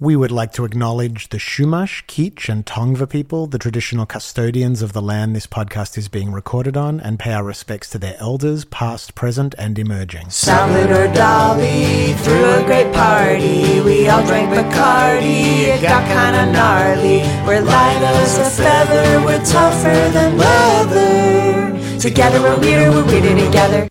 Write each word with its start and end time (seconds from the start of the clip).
We 0.00 0.14
would 0.14 0.30
like 0.30 0.52
to 0.52 0.64
acknowledge 0.64 1.30
the 1.30 1.38
Chumash, 1.38 2.06
Kizh, 2.06 2.48
and 2.48 2.64
Tongva 2.64 3.10
people, 3.10 3.48
the 3.48 3.58
traditional 3.58 4.06
custodians 4.06 4.80
of 4.80 4.92
the 4.92 5.02
land 5.02 5.34
this 5.34 5.48
podcast 5.48 5.98
is 5.98 6.06
being 6.06 6.30
recorded 6.30 6.76
on, 6.76 7.00
and 7.00 7.18
pay 7.18 7.32
our 7.32 7.42
respects 7.42 7.90
to 7.90 7.98
their 7.98 8.14
elders, 8.20 8.64
past, 8.64 9.16
present, 9.16 9.56
and 9.58 9.76
emerging. 9.76 10.30
Salvador 10.30 11.08
Dali 11.08 12.14
threw 12.20 12.44
a 12.44 12.64
great 12.64 12.94
party. 12.94 13.80
We 13.80 14.08
all 14.08 14.24
drank 14.24 14.50
Bacardi. 14.50 15.66
It 15.66 15.82
got 15.82 16.06
kinda 16.06 16.52
gnarly. 16.52 17.22
We're 17.44 17.60
light 17.60 18.00
as 18.00 18.38
a 18.38 18.50
feather. 18.50 19.26
We're 19.26 19.44
tougher 19.44 20.10
than 20.10 20.38
leather. 20.38 21.98
Together 21.98 22.40
we're 22.40 22.60
weirder. 22.60 22.92
We're 22.92 23.04
weirder 23.04 23.34
together. 23.46 23.88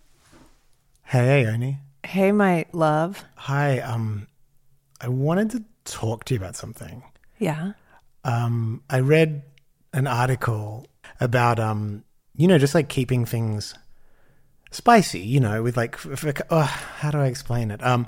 Hey, 1.02 1.44
Ione. 1.44 1.80
Hey, 2.02 2.32
my 2.32 2.64
love. 2.72 3.26
Hi. 3.34 3.80
Um, 3.80 4.26
I 5.02 5.08
wanted 5.08 5.50
to 5.50 5.64
talk 5.92 6.24
to 6.24 6.34
you 6.34 6.40
about 6.40 6.56
something. 6.56 7.02
Yeah. 7.38 7.72
Um, 8.24 8.82
I 8.90 9.00
read 9.00 9.42
an 9.92 10.06
article 10.06 10.86
about 11.20 11.58
um, 11.58 12.04
you 12.34 12.46
know, 12.46 12.58
just 12.58 12.74
like 12.74 12.88
keeping 12.88 13.24
things 13.24 13.74
spicy. 14.70 15.20
You 15.20 15.40
know, 15.40 15.62
with 15.62 15.76
like, 15.76 15.94
f- 15.94 16.24
f- 16.26 16.42
oh, 16.50 16.62
how 16.62 17.10
do 17.10 17.18
I 17.18 17.26
explain 17.26 17.70
it? 17.70 17.84
Um, 17.84 18.06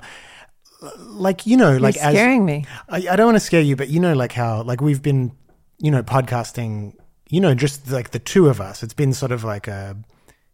like 1.07 1.45
you 1.45 1.57
know, 1.57 1.77
like 1.77 1.95
You're 1.95 2.11
scaring 2.11 2.45
me. 2.45 2.65
I, 2.89 3.07
I 3.09 3.15
don't 3.15 3.27
want 3.27 3.35
to 3.35 3.39
scare 3.41 3.61
you, 3.61 3.75
but 3.75 3.89
you 3.89 3.99
know, 3.99 4.13
like 4.13 4.31
how 4.31 4.63
like 4.63 4.81
we've 4.81 5.01
been, 5.01 5.31
you 5.79 5.91
know, 5.91 6.03
podcasting. 6.03 6.93
You 7.29 7.39
know, 7.39 7.55
just 7.55 7.89
like 7.89 8.11
the 8.11 8.19
two 8.19 8.49
of 8.49 8.59
us. 8.59 8.83
It's 8.83 8.93
been 8.93 9.13
sort 9.13 9.31
of 9.31 9.43
like 9.43 9.67
a 9.67 9.95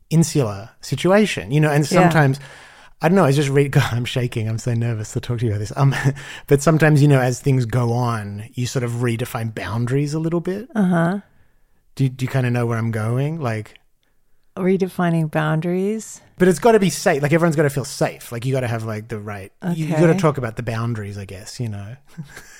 insular 0.10 0.70
situation. 0.82 1.52
You 1.52 1.60
know, 1.62 1.72
and 1.72 1.90
Yeah. 1.92 2.10
I 3.02 3.10
don't 3.10 3.16
know. 3.16 3.26
I 3.26 3.32
just 3.32 3.50
read. 3.50 3.72
God, 3.80 3.92
I'm 3.94 4.06
shaking. 4.06 4.48
I'm 4.50 4.58
so 4.58 4.74
nervous 4.74 5.14
to 5.14 5.20
talk 5.20 5.40
to 5.40 5.46
you 5.46 5.52
about 5.52 5.60
this. 5.60 5.74
Um, 5.76 5.94
but 6.48 6.62
sometimes, 6.62 7.02
you 7.02 7.08
know, 7.08 7.20
as 7.20 7.40
things 7.40 7.66
go 7.66 7.94
on, 7.94 8.50
you 8.54 8.66
sort 8.66 8.84
of 8.84 8.92
redefine 8.94 9.54
boundaries 9.54 10.14
a 10.14 10.20
little 10.20 10.42
bit. 10.42 10.70
Uh 10.76 10.80
Uh-huh. 10.80 11.20
Do 11.96 12.10
Do 12.10 12.26
you 12.26 12.30
kind 12.30 12.46
of 12.46 12.54
know 12.54 12.66
where 12.66 12.78
I'm 12.78 12.92
going? 12.92 13.40
Like, 13.40 13.76
Redefining 14.56 15.30
boundaries. 15.30 16.20
but 16.40 16.48
it's 16.48 16.58
got 16.58 16.72
to 16.72 16.80
be 16.80 16.90
safe. 16.90 17.22
Like 17.22 17.32
everyone's 17.32 17.56
got 17.56 17.64
to 17.64 17.70
feel 17.70 17.86
safe. 17.86 18.32
Like 18.32 18.44
you 18.44 18.52
got 18.52 18.62
to 18.62 18.68
have 18.68 18.84
like 18.86 19.08
the 19.08 19.20
right. 19.20 19.52
You, 19.76 19.86
you 19.86 19.92
got 19.96 20.08
to 20.08 20.16
talk 20.18 20.40
about 20.40 20.56
the 20.56 20.64
boundaries. 20.64 21.16
I 21.16 21.26
guess 21.26 21.60
you 21.60 21.70
know. 21.70 21.96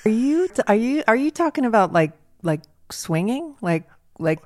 Are 0.04 0.10
you 0.10 0.48
are 0.68 0.76
you 0.76 1.02
are 1.08 1.16
you 1.16 1.32
talking 1.32 1.64
about 1.64 1.92
like 1.92 2.12
like 2.42 2.60
swinging? 2.92 3.56
Like 3.60 3.88
like 4.20 4.38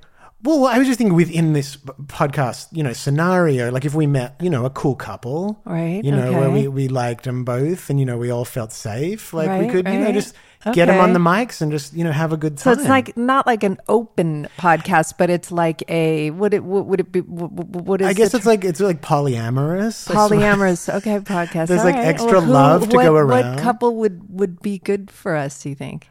Well, 0.45 0.67
I 0.67 0.79
was 0.79 0.89
just 0.89 0.99
thinking 0.99 1.15
within 1.15 1.53
this 1.53 1.77
podcast, 1.77 2.67
you 2.73 2.83
know, 2.83 2.93
scenario, 2.93 3.71
like 3.71 3.85
if 3.85 3.95
we 3.95 4.07
met, 4.09 4.35
you 4.41 4.51
know, 4.51 4.65
a 4.65 4.71
cool 4.71 4.97
couple, 4.97 5.61
Right, 5.65 6.03
You 6.05 6.11
know, 6.11 6.33
where 6.33 6.51
we, 6.51 6.67
we 6.67 6.89
liked 6.89 7.25
them 7.25 7.45
both, 7.45 7.89
and 7.91 8.01
you 8.01 8.07
know, 8.07 8.19
we 8.19 8.31
all 8.31 8.45
felt 8.45 8.73
safe. 8.73 9.33
Like 9.33 9.49
we 9.49 9.55
Right, 9.67 9.71
could, 9.71 9.87
you 9.87 9.99
know, 10.01 10.07
right. 10.07 10.15
just 10.15 10.35
get 10.73 10.87
them 10.87 11.01
on 11.01 11.13
the 11.13 11.19
mics 11.19 11.61
and 11.61 11.71
just 11.73 11.93
you 11.93 12.05
know 12.05 12.13
have 12.13 12.33
a 12.33 12.37
good 12.37 12.57
time. 12.57 12.75
so 12.77 12.81
it's 12.81 12.89
like 12.89 13.17
not 13.17 13.47
like 13.47 13.63
an 13.63 13.79
open 13.89 14.49
podcast, 14.59 15.15
but 15.19 15.31
it's 15.31 15.51
like 15.53 15.83
a 15.89 16.31
would 16.31 16.55
it 16.55 16.65
would, 16.65 16.99
it 17.01 17.13
be 17.13 17.21
what, 17.21 18.01
is 18.01 18.07
I 18.09 18.13
guess 18.13 18.35
it's 18.35 18.47
like 18.47 18.65
it's 18.65 18.81
like 18.81 19.01
polyamorous. 19.01 20.09
Polyamorous 20.09 20.93
okay 20.97 21.19
podcast. 21.37 21.69
There's, 21.69 21.81
All 21.81 21.87
like, 21.87 21.95
right. 21.97 22.07
extra 22.07 22.41
who- 22.41 22.51
love 22.53 22.89
to 22.89 22.97
what- 22.97 23.05
go 23.05 23.15
around. 23.17 23.55
What 23.55 23.63
couple 23.63 23.97
would 23.97 24.23
would 24.29 24.61
be 24.61 24.79
good 24.79 25.09
for 25.11 25.37
us? 25.37 25.63
Do 25.63 25.69
you 25.69 25.75
think? 25.77 26.09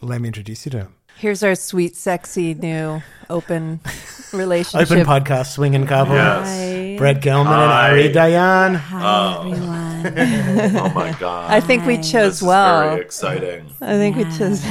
Let 0.00 0.20
me 0.20 0.28
introduce 0.28 0.66
you 0.66 0.70
to 0.70 0.78
him. 0.78 0.94
Here's 1.16 1.42
our 1.42 1.54
sweet, 1.54 1.96
sexy 1.96 2.54
new 2.54 3.02
open 3.30 3.80
relationship. 4.32 4.90
Open 4.90 5.06
podcast, 5.06 5.52
swinging 5.52 5.86
couple. 5.86 6.16
Hi. 6.16 6.96
Brett 6.98 7.20
Gelman 7.20 7.46
and 7.46 7.72
Ari 7.72 8.12
Dayan. 8.12 8.76
Hi, 8.76 9.02
oh. 9.04 9.50
everyone. 9.50 10.76
Oh 10.76 10.92
my 10.94 11.16
god. 11.18 11.50
I 11.50 11.60
think 11.60 11.86
we 11.86 11.96
this 11.96 12.10
chose 12.10 12.36
is 12.36 12.42
well. 12.42 12.90
very 12.90 13.00
exciting. 13.00 13.70
I 13.80 13.96
think 13.96 14.16
we 14.16 14.24
chose. 14.36 14.64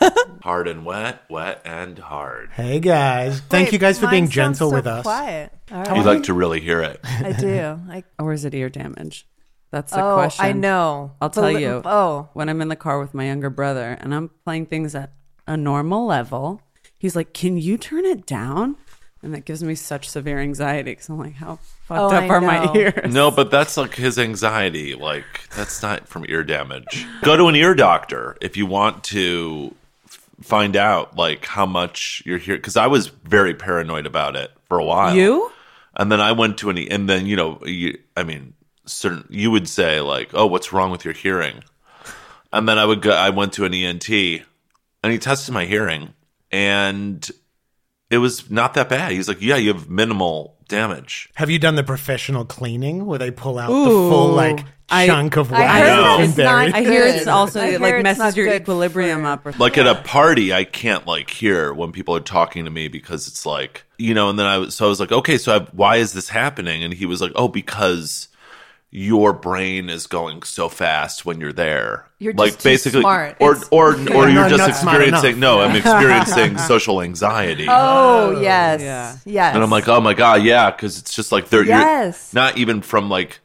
Hard 0.42 0.68
and 0.68 0.84
wet, 0.84 1.22
wet 1.30 1.62
and 1.64 1.98
hard. 1.98 2.50
Hey 2.50 2.78
guys, 2.78 3.40
thank 3.40 3.72
you 3.72 3.78
guys 3.78 3.98
for 3.98 4.06
being 4.08 4.28
gentle 4.28 4.70
with 4.70 4.86
us. 4.86 5.02
Quiet. 5.02 5.50
All 5.72 5.96
You'd 5.96 6.04
like 6.04 6.24
to 6.24 6.34
really 6.34 6.60
hear 6.60 6.82
it. 6.82 7.00
I 7.02 7.32
do. 7.32 7.80
I, 7.88 8.04
Or 8.18 8.34
is 8.34 8.44
it 8.44 8.54
ear 8.54 8.68
damage? 8.68 9.26
That's 9.70 9.92
the 9.92 10.04
oh, 10.04 10.14
question. 10.16 10.44
I 10.44 10.52
know. 10.52 11.12
I'll 11.22 11.30
tell 11.30 11.44
li- 11.44 11.62
you. 11.62 11.80
Oh, 11.84 12.28
When 12.34 12.50
I'm 12.50 12.60
in 12.60 12.68
the 12.68 12.76
car 12.76 13.00
with 13.00 13.14
my 13.14 13.24
younger 13.26 13.48
brother 13.48 13.96
and 13.98 14.14
I'm 14.14 14.30
playing 14.44 14.66
things 14.66 14.94
at 14.94 15.12
a 15.46 15.56
normal 15.56 16.06
level, 16.06 16.60
he's 16.98 17.14
like, 17.16 17.32
Can 17.32 17.56
you 17.56 17.76
turn 17.78 18.04
it 18.04 18.26
down? 18.26 18.76
And 19.22 19.32
that 19.32 19.46
gives 19.46 19.62
me 19.64 19.74
such 19.74 20.08
severe 20.08 20.38
anxiety 20.38 20.92
because 20.92 21.08
I'm 21.08 21.18
like, 21.18 21.34
How 21.34 21.56
fucked 21.86 22.00
Oh, 22.00 22.06
up 22.16 22.24
I 22.24 22.28
are 22.28 22.40
my 22.40 22.74
ears? 22.74 23.12
No, 23.12 23.30
but 23.30 23.50
that's 23.50 23.76
like 23.76 23.94
his 23.94 24.18
anxiety. 24.18 24.94
Like 24.94 25.24
that's 25.56 25.82
not 25.82 26.08
from 26.08 26.24
ear 26.28 26.44
damage. 26.44 27.06
Go 27.22 27.36
to 27.36 27.46
an 27.46 27.56
ear 27.56 27.74
doctor 27.74 28.36
if 28.40 28.56
you 28.56 28.66
want 28.66 29.04
to 29.04 29.74
find 30.42 30.76
out 30.76 31.16
like 31.16 31.46
how 31.46 31.64
much 31.66 32.22
you're 32.26 32.38
here. 32.38 32.56
Because 32.56 32.76
I 32.76 32.86
was 32.88 33.06
very 33.08 33.54
paranoid 33.54 34.04
about 34.06 34.36
it 34.36 34.50
for 34.68 34.78
a 34.78 34.84
while. 34.84 35.14
You? 35.14 35.50
And 35.96 36.10
then 36.10 36.20
I 36.20 36.32
went 36.32 36.58
to 36.58 36.70
an, 36.70 36.76
E- 36.78 36.88
and 36.90 37.08
then 37.08 37.24
you 37.26 37.36
know, 37.36 37.60
you, 37.64 37.98
I 38.16 38.24
mean, 38.24 38.52
certain 38.84 39.24
you 39.30 39.50
would 39.52 39.68
say 39.68 40.00
like, 40.00 40.30
"Oh, 40.34 40.46
what's 40.46 40.72
wrong 40.72 40.90
with 40.90 41.04
your 41.04 41.14
hearing?" 41.14 41.62
And 42.52 42.68
then 42.68 42.78
I 42.78 42.84
would 42.84 43.00
go. 43.00 43.12
I 43.12 43.30
went 43.30 43.52
to 43.54 43.64
an 43.64 43.72
ENT, 43.72 44.42
and 45.04 45.12
he 45.12 45.18
tested 45.18 45.52
my 45.52 45.66
hearing, 45.66 46.14
and 46.50 47.30
it 48.10 48.18
was 48.18 48.50
not 48.50 48.72
that 48.74 48.88
bad. 48.88 49.12
He's 49.12 49.28
like, 49.28 49.42
"Yeah, 49.42 49.56
you 49.56 49.72
have 49.74 49.90
minimal 49.90 50.56
damage." 50.66 51.28
Have 51.34 51.50
you 51.50 51.58
done 51.58 51.74
the 51.74 51.84
professional 51.84 52.46
cleaning 52.46 53.04
where 53.04 53.18
they 53.18 53.30
pull 53.30 53.58
out 53.58 53.68
the 53.68 53.90
full 53.90 54.28
like 54.28 54.64
I- 54.88 55.06
chunk 55.06 55.36
of 55.36 55.52
I 55.52 55.60
wax 55.60 55.78
heard 55.78 55.88
that's 56.18 56.28
it's 56.30 56.38
not? 56.38 56.74
I 56.74 56.80
hear 56.80 57.02
it's 57.04 57.26
also 57.26 57.60
I 57.60 57.76
like 57.76 57.94
it's 57.94 58.02
messes 58.02 58.36
your 58.36 58.52
equilibrium 58.54 59.20
for- 59.22 59.26
up. 59.26 59.46
Or 59.46 59.52
Like 59.52 59.76
at 59.76 59.86
a 59.86 59.96
party, 59.96 60.54
I 60.54 60.64
can't 60.64 61.06
like 61.06 61.28
hear 61.28 61.74
when 61.74 61.92
people 61.92 62.16
are 62.16 62.20
talking 62.20 62.64
to 62.64 62.70
me 62.70 62.88
because 62.88 63.28
it's 63.28 63.44
like 63.44 63.84
you 63.98 64.14
know. 64.14 64.30
And 64.30 64.38
then 64.38 64.46
I 64.46 64.56
was 64.56 64.74
so 64.74 64.86
I 64.86 64.88
was 64.88 65.00
like, 65.00 65.12
okay, 65.12 65.36
so 65.36 65.54
I, 65.56 65.58
why 65.72 65.96
is 65.96 66.14
this 66.14 66.30
happening? 66.30 66.82
And 66.82 66.94
he 66.94 67.04
was 67.04 67.20
like, 67.20 67.32
oh, 67.34 67.48
because 67.48 68.28
your 68.96 69.32
brain 69.32 69.90
is 69.90 70.06
going 70.06 70.40
so 70.44 70.68
fast 70.68 71.26
when 71.26 71.40
you're 71.40 71.52
there. 71.52 72.06
You're 72.20 72.32
like 72.32 72.52
just 72.52 72.60
too 72.60 72.68
basically, 72.68 73.00
smart. 73.00 73.36
or 73.40 73.52
It's- 73.52 73.68
or 73.72 73.88
or 74.14 74.28
you're 74.28 74.32
not- 74.48 74.50
just 74.50 74.68
experiencing. 74.68 75.40
No, 75.40 75.60
I'm 75.62 75.74
experiencing 75.76 76.56
social 76.58 77.02
anxiety. 77.02 77.66
Oh, 77.68 78.36
oh 78.36 78.40
yes, 78.40 78.80
Yeah. 78.80 79.16
yes. 79.24 79.54
And 79.56 79.64
I'm 79.64 79.70
like, 79.70 79.88
oh 79.88 80.00
my 80.00 80.14
god, 80.14 80.44
yeah, 80.44 80.70
because 80.70 80.96
it's 81.00 81.12
just 81.12 81.32
like 81.32 81.48
they're 81.48 81.64
Yes. 81.64 82.30
you're 82.32 82.40
not 82.42 82.56
even 82.56 82.82
from 82.82 83.10
like 83.10 83.40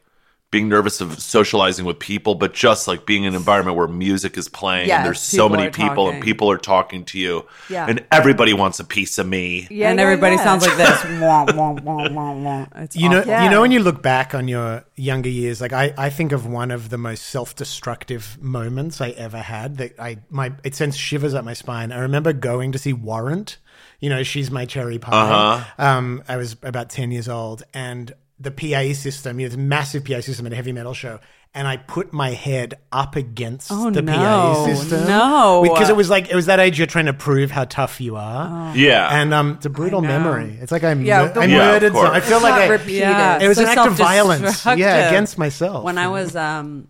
being 0.50 0.68
nervous 0.68 1.00
of 1.00 1.20
socializing 1.20 1.84
with 1.84 2.00
people, 2.00 2.34
but 2.34 2.52
just 2.52 2.88
like 2.88 3.06
being 3.06 3.22
in 3.22 3.34
an 3.34 3.36
environment 3.36 3.76
where 3.76 3.86
music 3.86 4.36
is 4.36 4.48
playing 4.48 4.88
Yes, 4.88 4.98
and 4.98 5.06
there's 5.06 5.20
so 5.20 5.48
many 5.48 5.68
are 5.68 5.70
people 5.70 6.08
and 6.10 6.20
people 6.20 6.50
are 6.50 6.58
talking 6.58 7.04
to 7.06 7.18
you, 7.20 7.46
Yeah. 7.68 7.86
and 7.88 8.04
everybody 8.10 8.52
wants 8.52 8.80
a 8.80 8.84
piece 8.84 9.18
of 9.18 9.28
me. 9.28 9.68
yeah, 9.70 9.90
and 9.90 9.98
yeah, 9.98 10.04
everybody 10.04 10.34
yeah. 10.34 10.42
sounds 10.44 10.66
like 10.66 10.76
this. 10.76 11.04
Wah, 11.20 11.44
wah, 11.54 11.72
wah, 11.72 12.08
wah, 12.10 12.32
wah. 12.32 12.66
It's 12.76 12.96
You 12.96 13.08
know. 13.08 13.22
Yeah. 13.24 13.44
you 13.44 13.50
know 13.50 13.60
when 13.60 13.70
you 13.70 13.80
look 13.80 14.02
back 14.02 14.34
on 14.34 14.48
your 14.48 14.84
younger 14.96 15.28
years, 15.28 15.60
like 15.60 15.72
I, 15.72 15.94
I 15.96 16.10
think 16.10 16.32
of 16.32 16.46
one 16.46 16.70
of 16.72 16.88
the 16.88 16.98
most 16.98 17.26
self-destructive 17.26 18.42
moments 18.42 19.00
I 19.00 19.10
ever 19.10 19.38
had. 19.38 19.76
That 19.78 20.00
I 20.00 20.18
my 20.30 20.52
it 20.64 20.74
sends 20.74 20.96
shivers 20.96 21.32
up 21.34 21.44
my 21.44 21.52
spine. 21.54 21.92
I 21.92 21.98
remember 22.00 22.32
going 22.32 22.72
to 22.72 22.78
see 22.78 22.92
Warrant. 22.92 23.58
You 24.00 24.08
know, 24.08 24.22
she's 24.22 24.50
my 24.50 24.64
cherry 24.64 24.98
pie. 24.98 25.30
Uh-huh. 25.30 25.64
Um, 25.78 26.22
I 26.26 26.36
was 26.36 26.56
about 26.62 26.90
ten 26.90 27.10
years 27.10 27.28
old, 27.28 27.62
and 27.74 28.12
the 28.40 28.50
PA 28.50 28.94
system, 28.94 29.38
you 29.38 29.46
know, 29.46 29.50
this 29.50 29.58
massive 29.58 30.04
PA 30.04 30.20
system 30.20 30.46
at 30.46 30.52
a 30.52 30.56
heavy 30.56 30.72
metal 30.72 30.94
show. 30.94 31.20
And 31.52 31.66
I 31.66 31.78
put 31.78 32.12
my 32.12 32.30
head 32.30 32.74
up 32.92 33.16
against 33.16 33.72
Oh, 33.72 33.90
the 33.90 34.02
no. 34.02 34.12
PA 34.14 34.64
system. 34.66 35.06
No. 35.08 35.62
because 35.64 35.88
it 35.90 35.96
was 35.96 36.08
like 36.08 36.30
it 36.30 36.34
was 36.36 36.46
that 36.46 36.60
age 36.60 36.78
you're 36.78 36.86
trying 36.86 37.06
to 37.06 37.12
prove 37.12 37.50
how 37.50 37.64
tough 37.64 38.00
you 38.00 38.14
are. 38.16 38.74
Yeah, 38.76 39.08
And 39.10 39.34
um, 39.34 39.54
it's 39.56 39.66
a 39.66 39.70
brutal 39.70 40.00
memory. 40.00 40.56
It's 40.60 40.70
like 40.70 40.84
I, 40.84 40.92
Yeah, 40.92 41.24
mur- 41.24 41.32
I 41.40 41.44
Yeah, 41.46 41.56
of 41.58 41.72
murdered. 41.82 41.92
course. 41.92 42.10
I 42.10 42.20
feel 42.20 42.36
It's 42.36 42.44
like 42.44 42.54
I, 42.54 42.66
repeated. 42.68 43.00
Yeah, 43.00 43.42
it 43.42 43.48
was 43.48 43.56
so 43.56 43.64
an 43.64 43.68
act 43.76 43.86
of 43.88 43.94
violence. 43.94 44.64
Yeah, 44.64 45.08
against 45.08 45.38
myself. 45.38 45.82
When 45.84 45.98
I 45.98 46.06
was 46.06 46.36
um, 46.36 46.86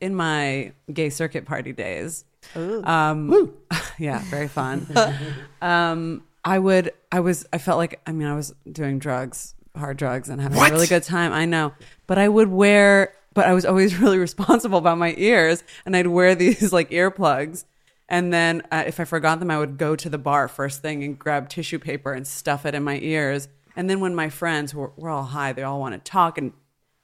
in 0.00 0.16
my 0.16 0.72
gay 0.92 1.10
circuit 1.10 1.46
party 1.46 1.72
days, 1.72 2.24
um, 2.56 3.52
yeah, 3.98 4.18
very 4.24 4.48
fun. 4.48 4.88
um, 5.62 6.24
I 6.44 6.58
would, 6.58 6.92
I 7.12 7.20
was, 7.20 7.46
I 7.52 7.58
felt 7.58 7.78
like, 7.78 8.00
I 8.06 8.12
mean, 8.12 8.26
I 8.26 8.34
was 8.34 8.52
doing 8.70 8.98
drugs, 8.98 9.54
hard 9.76 9.96
drugs, 9.96 10.28
and 10.28 10.40
having 10.40 10.58
What? 10.58 10.70
a 10.70 10.74
really 10.74 10.86
good 10.86 11.02
time. 11.02 11.32
I 11.32 11.44
know, 11.44 11.72
but 12.06 12.18
I 12.18 12.28
would 12.28 12.48
wear, 12.48 13.14
but 13.34 13.46
I 13.46 13.52
was 13.54 13.64
always 13.64 13.96
really 14.00 14.18
responsible 14.18 14.78
about 14.78 14.98
my 14.98 15.14
ears, 15.16 15.64
and 15.84 15.96
I'd 15.96 16.06
wear 16.08 16.34
these 16.34 16.72
like 16.78 16.90
earplugs. 16.90 17.64
And 18.08 18.32
then 18.32 18.62
uh, 18.72 18.82
if 18.86 18.98
I 18.98 19.04
forgot 19.04 19.38
them, 19.38 19.50
I 19.52 19.58
would 19.58 19.78
go 19.78 19.94
to 19.94 20.08
the 20.10 20.18
bar 20.18 20.48
first 20.48 20.82
thing 20.82 21.04
and 21.04 21.16
grab 21.16 21.48
tissue 21.48 21.78
paper 21.78 22.12
and 22.12 22.26
stuff 22.26 22.66
it 22.66 22.74
in 22.74 22.82
my 22.82 22.98
ears. 23.00 23.48
And 23.76 23.88
then 23.88 24.00
when 24.00 24.16
my 24.16 24.28
friends 24.28 24.74
were, 24.74 24.90
we're 24.96 25.10
all 25.10 25.22
high, 25.26 25.52
they 25.52 25.62
all 25.62 25.78
want 25.78 25.94
to 25.94 26.10
talk 26.10 26.36
and 26.36 26.52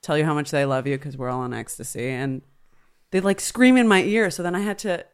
tell 0.03 0.19
you 0.19 0.25
how 0.25 0.35
much 0.35 0.51
they 0.51 0.65
love 0.65 0.85
you 0.89 0.99
because 0.99 1.17
we're 1.17 1.29
all 1.31 1.43
on 1.43 1.55
ecstasy. 1.55 2.09
And 2.09 2.43
they'd 3.13 3.21
like 3.23 3.41
scream 3.41 3.77
in 3.77 3.87
my 3.87 4.03
ear. 4.03 4.33
So 4.33 4.43
then 4.43 4.57
I 4.57 4.61
had 4.61 4.79
to 4.81 5.07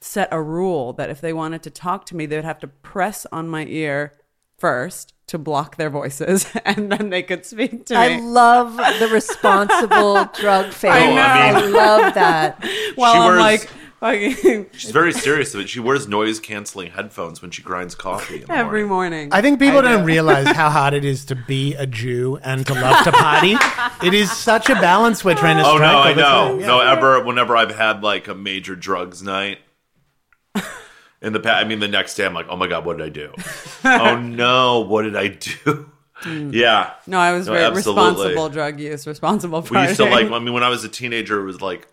set 0.00 0.28
a 0.30 0.40
rule 0.40 0.92
that 0.92 1.10
if 1.10 1.20
they 1.20 1.32
wanted 1.32 1.64
to 1.64 1.70
talk 1.70 2.06
to 2.06 2.16
me, 2.16 2.24
they 2.26 2.36
would 2.36 2.44
have 2.44 2.60
to 2.60 2.68
press 2.68 3.26
on 3.32 3.48
my 3.48 3.64
ear 3.66 4.12
first 4.58 5.12
to 5.32 5.38
block 5.38 5.76
their 5.76 5.90
voices, 5.90 6.46
and 6.64 6.90
then 6.92 7.10
they 7.10 7.22
could 7.22 7.44
speak 7.44 7.84
to 7.86 7.94
I 7.96 8.16
me. 8.16 8.22
love 8.22 8.76
the 8.76 9.08
responsible 9.12 10.24
drug 10.40 10.72
face. 10.72 10.90
I 10.92 11.06
know. 11.14 11.20
I, 11.20 11.66
love 11.66 12.14
that. 12.14 12.64
While 12.94 13.12
She 13.12 13.18
I'm 13.18 13.26
wears- 13.28 13.40
like 13.40 13.70
fucking 14.00 14.66
She's 14.72 14.90
very 14.90 15.12
serious. 15.12 15.54
about 15.54 15.64
it. 15.64 15.68
she 15.68 15.78
wears 15.78 16.08
noise 16.08 16.40
canceling 16.40 16.90
headphones 16.90 17.40
when 17.40 17.50
she 17.52 17.62
grinds 17.62 17.94
coffee 17.94 18.42
in 18.42 18.46
the 18.48 18.52
every 18.52 18.84
morning. 18.84 19.28
morning. 19.28 19.28
I 19.32 19.40
think 19.42 19.58
people 19.60 19.78
I 19.78 19.82
don't 19.82 20.00
do. 20.00 20.06
realize 20.06 20.48
how 20.48 20.70
hard 20.70 20.92
it 20.94 21.04
is 21.04 21.24
to 21.26 21.36
be 21.36 21.74
a 21.74 21.86
Jew 21.86 22.36
and 22.42 22.66
to 22.66 22.74
love 22.74 23.04
to 23.04 23.12
party. 23.12 23.54
it 24.04 24.12
is 24.12 24.30
such 24.32 24.68
a 24.70 24.74
balance 24.74 25.24
we're 25.24 25.36
trying 25.36 25.58
to 25.58 25.64
strike. 25.64 25.80
Oh 25.80 25.92
no, 25.92 25.98
I 26.00 26.14
know. 26.14 26.58
Yeah. 26.58 26.66
No, 26.66 26.80
ever 26.80 27.22
whenever 27.24 27.56
I've 27.56 27.74
had 27.76 28.02
like 28.02 28.26
a 28.28 28.34
major 28.34 28.74
drugs 28.74 29.22
night 29.22 29.58
in 31.22 31.32
the 31.32 31.40
past, 31.40 31.64
I 31.64 31.68
mean, 31.68 31.80
the 31.80 31.88
next 31.88 32.14
day 32.16 32.26
I'm 32.26 32.34
like, 32.34 32.46
oh 32.48 32.56
my 32.56 32.66
god, 32.66 32.84
what 32.84 32.98
did 32.98 33.06
I 33.06 33.10
do? 33.10 33.32
oh 33.84 34.18
no, 34.18 34.80
what 34.80 35.02
did 35.02 35.16
I 35.16 35.28
do? 35.28 35.90
Hmm. 36.14 36.50
Yeah. 36.52 36.92
No, 37.06 37.18
I 37.18 37.32
was 37.32 37.46
No, 37.46 37.54
very 37.54 37.64
absolutely. 37.64 38.02
responsible 38.04 38.48
drug 38.48 38.78
use, 38.80 39.06
responsible. 39.06 39.62
For 39.62 39.74
that. 39.74 39.80
We 39.80 39.86
used 39.88 39.96
to 39.96 40.04
like. 40.04 40.30
I 40.30 40.38
mean, 40.38 40.52
when 40.52 40.62
I 40.62 40.68
was 40.68 40.84
a 40.84 40.88
teenager, 40.88 41.40
it 41.40 41.44
was 41.44 41.60
like 41.60 41.88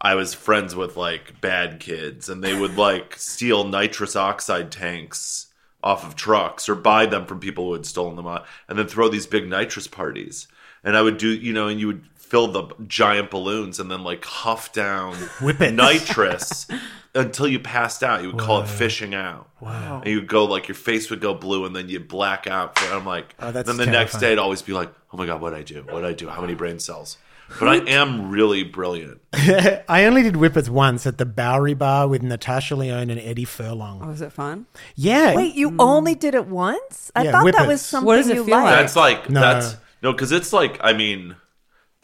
I 0.00 0.14
was 0.14 0.34
friends 0.34 0.74
with 0.74 0.96
like 0.96 1.40
bad 1.40 1.78
kids, 1.80 2.28
and 2.28 2.42
they 2.42 2.58
would 2.58 2.76
like 2.76 3.14
steal 3.16 3.64
nitrous 3.64 4.16
oxide 4.16 4.70
tanks 4.72 5.46
off 5.82 6.04
of 6.04 6.16
trucks 6.16 6.68
or 6.68 6.74
buy 6.74 7.06
them 7.06 7.26
from 7.26 7.38
people 7.38 7.66
who 7.66 7.72
had 7.74 7.86
stolen 7.86 8.16
them, 8.16 8.26
out, 8.26 8.46
and 8.68 8.76
then 8.78 8.88
throw 8.88 9.08
these 9.08 9.26
big 9.26 9.48
nitrous 9.48 9.86
parties. 9.86 10.48
And 10.82 10.96
I 10.96 11.02
would 11.02 11.18
do, 11.18 11.28
you 11.28 11.52
know, 11.52 11.68
and 11.68 11.78
you 11.78 11.86
would 11.86 12.04
fill 12.28 12.48
the 12.48 12.64
giant 12.86 13.30
balloons 13.30 13.78
and 13.78 13.90
then 13.90 14.02
like 14.02 14.24
huff 14.24 14.72
down 14.72 15.14
Whippets. 15.40 15.72
nitrous 15.74 16.66
until 17.14 17.46
you 17.48 17.58
passed 17.60 18.02
out. 18.02 18.22
You 18.22 18.28
would 18.32 18.38
call 18.38 18.62
it 18.62 18.68
fishing 18.68 19.14
out. 19.14 19.48
Wow. 19.60 19.98
And 20.02 20.06
you 20.10 20.16
would 20.20 20.28
go 20.28 20.44
like 20.44 20.68
your 20.68 20.74
face 20.74 21.08
would 21.10 21.20
go 21.20 21.34
blue 21.34 21.64
and 21.64 21.74
then 21.74 21.88
you'd 21.88 22.08
black 22.08 22.46
out. 22.46 22.78
For, 22.78 22.92
I'm 22.94 23.06
like, 23.06 23.34
Oh, 23.38 23.52
that's 23.52 23.66
then 23.68 23.76
the 23.76 23.86
next 23.86 24.12
terrifying. 24.12 24.20
day 24.20 24.26
it'd 24.28 24.38
always 24.38 24.62
be 24.62 24.72
like, 24.72 24.92
oh 25.12 25.16
my 25.16 25.26
God, 25.26 25.40
what 25.40 25.52
would 25.52 25.58
I 25.60 25.62
do? 25.62 25.82
What 25.82 26.00
did 26.00 26.04
I 26.04 26.12
do? 26.12 26.28
How 26.28 26.40
many 26.40 26.54
brain 26.54 26.78
cells? 26.78 27.16
But 27.60 27.68
I 27.68 27.76
am 27.90 28.28
really 28.30 28.64
brilliant. 28.64 29.20
I 29.32 30.04
only 30.06 30.24
did 30.24 30.34
whippets 30.34 30.68
once 30.68 31.06
at 31.06 31.16
the 31.16 31.24
Bowery 31.24 31.74
Bar 31.74 32.08
with 32.08 32.20
Natasha 32.24 32.74
Lyonne 32.74 33.08
and 33.08 33.20
Eddie 33.20 33.44
Furlong. 33.44 34.00
Oh, 34.02 34.08
was 34.08 34.20
it 34.20 34.32
fun? 34.32 34.66
Yeah. 34.96 35.36
Wait, 35.36 35.54
you 35.54 35.70
mm. 35.70 35.76
only 35.78 36.16
did 36.16 36.34
it 36.34 36.46
once? 36.48 37.12
I 37.14 37.22
Yeah, 37.22 37.30
thought 37.30 37.44
that 37.44 37.54
whippets. 37.54 37.68
was 37.68 37.82
something 37.82 38.06
What 38.06 38.16
does 38.16 38.28
it 38.30 38.34
you 38.34 38.44
feel 38.46 38.56
like? 38.56 38.64
liked. 38.64 38.78
That's 38.80 38.96
like, 38.96 39.30
No. 39.30 39.40
that's, 39.40 39.76
no, 40.02 40.10
because 40.10 40.32
it's 40.32 40.52
like, 40.52 40.80
I 40.82 40.92
mean, 40.92 41.36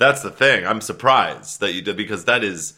that's 0.02 0.22
the 0.22 0.30
thing. 0.30 0.66
I'm 0.66 0.80
surprised 0.80 1.60
that 1.60 1.72
you 1.74 1.82
did 1.82 1.96
because 1.96 2.24
that 2.26 2.42
is 2.44 2.74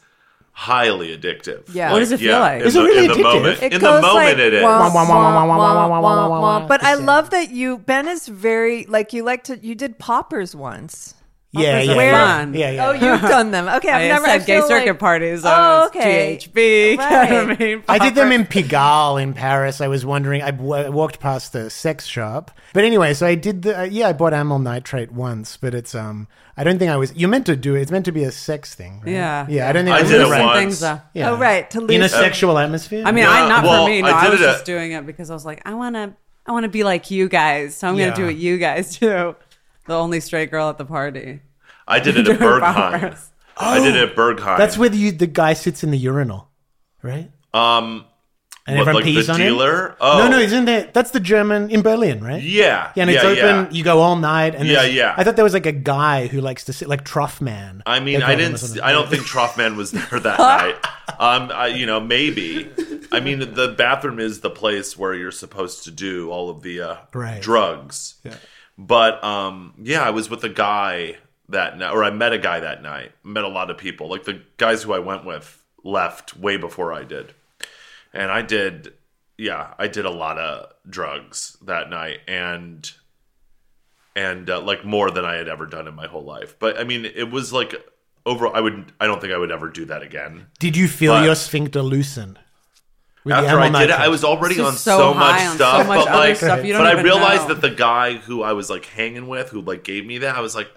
highly 0.53 1.17
addictive. 1.17 1.62
Yeah. 1.75 1.91
What 1.93 1.99
does 1.99 2.12
it 2.12 2.19
feel 2.21 2.31
yeah, 2.31 2.38
like? 2.38 2.61
In 2.61 2.67
Is 2.69 2.76
it 2.76 2.79
the, 2.79 2.85
really 2.85 3.05
in 3.06 3.09
the 3.09 3.15
addictive? 3.15 3.23
moment, 3.23 3.62
It 3.62 3.73
in 3.73 3.81
the 3.81 3.87
goes 3.87 4.03
moment, 4.03 4.26
like, 4.26 4.38
it 4.38 4.55
is. 4.55 4.62
wah, 4.62 4.79
Wah, 4.79 4.94
wah, 4.94 5.09
wah, 5.09 5.47
wah, 5.47 5.47
wah, 5.47 5.88
wah, 5.88 6.00
wah, 6.00 6.29
wah, 6.29 6.41
wah. 6.41 6.67
But 6.69 6.85
I 6.85 6.94
love 6.94 7.31
that 7.31 7.50
you 7.50 7.79
Ben 7.79 8.06
is 8.09 8.29
very 8.29 8.85
like 8.87 9.12
you 9.12 9.25
like 9.25 9.43
to 9.44 9.59
you 9.59 9.75
did 9.75 9.99
poppers 9.99 10.55
once. 10.55 11.15
Yeah, 11.62 11.80
yeah, 11.80 11.92
are 11.92 11.94
yeah, 11.96 12.44
yeah, 12.52 12.70
yeah. 12.70 12.86
Oh, 12.88 12.92
you've 12.92 13.20
done 13.22 13.50
them. 13.50 13.68
Okay, 13.68 13.88
I've 13.90 14.02
I 14.02 14.08
never 14.08 14.26
had 14.26 14.46
gay 14.46 14.60
circuit 14.60 14.86
like- 14.90 14.98
parties. 14.98 15.42
Oh, 15.44 15.86
okay. 15.86 16.38
GHB. 16.40 16.96
Right. 16.98 17.28
ketamine, 17.58 17.84
I 17.88 17.98
did 17.98 18.14
them 18.14 18.32
in 18.32 18.44
Pigalle 18.46 19.22
in 19.22 19.34
Paris. 19.34 19.80
I 19.80 19.88
was 19.88 20.04
wondering. 20.06 20.42
I 20.42 20.50
w- 20.50 20.90
walked 20.90 21.20
past 21.20 21.52
the 21.52 21.70
sex 21.70 22.06
shop, 22.06 22.50
but 22.72 22.84
anyway, 22.84 23.14
so 23.14 23.26
I 23.26 23.34
did 23.34 23.62
the. 23.62 23.80
Uh, 23.80 23.82
yeah, 23.84 24.08
I 24.08 24.12
bought 24.12 24.32
amyl 24.34 24.58
nitrate 24.58 25.12
once, 25.12 25.56
but 25.56 25.74
it's 25.74 25.94
um. 25.94 26.28
I 26.56 26.62
don't 26.62 26.78
think 26.78 26.90
I 26.90 26.96
was. 26.96 27.12
You're 27.16 27.28
meant 27.30 27.46
to 27.46 27.56
do 27.56 27.74
it. 27.74 27.82
It's 27.82 27.90
meant 27.90 28.04
to 28.04 28.12
be 28.12 28.22
a 28.24 28.30
sex 28.30 28.74
thing. 28.74 29.00
Right? 29.04 29.12
Yeah. 29.14 29.46
yeah. 29.48 29.68
I 29.68 29.72
don't 29.72 29.84
think 29.84 29.96
I 29.96 30.02
was 30.02 30.10
did 30.10 30.20
it 30.20 30.30
right. 30.30 30.44
once. 30.44 30.80
Things, 30.80 31.00
Yeah. 31.14 31.30
Oh 31.30 31.36
right, 31.36 31.68
to 31.70 31.78
in 31.80 31.86
lose 31.86 32.12
a 32.12 32.16
sexual 32.16 32.58
atmosphere. 32.58 33.02
I 33.04 33.10
mean, 33.12 33.24
Yeah, 33.24 33.30
I 33.30 33.48
not 33.48 33.64
well, 33.64 33.86
for 33.86 33.90
me. 33.90 34.02
No, 34.02 34.08
I 34.08 34.26
I, 34.26 34.28
was 34.30 34.40
it 34.40 34.44
just 34.44 34.60
at- 34.60 34.66
doing 34.66 34.92
it 34.92 35.04
because 35.04 35.30
I 35.30 35.34
was 35.34 35.44
like, 35.44 35.62
I 35.66 35.74
want 35.74 35.96
to, 35.96 36.14
I 36.46 36.52
want 36.52 36.62
to 36.64 36.68
be 36.68 36.84
like 36.84 37.10
you 37.10 37.28
guys, 37.28 37.74
so 37.74 37.88
I'm 37.88 37.96
Yeah. 37.96 38.06
gonna 38.10 38.16
do 38.16 38.26
what 38.26 38.36
you 38.36 38.58
guys 38.58 38.96
do. 38.98 39.34
The 39.86 39.94
only 39.94 40.20
straight 40.20 40.50
girl 40.50 40.69
at 40.70 40.78
the 40.78 40.84
party. 40.84 41.40
I 41.86 42.00
did 42.00 42.16
it 42.16 42.20
at 42.28 42.38
Doing 42.38 42.38
Berghain. 42.38 42.60
poppers. 42.75 43.31
I 43.56 43.78
did 43.81 43.94
it 43.96 44.10
at 44.10 44.16
Berghain. 44.16 44.58
that's 44.58 44.76
where 44.78 44.88
the 44.88 45.10
the 45.10 45.26
guy 45.26 45.52
sits 45.52 45.84
in 45.84 45.90
the 45.90 45.98
urinal, 45.98 46.48
right? 47.02 47.31
um, 47.52 48.04
And 48.66 48.78
what, 48.78 48.88
everyone 48.88 48.94
like 48.94 49.04
pees 49.04 49.26
the 49.26 49.34
on 49.34 49.38
dealer. 49.38 49.88
him. 49.90 49.94
Oh, 50.00 50.19
No, 50.19 50.28
no, 50.31 50.38
isn't 50.38 50.64
there? 50.64 50.90
That's 50.92 51.10
the 51.10 51.20
German 51.20 51.70
in 51.70 51.82
Berlin, 51.82 52.25
right? 52.25 52.42
Yeah, 52.42 52.90
Yeah, 52.96 53.02
and 53.02 53.10
it's 53.10 53.22
yeah, 53.22 53.28
open. 53.31 53.66
yeah. 53.66 53.70
You 53.70 53.84
go 53.84 54.00
all 54.00 54.16
night. 54.16 54.54
And 54.54 54.66
Yeah, 54.66 54.82
yeah. 54.84 55.14
I 55.16 55.22
thought 55.22 55.36
there 55.36 55.44
was 55.44 55.52
like 55.52 55.66
a 55.66 55.72
guy 55.72 56.26
who 56.28 56.40
likes 56.40 56.64
to 56.64 56.72
sit 56.72 56.88
like 56.88 57.04
Trough 57.04 57.40
I 57.42 58.00
mean, 58.00 58.22
I 58.22 58.26
call 58.26 58.30
him 58.30 58.54
or 58.54 58.58
didn't. 58.58 58.80
I 58.82 58.90
don't 58.92 59.08
think 59.10 59.25
Troughtman 59.26 59.76
was 59.76 59.90
there 59.92 60.19
that 60.19 60.38
night. 60.58 60.76
Um, 61.20 61.50
I, 61.54 61.66
you 61.69 61.84
know, 61.87 62.00
maybe. 62.00 62.70
I 63.12 63.20
mean, 63.20 63.38
the 63.54 63.69
bathroom 63.76 64.19
is 64.19 64.40
the 64.40 64.50
place 64.50 64.96
where 64.98 65.14
you're 65.14 65.30
supposed 65.30 65.84
to 65.84 65.90
do 65.92 66.30
all 66.30 66.48
of 66.50 66.62
the 66.62 66.80
uh, 66.80 66.96
Right. 67.12 67.40
drugs. 67.42 68.14
But 68.76 69.23
um, 69.23 69.75
yeah, 69.82 70.03
I 70.03 70.11
was 70.11 70.29
with 70.29 70.43
a 70.44 70.49
guy 70.49 71.17
that 71.49 71.79
night, 71.79 71.93
or 71.93 72.03
I 72.03 72.11
met 72.11 72.32
a 72.32 72.38
guy 72.38 72.61
that 72.61 72.82
night. 72.82 73.12
Met 73.23 73.44
a 73.44 73.49
lot 73.49 73.71
of 73.71 73.79
people. 73.79 74.09
Like 74.09 74.25
the 74.25 74.43
guys 74.56 74.82
who 74.82 74.93
I 74.93 74.99
went 74.99 75.25
with 75.25 75.62
left 75.85 76.37
way 76.37 76.56
before 76.56 76.93
I 76.93 77.05
did, 77.05 77.35
and 78.12 78.31
I 78.31 78.43
did. 78.43 78.94
Yeah, 79.37 79.75
I 79.79 79.88
did 79.88 80.05
a 80.06 80.11
lot 80.11 80.38
of 80.38 80.73
drugs 80.88 81.56
that 81.62 81.91
night, 81.91 82.21
and 82.26 82.91
and 84.17 84.49
uh, 84.50 84.61
like 84.61 84.85
more 84.85 85.11
than 85.11 85.25
I 85.25 85.35
had 85.35 85.49
ever 85.49 85.67
done 85.67 85.87
in 85.88 85.94
my 85.94 86.06
whole 86.06 86.25
life. 86.25 86.56
But 86.59 86.79
I 86.79 86.85
mean, 86.85 87.05
it 87.05 87.31
was 87.31 87.53
like 87.53 87.75
overall. 88.26 88.55
I 88.55 88.61
would. 88.61 88.93
I 89.00 89.06
don't 89.06 89.21
think 89.21 89.32
I 89.32 89.38
would 89.38 89.53
ever 89.53 89.69
do 89.71 89.85
that 89.87 90.03
again. 90.03 90.47
Did 90.59 90.76
you 90.76 90.88
feel 90.88 91.15
But- 91.15 91.25
your 91.25 91.35
sphincter 91.35 91.82
loosen? 91.82 92.38
With 93.25 93.32
After 93.35 93.59
I 93.59 93.71
did 93.71 93.91
it. 93.91 93.97
I 93.99 94.09
was 94.09 94.23
already 94.23 94.61
on 94.61 94.73
so 94.75 94.99
so, 94.99 95.15
much 95.15 95.41
high 95.41 95.47
on 95.47 95.53
so 95.53 95.65
stuff, 95.65 95.87
much 95.87 96.05
but 96.05 96.15
like, 96.15 96.37
stuff 96.37 96.65
you 96.65 96.75
but 96.75 96.85
don't 96.85 96.99
I 96.99 97.03
realized 97.03 97.49
know. 97.49 97.55
that 97.55 97.61
the 97.62 97.75
guy 97.75 98.15
who 98.17 98.43
I 98.43 98.53
was 98.53 98.69
like 98.69 98.85
hanging 98.85 99.29
with, 99.29 99.49
who 99.50 99.61
like 99.62 99.82
gave 99.82 100.05
me 100.05 100.19
that, 100.19 100.37
I 100.37 100.41
was 100.41 100.55
like, 100.55 100.71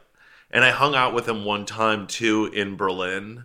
and 0.49 0.63
I 0.63 0.71
hung 0.71 0.95
out 0.95 1.13
with 1.13 1.27
him 1.27 1.43
one 1.43 1.65
time 1.65 2.07
too 2.07 2.45
in 2.53 2.77
Berlin. 2.77 3.43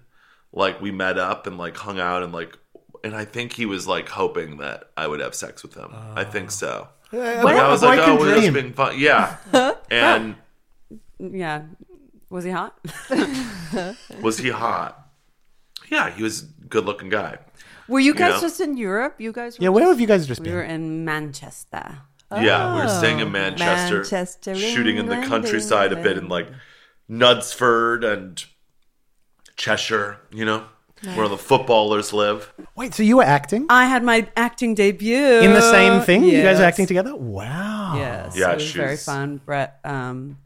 Like 0.53 0.81
we 0.81 0.91
met 0.93 1.19
up 1.19 1.47
and 1.49 1.59
like 1.59 1.77
hung 1.77 1.99
out 1.99 2.23
and 2.23 2.33
like, 2.33 2.57
and 3.03 3.17
I 3.17 3.25
think 3.25 3.55
he 3.55 3.67
was 3.67 3.89
like 3.89 4.09
hoping 4.09 4.59
that 4.59 4.85
I 4.97 5.09
would 5.09 5.19
have 5.21 5.35
sex 5.35 5.63
with 5.65 5.75
him. 5.75 5.93
I 6.15 6.23
think 6.25 6.51
so. 6.53 6.89
Uh, 7.13 7.17
Like, 7.17 7.57
I 7.57 7.69
was 7.69 7.83
like, 7.83 7.99
oh, 8.01 8.17
we're 8.19 8.41
just 8.41 8.53
being 8.55 8.73
fun. 8.73 8.99
Yeah, 8.99 9.37
and 9.91 10.37
Yeah. 11.19 11.63
Was 12.31 12.45
he 12.45 12.51
hot? 12.51 12.79
was 14.23 14.39
he 14.39 14.49
hot? 14.51 15.09
Yeah, 15.91 16.09
he 16.09 16.23
was 16.23 16.43
a 16.43 16.47
good 16.67 16.87
looking 16.87 17.11
guy. 17.11 17.39
Were 17.93 18.01
you 18.01 18.15
guys 18.15 18.35
know? 18.35 18.41
just 18.41 18.61
in 18.61 18.77
Europe? 18.77 19.21
You 19.21 19.33
guys 19.33 19.59
were 19.59 19.63
Yeah, 19.65 19.69
where 19.69 19.83
just- 19.83 19.91
have 19.93 20.01
you 20.01 20.07
guys 20.07 20.27
just 20.27 20.41
we 20.41 20.45
been? 20.47 20.55
were 20.55 20.63
in 20.63 21.05
Manchester. 21.05 21.99
Yeah, 22.35 22.75
we 22.75 22.81
were 22.81 22.89
staying 22.89 23.19
in 23.21 23.29
Oh, 23.29 23.31
Manchester, 23.31 23.97
Manchester, 23.99 24.55
shooting 24.55 24.97
in 24.97 25.05
the 25.07 25.13
England, 25.13 25.31
countryside 25.31 25.93
a 25.93 25.97
bit 25.97 26.17
in 26.17 26.29
like 26.29 26.49
Knutsford 27.11 28.05
and 28.11 28.43
Cheshire, 29.57 30.17
you 30.31 30.47
know, 30.47 30.65
where 31.15 31.29
the 31.29 31.37
footballers 31.37 32.15
live. 32.15 32.53
Wait, 32.75 32.95
so 32.95 33.03
you 33.03 33.19
were 33.19 33.23
acting 33.25 33.67
I 33.69 33.85
had 33.85 34.03
my 34.03 34.27
acting 34.35 34.75
debut 34.75 35.41
in 35.41 35.53
the 35.53 35.61
same 35.61 36.01
thing? 36.01 36.25
You 36.25 36.43
guys 36.43 36.59
are 36.59 36.65
acting 36.65 36.87
together? 36.87 37.15
Wow. 37.15 37.97
Yes. 37.97 38.35
Yeah, 38.37 38.53
it 38.53 38.55
was 38.55 38.73
very 38.73 38.97
fun. 38.97 39.41
Brett 39.45 39.79
um, 39.85 40.39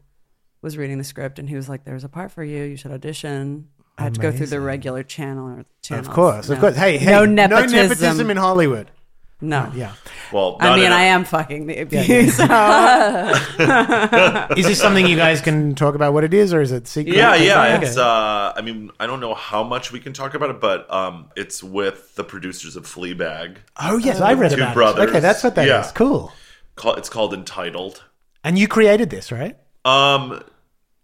was 0.61 0.77
reading 0.77 0.97
the 0.97 1.05
script 1.05 1.39
and 1.39 1.47
he 1.47 1.55
was 1.55 1.69
like, 1.69 1.85
"There's 1.85 2.03
a 2.03 2.09
part 2.09 2.31
for 2.31 2.43
you. 2.43 2.63
You 2.63 2.75
should 2.75 2.91
audition." 2.91 3.69
I 3.97 4.03
had 4.03 4.13
to 4.15 4.21
go 4.21 4.31
through 4.31 4.47
the 4.47 4.59
regular 4.61 5.03
channel 5.03 5.47
or 5.47 5.65
channels. 5.81 6.07
Of 6.07 6.13
course, 6.13 6.49
of 6.49 6.57
No. 6.57 6.61
course. 6.61 6.75
Hey, 6.75 6.97
hey, 6.97 7.11
no 7.11 7.25
no 7.25 7.47
nepotism. 7.47 7.77
nepotism 7.89 8.29
in 8.29 8.37
Hollywood. 8.37 8.91
No. 9.39 9.71
Yeah. 9.75 9.93
Well, 10.33 10.57
I 10.59 10.69
not 10.69 10.75
mean, 10.77 10.85
in 10.87 10.91
a- 10.91 10.95
I 10.95 11.01
am 11.03 11.23
fucking 11.23 11.67
the 11.67 11.77
abuse. 11.81 12.35
so- 12.37 12.43
Is 14.57 14.65
this 14.65 14.79
something 14.79 15.05
you 15.05 15.15
guys 15.15 15.41
can 15.41 15.75
talk 15.75 15.95
about 15.95 16.13
what 16.13 16.23
it 16.23 16.33
is, 16.33 16.53
or 16.53 16.61
is 16.61 16.71
it 16.71 16.87
secret? 16.87 17.15
Yeah, 17.15 17.35
yeah. 17.35 17.75
Okay. 17.77 17.87
It's. 17.87 17.97
Uh, 17.97 18.53
I 18.55 18.61
mean, 18.61 18.91
I 18.99 19.07
don't 19.07 19.19
know 19.19 19.33
how 19.35 19.63
much 19.63 19.91
we 19.91 19.99
can 19.99 20.13
talk 20.13 20.33
about 20.33 20.49
it, 20.49 20.59
but 20.59 20.91
um, 20.91 21.29
it's 21.35 21.63
with 21.63 22.15
the 22.15 22.23
producers 22.23 22.75
of 22.75 22.85
Fleabag. 22.85 23.57
oh, 23.79 23.97
yes, 23.97 24.19
I 24.21 24.33
read 24.33 24.51
Two 24.51 24.57
about 24.57 24.73
brothers. 24.73 25.03
it. 25.05 25.09
Okay, 25.09 25.19
that's 25.19 25.43
what 25.43 25.55
that 25.55 25.63
is. 25.65 25.69
Yeah. 25.69 25.91
Cool. 25.93 26.31
Call- 26.75 26.95
It's 26.95 27.09
called 27.09 27.33
Entitled. 27.33 28.03
And 28.43 28.57
you 28.57 28.67
created 28.67 29.09
this, 29.09 29.31
right? 29.31 29.57
Um, 29.85 30.41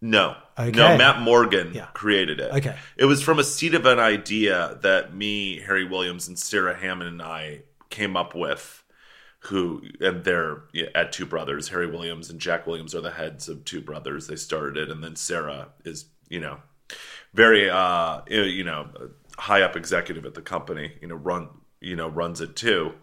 no, 0.01 0.35
Okay. 0.57 0.71
no. 0.71 0.97
Matt 0.97 1.21
Morgan 1.21 1.71
Yeah. 1.73 1.87
created 1.93 2.39
it. 2.39 2.51
Okay. 2.53 2.75
it 2.97 3.05
was 3.05 3.21
from 3.23 3.39
a 3.39 3.43
seed 3.43 3.73
of 3.73 3.85
an 3.85 3.99
idea 3.99 4.77
that 4.81 5.13
me, 5.15 5.59
Harry 5.61 5.85
Williams, 5.85 6.27
and 6.27 6.37
Sarah 6.37 6.75
Hammond 6.75 7.09
and 7.09 7.21
I 7.21 7.61
came 7.89 8.15
up 8.17 8.35
with. 8.35 8.79
Who 9.47 9.81
and 9.99 10.23
they're 10.23 10.63
at 10.95 11.11
Two 11.11 11.25
Brothers. 11.25 11.67
Harry 11.67 11.87
Williams 11.87 12.29
and 12.29 12.39
Jack 12.39 12.65
Williams 12.65 12.95
are 12.95 13.01
the 13.01 13.11
heads 13.11 13.49
of 13.49 13.65
Two 13.65 13.81
Brothers. 13.81 14.27
They 14.27 14.37
started 14.37 14.77
it, 14.77 14.89
and 14.89 15.03
then 15.03 15.17
Sarah 15.17 15.67
is 15.83 16.05
you 16.29 16.39
know 16.39 16.59
very 17.33 17.69
uh 17.69 18.21
you 18.29 18.63
know 18.63 18.87
high 19.37 19.61
up 19.61 19.75
executive 19.75 20.25
at 20.25 20.33
the 20.33 20.41
company. 20.41 20.93
You 21.01 21.09
know 21.09 21.15
run 21.15 21.49
you 21.81 21.97
know 21.97 22.07
runs 22.07 22.39
it 22.39 22.55
too. 22.55 22.93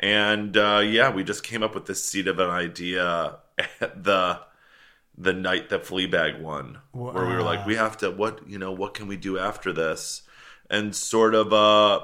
And 0.00 0.56
uh, 0.56 0.82
yeah, 0.84 1.10
we 1.14 1.22
just 1.22 1.44
came 1.44 1.62
up 1.62 1.76
with 1.76 1.86
this 1.86 2.04
seed 2.04 2.26
of 2.26 2.40
an 2.40 2.50
idea 2.50 3.36
at 3.80 4.02
the 4.02 4.40
the 5.18 5.32
night 5.32 5.70
that 5.70 5.84
Fleabag 5.84 6.40
won, 6.40 6.78
where 6.92 7.26
we 7.26 7.34
were 7.34 7.42
like, 7.42 7.66
we 7.66 7.76
have 7.76 7.96
to 7.98 8.10
what 8.10 8.48
you 8.48 8.58
know 8.58 8.72
what 8.72 8.94
can 8.94 9.06
we 9.06 9.16
do 9.16 9.38
after 9.38 9.72
this? 9.72 10.22
and 10.70 10.94
sort 10.94 11.34
of 11.34 11.52
uh 11.52 12.00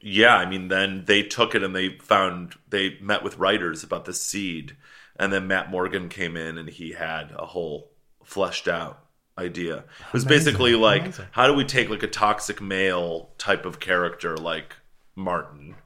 yeah, 0.00 0.36
I 0.36 0.46
mean 0.46 0.68
then 0.68 1.04
they 1.06 1.22
took 1.22 1.54
it 1.54 1.62
and 1.62 1.74
they 1.74 1.98
found 1.98 2.54
they 2.68 2.98
met 3.00 3.22
with 3.22 3.38
writers 3.38 3.84
about 3.84 4.04
the 4.04 4.12
seed 4.12 4.76
and 5.16 5.32
then 5.32 5.46
Matt 5.46 5.70
Morgan 5.70 6.08
came 6.08 6.36
in 6.36 6.58
and 6.58 6.68
he 6.68 6.92
had 6.92 7.32
a 7.36 7.46
whole 7.46 7.92
fleshed 8.24 8.68
out 8.68 9.04
idea. 9.38 9.78
It 9.78 10.12
was 10.12 10.24
basically 10.24 10.74
like 10.74 11.02
Amazing. 11.02 11.26
how 11.30 11.46
do 11.46 11.54
we 11.54 11.64
take 11.64 11.88
like 11.88 12.02
a 12.02 12.08
toxic 12.08 12.60
male 12.60 13.30
type 13.38 13.64
of 13.64 13.80
character 13.80 14.36
like 14.36 14.76
Martin 15.14 15.76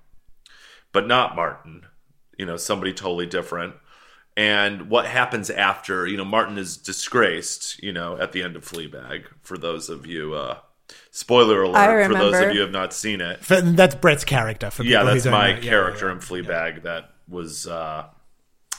but 0.93 1.07
not 1.07 1.37
Martin, 1.37 1.87
you 2.37 2.45
know, 2.47 2.57
somebody 2.57 2.93
totally 2.93 3.27
different. 3.27 3.75
And 4.37 4.89
what 4.89 5.07
happens 5.07 5.51
after, 5.51 6.07
you 6.07 6.17
know, 6.17 6.25
Martin 6.25 6.57
is 6.57 6.77
disgraced, 6.77 7.83
you 7.83 7.93
know, 7.93 8.17
at 8.19 8.33
the 8.33 8.43
end 8.43 8.57
of 8.57 8.65
Fleabag, 8.65 9.25
for 9.43 9.59
those 9.59 9.89
of 9.91 10.07
you, 10.07 10.35
uh, 10.35 10.59
spoiler 11.11 11.63
alert 11.63 12.07
for 12.07 12.15
those 12.15 12.35
of 12.41 12.49
you 12.49 12.55
who 12.55 12.61
have 12.61 12.71
not 12.71 12.93
seen 12.95 13.21
it. 13.21 13.45
For- 13.45 13.61
that's 13.61 13.95
Brett's 13.95 14.25
character. 14.25 14.71
For 14.71 14.83
Yeah, 14.85 15.03
that's 15.03 15.25
don't 15.25 15.33
my 15.33 15.53
know. 15.53 15.59
Yeah, 15.59 15.71
character 15.71 16.07
yeah, 16.07 16.13
in 16.13 16.19
Fleabag 16.21 16.83
that 16.85 17.11
was 17.29 17.67
uh, 17.67 18.07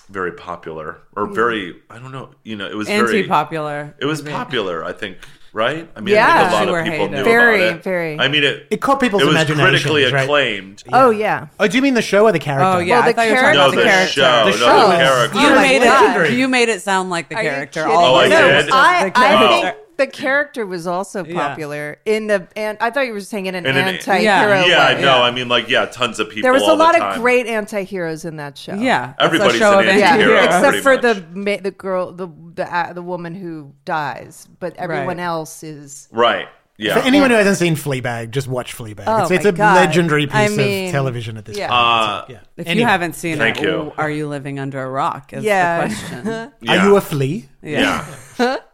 very 0.09 0.31
popular, 0.31 1.01
or 1.15 1.27
very, 1.27 1.75
I 1.89 1.99
don't 1.99 2.11
know, 2.11 2.31
you 2.43 2.55
know, 2.55 2.67
it 2.67 2.75
was 2.75 2.87
very, 2.87 3.19
Anti-popular. 3.19 3.95
it 3.99 4.05
was 4.05 4.21
movie. 4.23 4.33
popular, 4.35 4.83
I 4.83 4.93
think, 4.93 5.17
right? 5.53 5.89
I 5.95 5.99
mean, 6.01 6.17
I 6.17 6.49
think 6.49 6.67
a 6.69 6.71
lot 6.71 6.79
of 6.79 6.83
people 6.85 6.97
hated. 7.07 7.11
knew 7.11 7.23
Very, 7.23 7.63
about 7.67 7.77
it. 7.77 7.83
very. 7.83 8.19
I 8.19 8.27
mean, 8.27 8.43
it, 8.43 8.67
It 8.71 8.81
caught 8.81 8.99
people's 8.99 9.21
it 9.21 9.25
was 9.25 9.35
imaginations, 9.35 9.69
critically 9.83 10.03
right? 10.11 10.23
acclaimed. 10.23 10.83
Oh 10.93 11.09
yeah. 11.09 11.47
Oh, 11.59 11.67
do 11.67 11.75
you 11.77 11.81
mean 11.81 11.93
the 11.93 12.01
show 12.01 12.23
or 12.25 12.31
the 12.31 12.39
character? 12.39 12.65
Oh 12.65 12.79
yeah, 12.79 12.99
Well, 12.99 13.07
the 13.09 13.13
thought 13.13 13.27
you 13.27 13.31
were 13.33 13.37
talking 13.37 13.53
No, 13.55 13.65
about 13.65 13.71
the, 13.71 13.77
the 13.77 13.83
character. 13.83 14.13
show, 14.13 14.45
The 14.45 14.51
no, 14.51 14.57
show. 14.57 14.87
the 14.89 14.95
character. 14.95 15.39
You 15.39 15.47
Oh 15.47 15.55
made 15.55 15.83
God. 15.83 16.21
it. 16.25 16.33
You 16.33 16.47
made 16.47 16.69
it 16.69 16.81
sound 16.81 17.09
like 17.09 17.29
the 17.29 17.35
Are 17.35 17.41
character. 17.41 17.81
kidding? 17.83 17.95
All 17.97 18.15
Oh, 18.15 18.19
I 18.19 18.23
of 18.25 18.29
no, 18.31 18.37
did? 18.61 18.69
I, 18.71 19.11
I 19.15 19.61
think 19.63 19.77
the 19.97 20.07
character 20.07 20.65
was 20.65 20.87
also 20.87 21.23
Yeah. 21.23 21.35
popular 21.49 21.97
in 22.05 22.27
the 22.27 22.47
and 22.55 22.77
I 22.81 22.89
thought 22.89 23.05
you 23.05 23.13
were 23.13 23.19
saying 23.21 23.45
in 23.45 23.55
an 23.55 23.65
In 23.65 23.77
an- 23.77 23.87
anti-hero 23.95 24.21
Yeah. 24.23 24.65
Yeah, 24.65 24.95
way. 24.95 25.01
no, 25.01 25.21
I 25.21 25.31
mean, 25.31 25.47
like, 25.47 25.69
yeah, 25.69 25.85
tons 25.85 26.19
of 26.19 26.29
people. 26.29 26.43
There 26.43 26.53
was 26.53 26.63
a 26.63 26.67
all 26.67 26.77
the 26.77 26.83
lot 26.83 26.95
time. 26.95 27.13
of 27.15 27.21
great 27.21 27.45
anti-heroes 27.47 28.25
in 28.25 28.37
that 28.37 28.57
show. 28.57 28.73
Yeah, 28.75 29.09
it's 29.11 29.19
a 29.21 29.23
Everybody's 29.25 29.57
show 29.59 29.79
an 29.79 29.87
of 29.89 29.95
Yeah, 29.95 30.05
anti-hero, 30.13 30.37
anti-heroes. 30.37 30.61
pretty 30.61 30.77
except 30.77 30.83
for 30.83 30.93
much. 30.93 31.01
the 31.33 31.39
ma- 31.39 31.61
the 31.61 31.71
girl, 31.71 32.11
the 32.11 32.27
the 32.55 32.75
uh, 32.75 32.93
the 32.93 33.01
woman 33.03 33.35
who 33.35 33.73
dies, 33.85 34.47
but 34.59 34.75
everyone 34.77 35.17
Right. 35.17 35.19
else 35.23 35.63
is. 35.63 36.07
Right. 36.11 36.47
Yeah. 36.77 36.95
For 36.99 37.05
anyone 37.05 37.29
who 37.29 37.35
hasn't 37.35 37.57
seen 37.57 37.75
Fleabag, 37.75 38.31
just 38.31 38.47
watch 38.47 38.75
Fleabag. 38.75 39.03
Oh 39.05 39.21
it's 39.23 39.29
it's 39.31 39.43
my 39.43 39.49
a 39.49 39.53
God. 39.53 39.75
legendary 39.75 40.25
piece 40.25 40.35
I 40.35 40.47
mean, 40.49 40.85
of 40.87 40.91
television 40.91 41.37
at 41.37 41.45
this 41.45 41.55
yeah. 41.55 41.67
point. 41.67 41.79
Uh, 41.79 42.25
yeah. 42.29 42.37
If 42.57 42.65
Anyway, 42.67 42.81
you 42.81 42.87
haven't 42.87 43.13
seen 43.13 43.37
Thank 43.37 43.57
it, 43.57 43.63
you. 43.65 43.93
are 43.99 44.09
you 44.09 44.27
living 44.27 44.57
under 44.57 44.81
a 44.81 44.89
rock? 44.89 45.31
Is 45.31 45.43
Yeah. 45.43 45.81
the 45.87 45.93
question. 45.93 46.51
yeah. 46.61 46.71
Are 46.81 46.87
you 46.87 46.95
a 46.95 47.01
flea? 47.01 47.49
Yeah. 47.61 48.03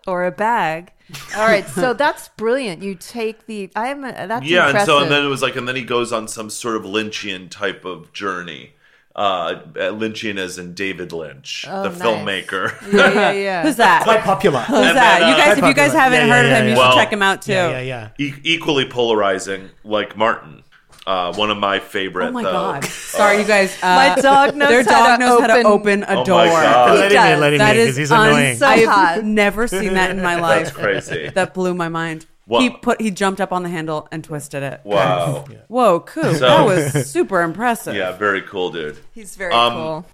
or 0.08 0.26
a 0.26 0.32
bag. 0.32 0.92
All 1.36 1.46
right, 1.46 1.68
so 1.68 1.94
that's 2.04 2.30
brilliant. 2.30 2.82
You 2.82 2.96
take 2.96 3.46
the 3.46 3.70
I 3.76 3.88
am 3.90 4.02
that's 4.02 4.46
yeah, 4.46 4.70
and 4.70 4.82
so 4.86 5.00
and 5.02 5.12
then 5.12 5.24
it 5.24 5.28
was 5.30 5.42
like, 5.42 5.56
and 5.56 5.68
then 5.68 5.76
he 5.76 5.84
goes 5.84 6.12
on 6.12 6.28
some 6.28 6.50
sort 6.50 6.76
of 6.78 6.84
Lynchian 6.84 7.50
type 7.50 7.86
of 7.86 8.12
journey. 8.14 8.74
Uh, 9.16 9.64
Lynchian 9.74 10.38
as 10.38 10.60
in 10.60 10.76
David 10.76 11.12
Lynch, 11.12 11.66
Oh, 11.68 11.82
the 11.82 11.90
nice. 11.90 11.98
filmmaker. 12.00 12.94
yeah, 12.94 13.12
yeah, 13.12 13.32
yeah. 13.32 13.62
Who's 13.64 13.78
that? 13.78 14.04
Quite 14.04 14.22
popular. 14.22 14.60
Who's 14.60 14.78
And 14.78 14.96
that? 14.96 15.20
then, 15.20 15.30
you 15.30 15.34
uh, 15.34 15.38
guys, 15.38 15.58
if 15.58 15.66
you 15.66 15.74
guys 15.74 15.92
haven't 15.92 16.20
Yeah, 16.28 16.36
heard 16.36 16.46
yeah, 16.46 16.52
of 16.52 16.58
him, 16.60 16.66
yeah, 16.68 16.70
you 16.70 16.70
yeah. 16.70 16.76
should 16.76 16.78
Well, 16.78 16.96
check 16.96 17.14
him 17.14 17.22
out 17.24 17.42
too. 17.42 17.52
Yeah, 17.52 17.80
yeah, 17.80 18.10
yeah. 18.20 18.26
E- 18.28 18.34
equally 18.44 18.88
polarizing, 18.88 19.72
like 19.84 20.16
Martin. 20.16 20.62
Uh, 21.08 21.34
one 21.36 21.50
of 21.50 21.58
my 21.58 21.80
favorite. 21.80 22.28
Oh 22.28 22.32
my 22.32 22.44
though. 22.44 22.52
god! 22.52 22.84
Sorry, 22.86 23.38
you 23.40 23.46
guys. 23.46 23.74
Uh, 23.82 24.14
My 24.16 24.22
dog 24.22 24.56
knows 24.58 24.68
their 24.70 24.84
how 24.84 25.08
dog 25.08 25.20
to 25.20 25.26
knows 25.26 25.40
how 25.42 25.48
to 25.48 25.54
open- 25.64 26.04
open 26.04 26.04
a 26.04 26.08
Oh 26.08 26.18
my 26.18 26.24
door. 26.26 26.46
God. 26.48 26.96
Let 27.00 27.12
him 27.12 27.16
does. 27.18 27.34
in, 27.34 27.40
let 27.40 27.54
him 27.54 27.60
That 27.60 27.76
in, 27.78 27.82
because 27.84 27.96
he's 27.96 28.12
annoying. 28.12 28.58
so- 28.58 28.66
I've 28.68 29.24
never 29.24 29.68
seen 29.68 29.94
that 29.94 30.12
in 30.12 30.22
my 30.22 30.36
life. 30.40 30.66
That's 30.74 30.76
crazy. 30.78 31.30
That 31.34 31.54
blew 31.54 31.74
my 31.74 31.88
mind. 31.88 32.26
Wow. 32.46 32.60
He 32.60 32.70
put 32.70 33.00
he 33.02 33.10
jumped 33.12 33.40
up 33.42 33.52
on 33.54 33.64
the 33.64 33.70
handle 33.70 34.08
and 34.12 34.22
twisted 34.24 34.64
it. 34.64 34.82
Wow. 34.84 35.46
Whoa, 35.70 36.02
cool. 36.02 36.24
So- 36.36 36.40
that 36.40 36.66
was 36.66 37.10
super 37.10 37.42
impressive. 37.42 37.96
Yeah, 37.96 38.12
very 38.12 38.42
cool, 38.42 38.70
dude. 38.72 38.98
He's 39.14 39.36
very 39.38 39.54
Um, 39.54 39.74
cool. 39.74 40.06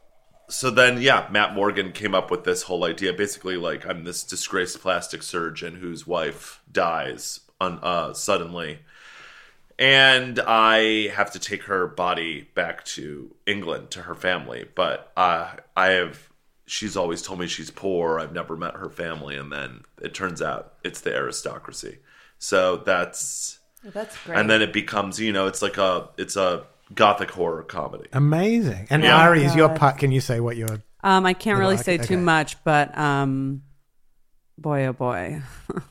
so 0.49 0.69
then 0.69 1.01
yeah 1.01 1.25
matt 1.31 1.55
morgan 1.55 1.91
came 1.91 2.13
up 2.13 2.29
with 2.29 2.43
this 2.43 2.63
whole 2.63 2.83
idea 2.83 3.13
basically 3.13 3.55
like 3.57 3.87
i'm 3.87 4.03
this 4.03 4.23
disgraced 4.23 4.79
plastic 4.81 5.23
surgeon 5.23 5.73
whose 5.75 6.05
wife 6.05 6.61
dies 6.71 7.39
un- 7.61 7.79
uh, 7.81 8.13
suddenly 8.13 8.77
and 9.79 10.39
i 10.41 11.07
have 11.09 11.31
to 11.31 11.39
take 11.39 11.63
her 11.63 11.87
body 11.87 12.47
back 12.55 12.83
to 12.85 13.33
england 13.47 13.89
to 13.91 14.01
her 14.03 14.15
family 14.15 14.65
but 14.75 15.11
uh, 15.17 15.51
i 15.75 15.87
have 15.87 16.29
she's 16.65 16.95
always 16.95 17.21
told 17.21 17.39
me 17.39 17.47
she's 17.47 17.71
poor 17.71 18.19
i've 18.19 18.33
never 18.33 18.55
met 18.55 18.75
her 18.75 18.89
family 18.89 19.35
and 19.35 19.51
then 19.51 19.81
it 20.01 20.13
turns 20.13 20.41
out 20.41 20.73
it's 20.83 21.01
the 21.01 21.13
aristocracy 21.13 21.97
so 22.37 22.77
that's 22.77 23.59
That's 23.83 24.15
great. 24.23 24.37
and 24.37 24.49
then 24.49 24.61
it 24.61 24.73
becomes 24.73 25.19
you 25.19 25.31
know 25.31 25.47
it's 25.47 25.61
like 25.61 25.77
a 25.77 26.09
it's 26.17 26.35
a 26.35 26.65
gothic 26.93 27.31
horror 27.31 27.63
comedy 27.63 28.07
Amazing. 28.13 28.85
And 28.91 29.01
Yeah. 29.03 29.17
Ari, 29.17 29.45
is 29.45 29.55
your 29.55 29.69
part? 29.69 29.97
Can 29.97 30.11
you 30.11 30.21
say 30.21 30.39
what 30.39 30.55
your 30.57 30.83
Um, 31.03 31.25
I 31.25 31.33
can't 31.33 31.57
really 31.57 31.75
like 31.77 31.85
say 31.85 31.95
it. 31.95 32.03
too 32.03 32.17
much, 32.19 32.63
but 32.63 32.95
um, 32.95 33.63
boy, 34.59 34.85
oh 34.85 34.93
boy, 34.93 35.41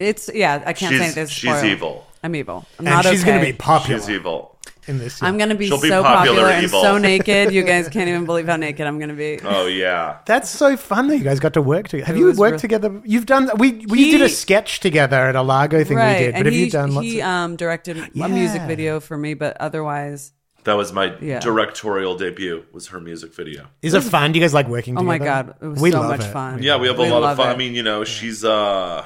it's 0.00 0.28
yeah. 0.34 0.62
I 0.66 0.72
can't 0.72 0.96
say 0.96 1.10
this. 1.12 1.30
she's 1.30 1.62
evil 1.62 2.07
I'm 2.22 2.34
evil. 2.34 2.66
I'm 2.78 2.86
and 2.86 2.94
not 2.96 3.04
she's 3.04 3.22
okay. 3.22 3.30
going 3.32 3.40
to 3.46 3.52
be 3.52 3.56
popular 3.56 4.00
she's 4.00 4.10
evil 4.10 4.58
in 4.86 4.98
this. 4.98 5.22
I'm 5.22 5.36
gonna 5.36 5.54
be 5.54 5.66
She'll 5.68 5.80
be 5.80 5.88
so 5.88 6.02
popular 6.02 6.36
popular, 6.36 6.50
and 6.54 6.64
evil. 6.64 6.80
so 6.82 6.96
naked. 7.10 7.52
You 7.52 7.62
guys 7.62 7.88
can't 7.88 8.08
even 8.08 8.24
believe 8.24 8.46
how 8.46 8.56
naked 8.56 8.86
I'm 8.86 8.98
gonna 8.98 9.12
be. 9.14 9.38
Oh 9.44 9.66
yeah. 9.66 10.18
That's 10.24 10.48
so 10.48 10.76
fun 10.78 11.08
that 11.08 11.18
you 11.18 11.24
guys 11.24 11.40
got 11.40 11.52
to 11.54 11.62
work 11.62 11.88
together. 11.88 12.06
Have 12.06 12.16
It 12.16 12.20
you 12.20 12.32
worked 12.32 12.52
real- 12.52 12.58
together? 12.58 13.02
You've 13.04 13.26
done. 13.26 13.50
We 13.58 13.84
we 13.86 13.98
He- 14.04 14.10
did 14.12 14.22
a 14.22 14.28
sketch 14.30 14.80
together 14.80 15.16
at 15.16 15.36
a 15.36 15.42
Largo 15.42 15.84
thing 15.84 15.98
right, 15.98 16.18
we 16.18 16.24
did. 16.26 16.34
But 16.36 16.46
have 16.46 16.54
he, 16.54 16.64
you 16.64 16.70
done 16.70 16.94
lots 16.94 17.06
he 17.06 17.20
of? 17.20 17.26
um, 17.26 17.56
directed 17.56 17.98
Yeah. 18.14 18.24
a 18.24 18.28
music 18.30 18.62
video 18.62 18.98
for 19.00 19.16
me, 19.18 19.34
but 19.34 19.56
otherwise, 19.60 20.32
That 20.64 20.76
was 20.78 20.92
my 20.92 21.14
Yeah. 21.20 21.38
directorial 21.40 22.16
debut. 22.16 22.64
Was 22.72 22.88
her 22.88 23.00
music 23.00 23.34
video. 23.34 23.66
Is 23.82 23.92
it 23.94 24.02
fun? 24.02 24.32
Do 24.32 24.38
you 24.38 24.44
guys 24.44 24.54
like 24.54 24.68
working 24.68 24.96
oh 24.98 25.02
my 25.02 25.18
god, 25.18 25.54
it 25.62 25.66
was 25.66 25.80
we 25.82 25.90
so 25.90 26.00
love 26.00 26.08
much 26.10 26.20
it. 26.26 26.32
fun. 26.32 26.62
Yeah, 26.62 26.76
we 26.78 26.88
have 26.88 26.98
a 26.98 27.02
We 27.02 27.08
lot 27.10 27.18
of 27.18 27.22
love 27.24 27.36
fun. 27.36 27.48
I 27.48 27.56
mean, 27.56 27.74
you 27.74 27.82
know, 27.82 28.04
she's 28.04 28.42
uh, 28.44 29.04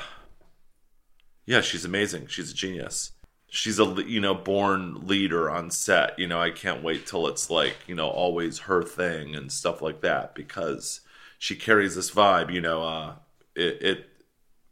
yeah, 1.52 1.60
she's 1.60 1.84
amazing. 1.84 2.26
She's 2.28 2.50
a 2.50 2.54
genius. 2.54 3.12
She's 3.50 3.78
a 3.78 3.84
you 4.06 4.20
know 4.20 4.34
born 4.34 5.06
leader 5.06 5.50
on 5.50 5.70
set. 5.70 6.18
You 6.18 6.26
know, 6.26 6.40
I 6.40 6.50
can't 6.50 6.82
wait 6.82 7.06
till 7.06 7.26
it's 7.28 7.50
like 7.50 7.76
you 7.86 7.94
know 7.94 8.08
always 8.08 8.60
her 8.60 8.82
thing 8.82 9.34
and 9.36 9.52
stuff 9.52 9.82
like 9.82 10.00
that 10.00 10.34
because 10.34 11.02
she 11.38 11.54
carries 11.54 11.94
this 11.94 12.10
vibe. 12.10 12.50
You 12.52 12.62
know, 12.62 12.82
uh, 12.82 13.12
it, 13.54 13.82
it 13.82 14.08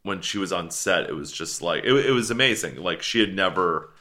when 0.01 0.21
she 0.21 0.39
was 0.39 0.51
on 0.51 0.71
set, 0.71 1.07
it 1.07 1.13
was 1.13 1.31
just 1.31 1.61
like 1.61 1.83
it, 1.83 1.93
it 1.93 2.11
was 2.11 2.31
amazing. 2.31 2.77
Like 2.77 3.03
she 3.03 3.19
had 3.19 3.35
never 3.35 3.91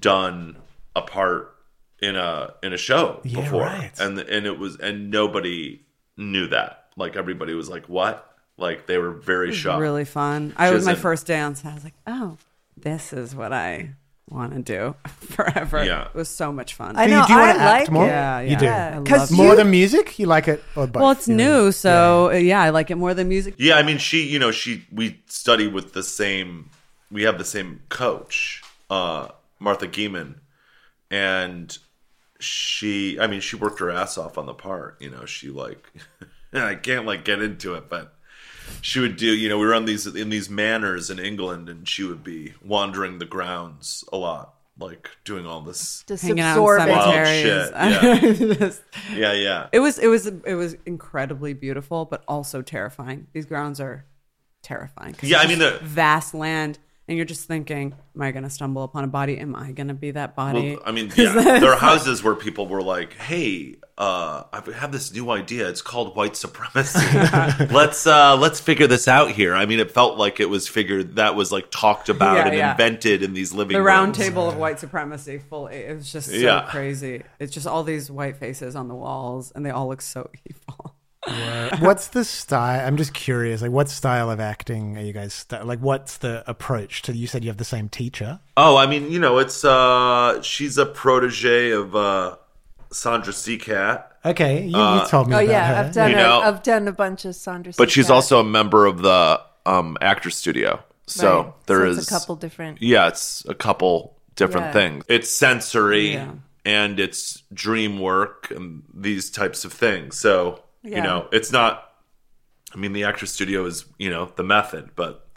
done 0.00 0.56
a 0.96 1.02
part 1.02 1.54
in 2.02 2.16
a 2.16 2.54
in 2.64 2.72
a 2.72 2.76
show 2.76 3.20
Yeah, 3.22 3.42
before, 3.42 3.62
right. 3.62 3.92
and 4.00 4.18
and 4.18 4.44
it 4.46 4.58
was 4.58 4.76
and 4.80 5.10
nobody 5.10 5.82
knew 6.16 6.48
that. 6.48 6.86
Like 6.96 7.14
everybody 7.16 7.54
was 7.54 7.68
like, 7.68 7.88
"What?" 7.88 8.33
Like 8.56 8.86
they 8.86 8.98
were 8.98 9.10
very 9.10 9.52
shocked. 9.52 9.80
really 9.80 10.04
fun. 10.04 10.52
I 10.56 10.70
was 10.70 10.84
my 10.84 10.92
Doesn't- 10.92 11.02
first 11.02 11.26
dance. 11.26 11.64
I 11.64 11.74
was 11.74 11.84
like, 11.84 11.94
oh, 12.06 12.36
this 12.76 13.12
is 13.12 13.34
what 13.34 13.52
I 13.52 13.90
want 14.30 14.54
to 14.54 14.60
do 14.62 14.94
forever. 15.20 15.84
Yeah. 15.84 16.06
it 16.06 16.14
was 16.14 16.28
so 16.28 16.52
much 16.52 16.74
fun. 16.74 16.96
I 16.96 17.06
Do 17.06 17.10
know. 17.12 17.20
you, 17.22 17.26
do 17.26 17.32
you 17.32 17.38
want 17.40 17.50
I 17.50 17.54
to 17.54 17.60
act 17.60 17.80
like 17.88 17.90
more? 17.92 18.04
it. 18.04 18.08
Yeah, 18.08 18.40
You 18.40 18.56
do. 18.96 19.02
Because 19.02 19.30
it. 19.32 19.34
More 19.36 19.50
you- 19.50 19.56
than 19.56 19.70
music? 19.70 20.18
You 20.18 20.26
like 20.26 20.48
it 20.48 20.62
or 20.76 20.86
both? 20.86 21.02
well, 21.02 21.10
it's 21.10 21.28
You- 21.28 21.34
new, 21.36 21.72
so 21.72 22.30
uh, 22.30 22.34
yeah, 22.34 22.62
I 22.62 22.70
like 22.70 22.90
it 22.90 22.96
more 22.96 23.12
than 23.12 23.28
music. 23.28 23.54
Yeah, 23.58 23.74
I 23.74 23.82
mean, 23.82 23.98
she, 23.98 24.22
you 24.28 24.38
know, 24.38 24.50
she 24.50 24.84
we 24.92 25.20
study 25.26 25.66
with 25.68 25.92
the 25.92 26.02
same. 26.02 26.70
We 27.10 27.22
have 27.24 27.38
the 27.38 27.44
same 27.44 27.80
coach, 27.90 28.62
uh, 28.88 29.28
Martha 29.60 29.86
Geeman, 29.88 30.36
and 31.10 31.76
she. 32.40 33.18
I 33.20 33.26
mean, 33.26 33.40
she 33.40 33.56
worked 33.56 33.78
her 33.80 33.90
ass 33.90 34.16
off 34.18 34.38
on 34.38 34.46
the 34.46 34.54
part. 34.54 34.96
You 35.00 35.10
know, 35.10 35.24
she 35.26 35.48
like. 35.50 35.92
I 36.52 36.76
can't 36.76 37.04
like 37.04 37.24
get 37.24 37.42
into 37.42 37.74
it, 37.74 37.88
but 37.90 38.13
she 38.80 39.00
would 39.00 39.16
do. 39.16 39.26
You 39.26 39.48
know, 39.48 39.58
we 39.58 39.66
were 39.66 39.74
on 39.74 39.84
these 39.84 40.06
in 40.06 40.28
these 40.30 40.48
manors 40.50 41.10
in 41.10 41.18
England, 41.18 41.68
and 41.68 41.88
she 41.88 42.02
would 42.04 42.22
be 42.24 42.54
wandering 42.64 43.18
the 43.18 43.24
grounds 43.24 44.04
a 44.12 44.16
lot, 44.16 44.54
like 44.78 45.10
doing 45.24 45.46
all 45.46 45.60
this. 45.60 46.04
Just 46.06 46.22
Hanging 46.22 46.40
out 46.40 46.52
absorb 46.56 46.82
in. 46.82 46.88
Wild 46.88 47.14
cemeteries. 47.26 48.48
shit, 48.48 48.58
Just- 48.58 48.82
Yeah, 49.12 49.32
yeah. 49.32 49.68
it 49.72 49.80
was 49.80 49.98
it 49.98 50.08
was 50.08 50.26
it 50.26 50.54
was 50.54 50.76
incredibly 50.86 51.52
beautiful, 51.54 52.04
but 52.04 52.22
also 52.28 52.62
terrifying. 52.62 53.26
These 53.32 53.46
grounds 53.46 53.80
are 53.80 54.04
terrifying. 54.62 55.14
'cause 55.14 55.28
Yeah, 55.30 55.38
I 55.38 55.46
mean, 55.46 55.58
the- 55.58 55.78
vast 55.82 56.34
land, 56.34 56.78
and 57.06 57.16
you're 57.16 57.26
just 57.26 57.46
thinking, 57.46 57.94
"Am 58.14 58.22
I 58.22 58.30
going 58.32 58.44
to 58.44 58.50
stumble 58.50 58.82
upon 58.84 59.04
a 59.04 59.08
body? 59.08 59.38
Am 59.38 59.54
I 59.54 59.72
going 59.72 59.88
to 59.88 59.94
be 59.94 60.10
that 60.12 60.34
body?" 60.34 60.76
Well, 60.76 60.82
I 60.86 60.92
mean, 60.92 61.12
yeah, 61.16 61.32
there 61.60 61.72
are 61.72 61.76
houses 61.78 62.22
where 62.22 62.34
people 62.34 62.66
were 62.66 62.82
like, 62.82 63.12
"Hey, 63.14 63.76
uh, 63.98 64.44
I 64.52 64.62
have 64.72 64.90
this 64.90 65.12
new 65.12 65.30
idea. 65.30 65.68
It's 65.68 65.82
called 65.82 66.16
white 66.16 66.34
supremacy. 66.36 66.98
let's 67.74 68.06
uh, 68.06 68.36
let's 68.36 68.58
figure 68.60 68.86
this 68.86 69.06
out 69.06 69.30
here." 69.30 69.54
I 69.54 69.66
mean, 69.66 69.80
it 69.80 69.90
felt 69.90 70.16
like 70.18 70.40
it 70.40 70.48
was 70.48 70.66
figured 70.66 71.16
that 71.16 71.34
was 71.34 71.52
like 71.52 71.70
talked 71.70 72.08
about 72.08 72.36
Yeah, 72.36 72.46
and 72.48 72.56
yeah. 72.56 72.70
invented 72.72 73.22
in 73.22 73.34
these 73.34 73.52
living 73.52 73.76
the 73.76 73.82
round 73.82 74.16
rooms. 74.16 74.28
table 74.28 74.48
of 74.48 74.56
white 74.56 74.80
supremacy 74.80 75.38
full 75.38 75.66
it 75.68 75.94
was 75.94 76.10
just 76.10 76.28
so 76.30 76.34
Yeah. 76.36 76.66
crazy 76.70 77.22
it's 77.38 77.52
just 77.52 77.66
all 77.66 77.82
these 77.84 78.10
white 78.10 78.36
faces 78.36 78.74
on 78.74 78.88
the 78.88 78.94
walls 78.94 79.52
and 79.54 79.64
they 79.64 79.70
all 79.70 79.88
look 79.88 80.00
so 80.02 80.30
evil 80.48 80.83
What's 81.80 82.08
the 82.08 82.24
style? 82.24 82.86
I'm 82.86 82.96
just 82.96 83.14
curious. 83.14 83.62
Like, 83.62 83.70
what 83.70 83.88
style 83.88 84.30
of 84.30 84.40
acting 84.40 84.96
are 84.98 85.02
you 85.02 85.12
guys 85.12 85.32
st- 85.34 85.66
like? 85.66 85.78
What's 85.80 86.18
the 86.18 86.44
approach 86.48 87.02
to? 87.02 87.12
You 87.16 87.26
said 87.26 87.42
you 87.44 87.50
have 87.50 87.56
the 87.56 87.64
same 87.64 87.88
teacher. 87.88 88.40
Oh, 88.56 88.76
I 88.76 88.86
mean, 88.86 89.10
you 89.10 89.18
know, 89.18 89.38
it's 89.38 89.64
uh 89.64 90.40
she's 90.42 90.76
a 90.78 90.86
protege 90.86 91.70
of 91.70 91.96
uh 91.96 92.36
Sandra 92.92 93.32
Seacat, 93.32 94.04
Okay, 94.24 94.62
you, 94.66 94.78
you 94.78 95.06
told 95.08 95.28
me 95.28 95.34
Oh 95.34 95.38
about 95.40 95.48
yeah, 95.50 95.66
her. 95.74 95.84
I've 95.88 95.92
done 95.94 96.10
You 96.10 96.16
a, 96.16 96.20
know- 96.20 96.40
I've 96.40 96.62
done 96.62 96.88
a 96.88 96.92
bunch 96.92 97.24
of 97.24 97.34
Sandra. 97.34 97.72
but 97.76 97.90
she's 97.90 98.08
also 98.10 98.40
a 98.40 98.44
member 98.44 98.86
of 98.86 99.02
the 99.02 99.40
um 99.66 99.96
actor 100.00 100.30
studio. 100.30 100.82
So 101.06 101.42
Right. 101.42 101.66
there 101.66 101.86
it's 101.86 101.98
is 101.98 102.06
a 102.06 102.10
couple 102.10 102.36
different. 102.36 102.80
Yeah, 102.80 103.08
it's 103.08 103.44
a 103.48 103.54
couple 103.54 104.16
different 104.36 104.66
Yeah. 104.66 104.72
things. 104.72 105.04
It's 105.08 105.28
sensory 105.28 106.12
Yeah. 106.14 106.30
and 106.64 106.98
it's 107.00 107.42
dream 107.52 107.98
work 107.98 108.50
and 108.50 108.82
these 108.94 109.30
types 109.30 109.64
of 109.64 109.72
things. 109.72 110.16
So, 110.16 110.62
you 110.84 111.02
know, 111.02 111.28
it's 111.32 111.50
not 111.50 111.90
I 112.74 112.78
mean 112.78 112.92
the 112.92 113.04
actor 113.04 113.26
studio 113.26 113.64
is, 113.66 113.84
you 113.98 114.10
know, 114.10 114.32
the 114.36 114.42
method, 114.42 114.90
but 114.96 115.28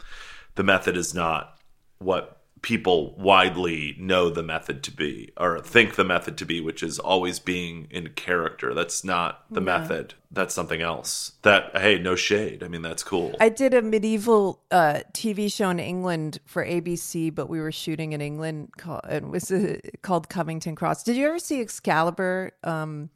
the 0.56 0.64
method 0.64 0.96
is 0.96 1.14
not 1.14 1.58
what 1.98 2.38
people 2.62 3.14
widely 3.16 3.94
know 4.00 4.30
the 4.30 4.42
method 4.42 4.82
to 4.82 4.90
be 4.90 5.30
or 5.36 5.60
think 5.60 5.94
the 5.94 6.04
method 6.04 6.36
to 6.36 6.44
be, 6.44 6.60
which 6.60 6.82
is 6.82 6.98
always 6.98 7.38
being 7.38 7.86
in 7.90 8.08
character. 8.10 8.74
That's 8.74 9.04
not 9.04 9.44
the 9.50 9.60
method. 9.60 10.14
That's 10.32 10.54
something 10.54 10.82
else. 10.82 11.32
That 11.42 11.76
hey, 11.76 11.98
no 11.98 12.16
shade. 12.16 12.62
I 12.62 12.68
mean, 12.68 12.82
that's 12.82 13.04
cool. 13.04 13.34
I 13.40 13.48
did 13.48 13.74
a 13.74 13.82
medieval 13.82 14.60
uh, 14.72 15.00
TV 15.12 15.52
show 15.52 15.70
in 15.70 15.78
England 15.78 16.40
for 16.44 16.64
ABC, 16.64 17.32
but 17.32 17.48
we 17.48 17.60
were 17.60 17.72
shooting 17.72 18.12
in 18.12 18.20
England. 18.20 18.70
Called, 18.76 19.02
it 19.08 19.24
was 19.24 19.50
uh, 19.50 19.78
called 20.02 20.28
Covington 20.28 20.74
Cross. 20.74 21.04
Did 21.04 21.16
you 21.16 21.28
ever 21.28 21.38
see 21.38 21.60
Excalibur? 21.60 22.52
Um, 22.64 23.10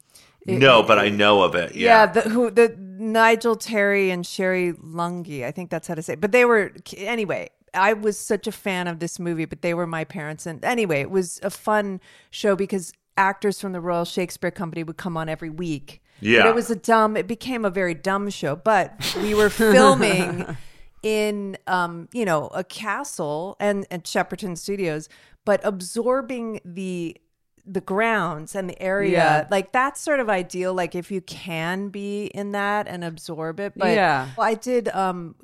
no, 0.45 0.83
but 0.83 0.99
I 0.99 1.09
know 1.09 1.41
of 1.43 1.55
it. 1.55 1.75
yeah, 1.75 1.87
Yeah. 1.87 2.05
the, 2.07 2.21
who 2.29 2.51
the 2.51 2.75
Nigel 2.77 3.55
Terry 3.55 4.11
and 4.11 4.25
Cherie 4.25 4.73
Lunghi. 4.73 5.43
I 5.43 5.51
think 5.51 5.69
that's 5.69 5.87
how 5.87 5.95
to 5.95 6.01
say. 6.01 6.13
It. 6.13 6.21
But 6.21 6.31
they 6.31 6.45
were 6.45 6.71
anyway. 6.97 7.49
I 7.75 7.93
was 7.93 8.19
such 8.19 8.45
a 8.45 8.51
fan 8.51 8.87
of 8.87 8.99
this 8.99 9.17
movie, 9.19 9.45
but 9.45 9.63
they 9.63 9.73
were 9.73 9.87
my 9.87 10.03
parents. 10.03 10.45
And 10.45 10.63
anyway, 10.63 11.01
it 11.01 11.09
was 11.09 11.39
a 11.41 11.49
fun 11.49 11.99
show 12.29 12.55
because 12.55 12.93
actors 13.17 13.59
from 13.59 13.71
the 13.71 13.81
Royal 13.81 14.05
Shakespeare 14.05 14.51
Company 14.51 14.83
would 14.83 14.97
come 14.97 15.17
on 15.17 15.27
every 15.27 15.49
week. 15.49 15.99
Yeah. 16.19 16.43
But 16.43 16.49
it 16.49 16.55
was 16.55 16.69
a 16.69 16.75
dumb, 16.75 17.17
it 17.17 17.25
became 17.27 17.65
a 17.65 17.71
very 17.71 17.95
dumb 17.95 18.29
show. 18.29 18.55
But 18.55 19.15
we 19.23 19.33
were 19.33 19.49
filming 19.49 20.55
in, 21.01 21.57
um, 21.65 22.09
you 22.13 22.25
know, 22.25 22.47
a 22.53 22.63
castle 22.63 23.55
and, 23.59 23.87
and 23.89 24.03
Shepperton 24.03 24.55
Studios, 24.55 25.09
but 25.43 25.59
absorbing 25.63 26.61
the 26.63 27.17
the 27.65 27.81
grounds 27.81 28.55
and 28.55 28.69
the 28.69 28.81
area 28.81 29.11
Yeah. 29.11 29.47
like 29.49 29.71
that's 29.71 30.01
sort 30.01 30.19
of 30.19 30.29
ideal 30.29 30.73
like 30.73 30.95
if 30.95 31.09
you 31.11 31.21
can 31.21 31.87
be 31.89 32.25
in 32.25 32.51
that 32.51 32.87
and 32.89 33.03
absorb 33.03 33.59
it 33.59 33.73
but 33.77 33.95
Yeah. 33.95 34.27
well, 34.37 34.45
i 34.47 34.53
did 34.53 34.89
um 34.89 35.35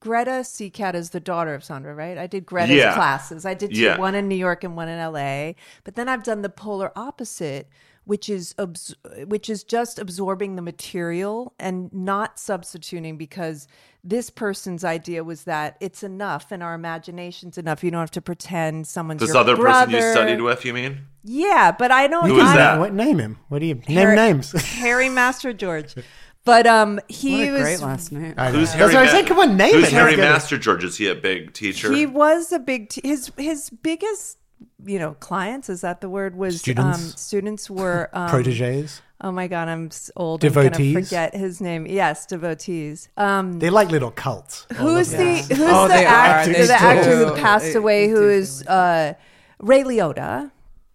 greta 0.00 0.40
seacat 0.42 0.94
is 0.94 1.10
the 1.10 1.20
daughter 1.20 1.54
of 1.54 1.62
sandra 1.62 1.94
right 1.94 2.16
i 2.18 2.26
did 2.26 2.46
greta's 2.46 2.76
Yeah. 2.76 2.94
classes 2.94 3.44
i 3.44 3.54
did 3.54 3.70
two, 3.74 3.80
Yeah. 3.80 3.98
one 3.98 4.14
in 4.14 4.28
new 4.28 4.34
york 4.34 4.64
and 4.64 4.76
one 4.76 4.88
in 4.88 4.98
la 5.12 5.52
but 5.84 5.94
then 5.94 6.08
i've 6.08 6.22
done 6.24 6.40
the 6.42 6.48
polar 6.48 6.90
opposite 6.96 7.68
which 8.04 8.28
is 8.28 8.54
abs- 8.58 8.94
which 9.26 9.48
is 9.48 9.62
just 9.64 9.98
absorbing 9.98 10.56
the 10.56 10.62
material 10.62 11.54
and 11.58 11.92
not 11.92 12.38
substituting 12.38 13.16
because 13.16 13.68
this 14.04 14.28
person's 14.30 14.82
idea 14.84 15.22
was 15.22 15.44
that 15.44 15.76
it's 15.80 16.02
enough 16.02 16.50
and 16.50 16.62
our 16.62 16.74
imagination's 16.74 17.56
enough 17.58 17.84
you 17.84 17.90
don't 17.92 18.00
have 18.00 18.10
to 18.10 18.20
pretend 18.20 18.86
someone's 18.86 19.20
this 19.20 19.28
your 19.28 19.36
other 19.38 19.56
person 19.56 19.90
you 19.90 20.00
studied 20.10 20.40
with, 20.40 20.64
you 20.64 20.74
mean? 20.74 20.98
yeah 21.22 21.70
but 21.70 21.92
i 21.92 22.08
don't 22.08 22.26
Who 22.28 22.36
is 22.40 22.42
I- 22.48 22.56
that? 22.56 22.78
What 22.80 22.92
name 22.92 23.18
him? 23.18 23.38
What 23.48 23.60
do 23.60 23.66
you 23.66 23.80
Harry- 23.86 24.16
name 24.16 24.36
names? 24.38 24.52
Harry 24.80 25.06
Mastrogeorge. 25.08 26.02
But 26.44 26.66
um, 26.66 26.98
he 27.08 27.38
What 27.38 27.48
a 27.48 27.50
was 27.52 27.62
great 27.62 27.80
last 27.82 28.10
name. 28.10 28.34
I 28.36 28.50
know. 28.50 28.58
Who's 28.58 28.72
That's 28.72 28.74
Harry? 28.80 28.94
what 28.94 28.96
I 28.96 29.02
was 29.02 29.06
Ma- 29.06 29.12
saying. 29.12 29.26
Come 29.26 29.38
on, 29.38 29.56
name 29.56 29.74
Who's 29.76 29.84
it. 29.84 29.92
Harry 29.92 30.04
Let's 30.06 30.16
get 30.16 30.24
it. 30.26 30.32
Master 30.32 30.58
George? 30.58 30.82
Is 30.82 30.96
he 30.96 31.06
a 31.06 31.14
big 31.14 31.52
teacher? 31.52 31.92
he 31.92 32.04
was 32.04 32.50
a 32.50 32.58
big 32.58 32.88
t- 32.88 33.00
his 33.04 33.30
his 33.38 33.70
biggest 33.70 34.38
you 34.84 34.98
know 34.98 35.14
clients 35.20 35.68
is 35.68 35.80
that 35.80 36.00
the 36.00 36.08
word 36.08 36.36
was 36.36 36.60
Students? 36.60 36.98
um, 36.98 37.04
students 37.16 37.68
were 37.70 38.08
um, 38.14 38.28
Proteges. 38.28 39.02
Oh 39.24 39.30
my 39.32 39.46
god, 39.48 39.68
I'm 39.68 39.86
s- 39.86 40.10
old. 40.16 40.44
I'm 40.44 40.52
gonna 40.52 40.70
Devotees? 40.70 40.94
forget 41.08 41.34
his 41.34 41.60
name. 41.60 41.86
Yes, 41.86 42.26
devotees. 42.26 43.08
Um, 43.16 43.58
They're 43.58 43.70
like 43.70 43.90
little 43.90 44.10
cults. 44.10 44.66
who's 44.74 45.10
the 45.10 45.16
them. 45.16 45.36
who's 45.58 45.60
Oh, 45.60 45.88
the 45.88 45.94
they 45.94 46.06
are. 46.06 46.08
actor 46.14 46.52
They 46.52 46.66
the 46.66 46.72
actor 46.74 47.16
who 47.16 47.34
passed 47.36 47.74
away? 47.74 48.06
they 48.06 48.12
Who 48.12 48.42
do 48.42 48.68
uh, 48.68 49.14
Ray 49.58 49.82
Liotta? 49.84 50.50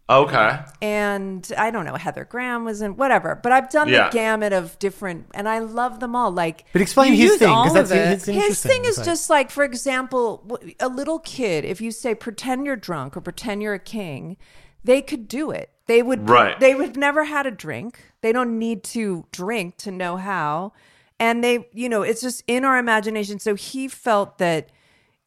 Okay. 0.10 0.60
and 0.82 1.52
I 1.58 1.72
don't 1.72 1.86
know 1.86 1.96
Heather 1.96 2.26
Graham 2.26 2.66
was 2.66 2.82
in 2.82 2.96
whatever, 2.98 3.36
but 3.36 3.52
I've 3.52 3.70
done 3.70 3.90
Yeah. 3.90 4.10
the 4.10 4.14
gamut 4.14 4.54
of 4.54 4.78
different, 4.80 5.28
and 5.34 5.48
I 5.50 5.60
love 5.60 6.00
them 6.00 6.16
all. 6.16 6.32
Like 6.32 6.66
But 6.74 6.82
explain 6.82 7.14
his 7.14 7.38
thing 7.38 7.50
all 7.50 7.64
because 7.66 7.90
that's 7.90 8.28
of 8.28 8.36
it. 8.36 8.42
his 8.42 8.62
thing 8.62 8.86
is 8.86 8.98
like- 8.98 9.06
just 9.06 9.30
like, 9.30 9.52
for 9.52 9.64
example, 9.64 10.60
a 10.80 10.88
little 10.90 11.20
kid. 11.20 11.66
If 11.66 11.82
you 11.82 11.92
say 11.92 12.16
pretend 12.16 12.66
you're 12.66 12.76
drunk 12.76 13.18
or 13.18 13.22
pretend 13.22 13.62
you're 13.62 13.74
a 13.74 13.80
king, 13.80 14.38
they 14.84 15.02
could 15.02 15.28
do 15.28 15.52
it. 15.52 15.72
They 15.88 16.02
would. 16.02 16.30
Right. 16.30 16.60
They 16.60 16.76
would 16.76 16.98
never 16.98 17.24
had 17.26 17.46
a 17.46 17.52
drink. 17.52 18.00
They 18.22 18.32
don't 18.34 18.58
need 18.60 18.84
to 18.86 19.26
drink 19.32 19.78
to 19.78 19.92
know 19.92 20.18
how, 20.18 20.74
and 21.20 21.44
they, 21.44 21.68
you 21.74 21.88
know, 21.90 22.02
it's 22.02 22.22
just 22.22 22.44
in 22.48 22.64
our 22.66 22.78
imagination. 22.78 23.40
So 23.40 23.56
he 23.56 23.88
felt 23.88 24.38
that 24.40 24.70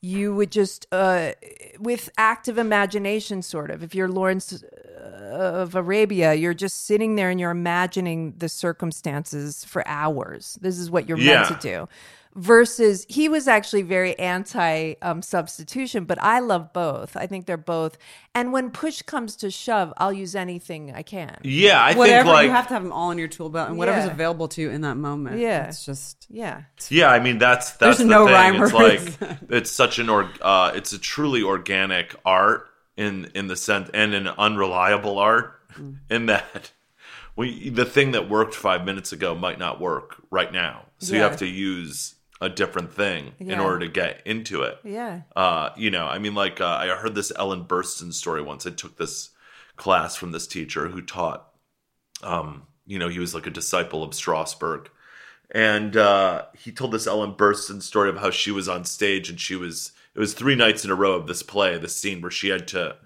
you 0.02 0.34
would 0.34 0.50
just 0.50 0.86
uh 0.92 1.32
with 1.78 2.10
active 2.18 2.58
imagination 2.58 3.42
sort 3.42 3.70
of. 3.70 3.82
If 3.82 3.94
you're 3.94 4.08
lawrence 4.08 4.52
uh, 4.52 4.99
of 5.00 5.74
arabia 5.74 6.34
you're 6.34 6.54
just 6.54 6.86
sitting 6.86 7.14
there 7.16 7.30
and 7.30 7.40
you're 7.40 7.50
imagining 7.50 8.34
the 8.38 8.48
circumstances 8.48 9.64
for 9.64 9.86
hours 9.86 10.58
this 10.60 10.78
is 10.78 10.90
what 10.90 11.08
you're 11.08 11.18
Yeah. 11.18 11.42
meant 11.42 11.60
to 11.60 11.68
do 11.68 11.88
versus 12.36 13.04
he 13.08 13.28
was 13.28 13.48
actually 13.48 13.82
very 13.82 14.16
anti 14.16 14.94
um, 15.02 15.20
substitution 15.20 16.04
but 16.04 16.22
i 16.22 16.38
love 16.38 16.72
both 16.72 17.16
i 17.16 17.26
think 17.26 17.46
they're 17.46 17.56
both 17.56 17.98
and 18.36 18.52
when 18.52 18.70
push 18.70 19.02
comes 19.02 19.34
to 19.34 19.50
shove 19.50 19.92
i'll 19.96 20.12
use 20.12 20.36
anything 20.36 20.92
i 20.94 21.02
can 21.02 21.36
Yeah, 21.42 21.82
I 21.82 21.94
Whatever 21.94 22.24
think 22.26 22.34
like 22.34 22.44
you 22.46 22.52
have 22.52 22.68
to 22.68 22.74
have 22.74 22.84
them 22.84 22.92
all 22.92 23.10
in 23.10 23.18
your 23.18 23.26
tool 23.26 23.50
belt 23.50 23.68
and 23.68 23.78
whatever's 23.78 24.04
Yeah. 24.06 24.12
available 24.12 24.46
to 24.48 24.60
you 24.62 24.70
in 24.70 24.82
that 24.82 24.96
moment. 24.96 25.40
Yeah. 25.40 25.66
it's 25.66 25.84
just 25.84 26.28
yeah 26.30 26.62
Yeah, 26.88 27.08
I 27.08 27.18
mean 27.18 27.38
that's 27.38 27.72
that's 27.72 27.98
There's 27.98 27.98
the 27.98 28.04
no 28.04 28.26
thing. 28.26 28.34
rhyme 28.34 28.62
It's 28.62 28.72
or 28.72 28.76
like 28.82 29.00
reason. 29.00 29.38
it's 29.50 29.70
such 29.72 29.98
an 29.98 30.08
org. 30.08 30.28
Uh, 30.40 30.70
it's 30.76 30.92
a 30.92 30.98
truly 31.00 31.42
organic 31.42 32.14
art 32.24 32.68
in 33.00 33.30
in 33.34 33.46
the 33.48 33.56
sense 33.56 33.90
and 33.94 34.14
an 34.14 34.28
unreliable 34.28 35.18
art 35.18 35.56
Mm. 35.78 35.98
in 36.10 36.26
that 36.26 36.72
we 37.36 37.70
the 37.70 37.84
thing 37.84 38.10
that 38.12 38.28
worked 38.28 38.54
five 38.56 38.84
minutes 38.84 39.12
ago 39.12 39.34
might 39.36 39.58
not 39.58 39.80
work 39.80 40.16
right 40.30 40.52
now. 40.52 40.86
So 40.98 41.14
you 41.14 41.20
have 41.22 41.36
to 41.38 41.46
use 41.46 42.16
a 42.40 42.48
different 42.48 42.92
thing 42.92 43.32
in 43.38 43.60
order 43.60 43.78
to 43.86 43.88
get 43.88 44.20
into 44.24 44.62
it. 44.62 44.78
yeah 44.84 45.20
Uh, 45.36 45.68
you 45.76 45.90
know, 45.90 46.06
I 46.06 46.18
mean, 46.18 46.34
like 46.34 46.60
uh, 46.60 46.78
I 46.82 46.88
heard 47.02 47.14
this 47.14 47.30
Ellen 47.36 47.64
Burstyn 47.64 48.12
story 48.12 48.42
once. 48.42 48.66
I 48.66 48.70
took 48.70 48.96
this 48.96 49.30
class 49.76 50.16
from 50.16 50.32
this 50.32 50.46
teacher 50.46 50.88
who 50.88 51.00
taught. 51.02 51.40
Um, 52.22 52.64
you 52.86 52.98
know, 52.98 53.08
he 53.08 53.20
was 53.20 53.32
like 53.34 53.46
a 53.46 53.50
disciple 53.60 54.02
of 54.02 54.10
Strasberg, 54.10 54.88
and 55.52 55.96
uh, 55.96 56.46
he 56.58 56.72
told 56.72 56.90
this 56.92 57.06
Ellen 57.06 57.34
Burstyn 57.34 57.80
story 57.80 58.08
of 58.10 58.18
how 58.18 58.30
she 58.30 58.50
was 58.50 58.68
on 58.68 58.84
stage 58.84 59.30
and 59.30 59.38
she 59.40 59.54
was. 59.56 59.92
It 60.14 60.18
was 60.18 60.34
three 60.34 60.56
nights 60.56 60.84
in 60.84 60.90
a 60.90 60.94
row 60.94 61.12
of 61.12 61.26
this 61.26 61.42
play, 61.42 61.78
this 61.78 61.96
scene 61.96 62.20
where 62.20 62.30
she 62.30 62.48
had 62.48 62.66
to 62.68 62.96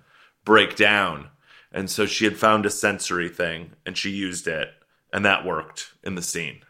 break 0.44 0.76
down, 0.76 1.28
and 1.72 1.90
so 1.90 2.06
she 2.06 2.24
had 2.24 2.36
found 2.36 2.64
a 2.64 2.70
sensory 2.70 3.28
thing 3.28 3.72
and 3.84 3.96
she 3.96 4.10
used 4.10 4.46
it, 4.46 4.68
and 5.12 5.24
that 5.24 5.44
worked 5.44 5.92
in 6.02 6.14
the 6.14 6.22
scene. 6.22 6.60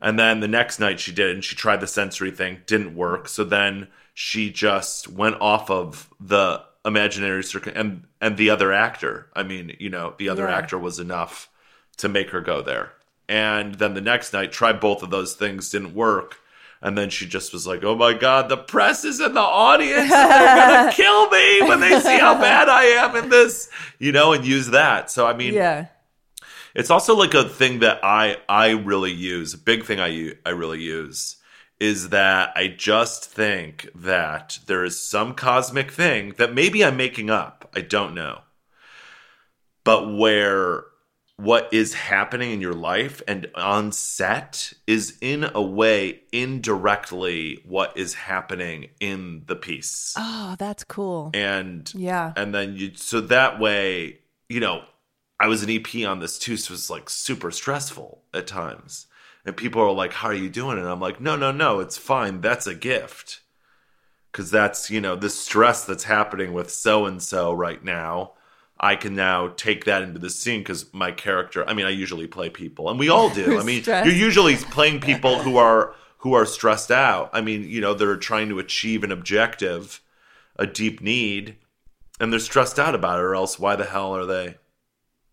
And 0.00 0.18
then 0.18 0.40
the 0.40 0.48
next 0.48 0.80
night 0.80 0.98
she 0.98 1.12
did 1.12 1.30
and 1.30 1.44
she 1.44 1.54
tried 1.54 1.80
the 1.80 1.86
sensory 1.86 2.30
thing, 2.30 2.62
didn't 2.66 2.94
work. 2.96 3.28
So 3.28 3.44
then 3.44 3.88
she 4.14 4.50
just 4.50 5.08
went 5.08 5.36
off 5.40 5.70
of 5.70 6.08
the 6.18 6.62
imaginary 6.84 7.44
circuit 7.44 7.76
and 7.76 8.04
and 8.20 8.36
the 8.36 8.48
other 8.50 8.72
actor. 8.72 9.28
I 9.34 9.42
mean, 9.42 9.76
you 9.78 9.90
know, 9.90 10.14
the 10.18 10.30
other 10.30 10.48
Yeah. 10.48 10.56
actor 10.56 10.78
was 10.78 10.98
enough 10.98 11.50
to 11.98 12.08
make 12.08 12.30
her 12.30 12.40
go 12.40 12.62
there. 12.62 12.92
And 13.28 13.74
then 13.76 13.94
the 13.94 14.00
next 14.00 14.32
night 14.32 14.52
tried 14.52 14.80
both 14.80 15.02
of 15.02 15.10
those 15.10 15.34
things, 15.34 15.68
didn't 15.70 15.94
work. 15.94 16.38
And 16.82 16.96
then 16.96 17.10
she 17.10 17.26
just 17.26 17.52
was 17.52 17.66
like, 17.66 17.84
"Oh 17.84 17.94
my 17.94 18.14
god, 18.14 18.48
the 18.48 18.56
press 18.56 19.04
is 19.04 19.20
in 19.20 19.34
the 19.34 19.40
audience. 19.40 20.08
They're 20.10 20.56
gonna 20.56 20.92
kill 20.94 21.28
me 21.28 21.62
when 21.62 21.80
they 21.80 22.00
see 22.00 22.18
how 22.18 22.40
bad 22.40 22.68
I 22.68 22.84
am 22.84 23.16
in 23.16 23.28
this." 23.28 23.68
You 23.98 24.12
know, 24.12 24.32
and 24.32 24.46
use 24.46 24.68
that. 24.68 25.10
So 25.10 25.26
I 25.26 25.34
mean, 25.34 25.54
yeah 25.54 25.86
it's 26.74 26.90
also 26.90 27.14
like 27.16 27.34
a 27.34 27.48
thing 27.48 27.80
that 27.80 28.00
I 28.04 28.38
I 28.48 28.70
really 28.70 29.12
use. 29.12 29.54
A 29.54 29.58
big 29.58 29.84
thing 29.84 30.00
I 30.00 30.08
u- 30.08 30.38
I 30.46 30.50
really 30.50 30.80
use 30.80 31.36
is 31.78 32.10
that 32.10 32.52
I 32.56 32.68
just 32.68 33.24
think 33.24 33.88
that 33.94 34.58
there 34.66 34.84
is 34.84 35.00
some 35.00 35.34
cosmic 35.34 35.90
thing 35.90 36.34
that 36.36 36.54
maybe 36.54 36.84
I'm 36.84 36.96
making 36.96 37.30
up. 37.30 37.70
I 37.74 37.80
don't 37.80 38.14
know. 38.14 38.42
But 39.82 40.14
where 40.14 40.84
what 41.40 41.68
is 41.72 41.94
happening 41.94 42.50
in 42.52 42.60
your 42.60 42.74
life 42.74 43.22
and 43.26 43.46
on 43.54 43.92
set 43.92 44.72
is 44.86 45.16
in 45.20 45.48
a 45.54 45.62
way 45.62 46.20
indirectly 46.32 47.58
what 47.64 47.96
is 47.96 48.14
happening 48.14 48.88
in 49.00 49.42
the 49.46 49.56
piece 49.56 50.14
oh 50.18 50.54
that's 50.58 50.84
cool 50.84 51.30
and 51.34 51.92
Yeah. 51.94 52.32
and 52.36 52.54
then 52.54 52.76
you 52.76 52.92
so 52.94 53.20
that 53.22 53.58
way 53.58 54.18
you 54.48 54.60
know 54.60 54.82
i 55.38 55.46
was 55.46 55.62
an 55.62 55.70
ep 55.70 55.94
on 56.06 56.18
this 56.20 56.38
too 56.38 56.56
so 56.56 56.72
it 56.72 56.74
was 56.74 56.90
like 56.90 57.08
super 57.08 57.50
stressful 57.50 58.22
at 58.34 58.46
times 58.46 59.06
and 59.44 59.56
people 59.56 59.80
are 59.80 59.92
like, 59.92 60.12
"How 60.12 60.28
are 60.28 60.34
you 60.34 60.50
doing?" 60.50 60.78
And 60.78 60.86
I'm 60.86 61.00
like, 61.00 61.18
"No, 61.18 61.34
no, 61.34 61.50
no, 61.50 61.80
it's 61.80 61.96
fine. 61.96 62.42
That's 62.42 62.66
a 62.66 62.74
gift." 62.74 63.40
Cuz 64.32 64.50
that's, 64.50 64.90
you 64.90 65.00
know, 65.00 65.16
the 65.16 65.30
stress 65.30 65.84
that's 65.84 66.04
happening 66.04 66.52
with 66.52 66.70
so 66.70 67.06
and 67.06 67.22
so 67.22 67.52
right 67.52 67.82
now. 67.82 68.34
I 68.82 68.96
can 68.96 69.14
now 69.14 69.48
take 69.56 69.84
that 69.84 70.02
into 70.02 70.18
the 70.18 70.30
scene 70.30 70.60
because 70.60 70.92
my 70.94 71.12
character. 71.12 71.68
I 71.68 71.74
mean, 71.74 71.84
I 71.86 71.90
usually 71.90 72.26
play 72.26 72.48
people, 72.50 72.88
and 72.88 72.98
we 72.98 73.08
all 73.10 73.28
do. 73.30 73.58
I 73.60 73.62
mean, 73.62 73.82
Stressed. 73.82 74.06
you're 74.06 74.14
usually 74.16 74.56
playing 74.56 75.00
people 75.00 75.38
who 75.40 75.56
are 75.58 75.94
who 76.18 76.32
are 76.34 76.46
stressed 76.46 76.90
out. 76.90 77.30
I 77.32 77.40
mean, 77.40 77.64
you 77.68 77.80
know, 77.80 77.94
they're 77.94 78.16
trying 78.16 78.48
to 78.50 78.58
achieve 78.58 79.04
an 79.04 79.12
objective, 79.12 80.00
a 80.56 80.66
deep 80.66 81.00
need, 81.00 81.56
and 82.18 82.32
they're 82.32 82.40
stressed 82.40 82.78
out 82.78 82.94
about 82.94 83.18
it. 83.18 83.22
Or 83.22 83.34
else, 83.34 83.58
why 83.58 83.76
the 83.76 83.84
hell 83.84 84.14
are 84.16 84.26
they 84.26 84.56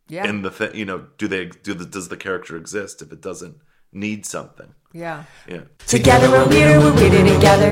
Yeah. 0.10 0.28
in 0.28 0.42
the 0.42 0.52
thing? 0.52 0.76
You 0.76 0.86
know, 0.86 1.08
do 1.18 1.28
they 1.28 1.46
do 1.46 1.74
the, 1.74 1.86
does 1.86 2.10
the 2.10 2.18
character 2.18 2.56
exist 2.58 3.02
if 3.02 3.12
it 3.12 3.22
doesn't 3.22 3.58
need 3.94 4.26
something? 4.26 4.74
yeah. 4.94 5.24
Yeah. 5.48 5.62
Together 5.86 6.30
we're 6.32 6.48
weirder, 6.48 6.80
we're 6.80 6.96
weirder 6.96 7.24
together. 7.36 7.72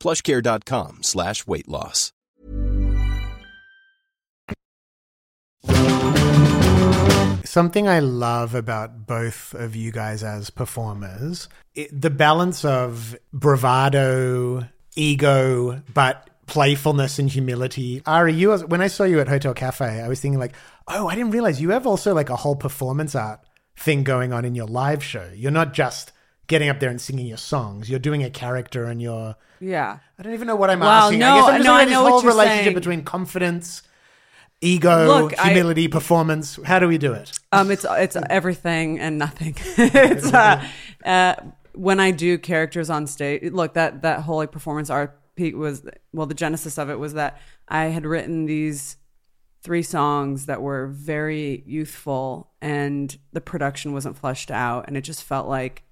plushcare.com 0.00 1.02
slash 1.02 1.46
weight 1.46 1.68
loss. 1.68 2.12
Something 7.44 7.88
I 7.88 7.98
love 7.98 8.54
about 8.54 9.06
both 9.08 9.54
of 9.54 9.74
you 9.74 9.90
guys 9.90 10.22
as 10.22 10.50
performers, 10.50 11.48
it, 11.74 11.88
the 12.00 12.08
balance 12.08 12.64
of 12.64 13.16
bravado, 13.32 14.68
ego, 14.94 15.82
but 15.92 16.30
playfulness 16.46 17.18
and 17.18 17.28
humility. 17.28 18.02
Ari, 18.06 18.34
you 18.34 18.50
was, 18.50 18.64
when 18.64 18.80
I 18.80 18.86
saw 18.86 19.02
you 19.02 19.18
at 19.18 19.28
Hotel 19.28 19.52
Cafe, 19.52 19.84
I 19.84 20.06
was 20.06 20.20
thinking 20.20 20.38
like, 20.38 20.54
oh, 20.86 21.08
I 21.08 21.16
didn't 21.16 21.32
realize 21.32 21.60
you 21.60 21.70
have 21.70 21.88
also 21.88 22.14
like 22.14 22.30
a 22.30 22.36
whole 22.36 22.56
performance 22.56 23.16
art 23.16 23.40
thing 23.76 24.04
going 24.04 24.32
on 24.32 24.44
in 24.44 24.54
your 24.54 24.66
live 24.66 25.02
show. 25.02 25.28
You're 25.34 25.50
not 25.50 25.72
just 25.74 26.12
getting 26.50 26.68
up 26.68 26.80
there 26.80 26.90
and 26.90 27.00
singing 27.00 27.26
your 27.26 27.38
songs. 27.38 27.88
You're 27.88 27.98
doing 27.98 28.22
a 28.22 28.28
character 28.30 28.84
and 28.84 29.00
you're 29.00 29.36
Yeah. 29.60 29.98
I 30.18 30.22
don't 30.22 30.34
even 30.34 30.46
know 30.46 30.56
what 30.56 30.68
I'm 30.68 30.80
Well, 30.80 30.90
asking. 30.90 31.20
no, 31.20 31.30
I 31.32 31.36
guess 31.36 31.48
I'm 31.48 31.56
just 31.58 31.64
no, 31.66 31.74
I 31.74 31.84
this 31.84 31.92
know 31.92 32.02
what 32.02 32.10
whole 32.12 32.22
relationship 32.22 32.64
saying. 32.64 32.74
between 32.74 33.04
confidence, 33.04 33.82
ego, 34.60 35.06
Look, 35.06 35.38
I- 35.38 35.44
humility, 35.50 35.88
performance. 35.88 36.58
How 36.64 36.78
do 36.78 36.88
we 36.88 36.98
do 36.98 37.12
it? 37.12 37.32
Um, 37.52 37.70
it's 37.70 37.86
it's 37.88 38.16
everything 38.28 38.98
and 38.98 39.16
nothing. 39.18 39.54
it's 39.78 40.32
uh, 40.32 40.64
uh, 41.04 41.34
when 41.74 42.00
I 42.00 42.10
do 42.10 42.36
characters 42.38 42.90
on 42.90 43.06
stage. 43.06 43.50
Look, 43.52 43.74
that 43.74 44.02
that 44.02 44.20
whole 44.22 44.36
like 44.38 44.52
performance 44.52 44.90
art 44.90 45.18
peak 45.36 45.56
was 45.56 45.82
well. 46.12 46.26
The 46.26 46.34
genesis 46.34 46.78
of 46.78 46.90
it 46.90 46.98
was 46.98 47.14
that 47.14 47.40
I 47.68 47.84
had 47.84 48.04
written 48.04 48.44
these 48.46 48.96
three 49.62 49.82
songs 49.82 50.46
that 50.46 50.62
were 50.62 50.86
very 50.88 51.62
youthful, 51.66 52.50
and 52.60 53.16
the 53.32 53.40
production 53.40 53.92
wasn't 53.92 54.16
fleshed 54.18 54.50
out, 54.50 54.86
and 54.88 54.96
it 54.96 55.02
just 55.02 55.22
felt 55.22 55.48
like 55.48 55.82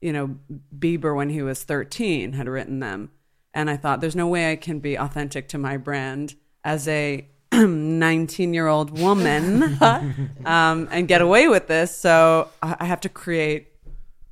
you 0.00 0.12
know 0.12 0.36
Bieber 0.76 1.14
when 1.14 1.30
he 1.30 1.42
was 1.42 1.64
thirteen 1.64 2.32
had 2.34 2.48
written 2.48 2.80
them, 2.80 3.10
and 3.54 3.68
I 3.70 3.76
thought 3.76 4.00
there's 4.00 4.16
no 4.16 4.28
way 4.28 4.52
I 4.52 4.56
can 4.56 4.80
be 4.80 4.96
authentic 4.96 5.48
to 5.48 5.58
my 5.58 5.76
brand 5.76 6.34
as 6.64 6.86
a 6.88 7.26
19 7.52 8.52
year 8.52 8.66
old 8.66 8.98
woman 8.98 9.62
um, 10.44 10.88
and 10.90 11.08
get 11.08 11.20
away 11.20 11.48
with 11.48 11.66
this. 11.66 11.96
So 11.96 12.48
I 12.62 12.76
I 12.80 12.84
have 12.84 13.00
to 13.02 13.08
create, 13.08 13.68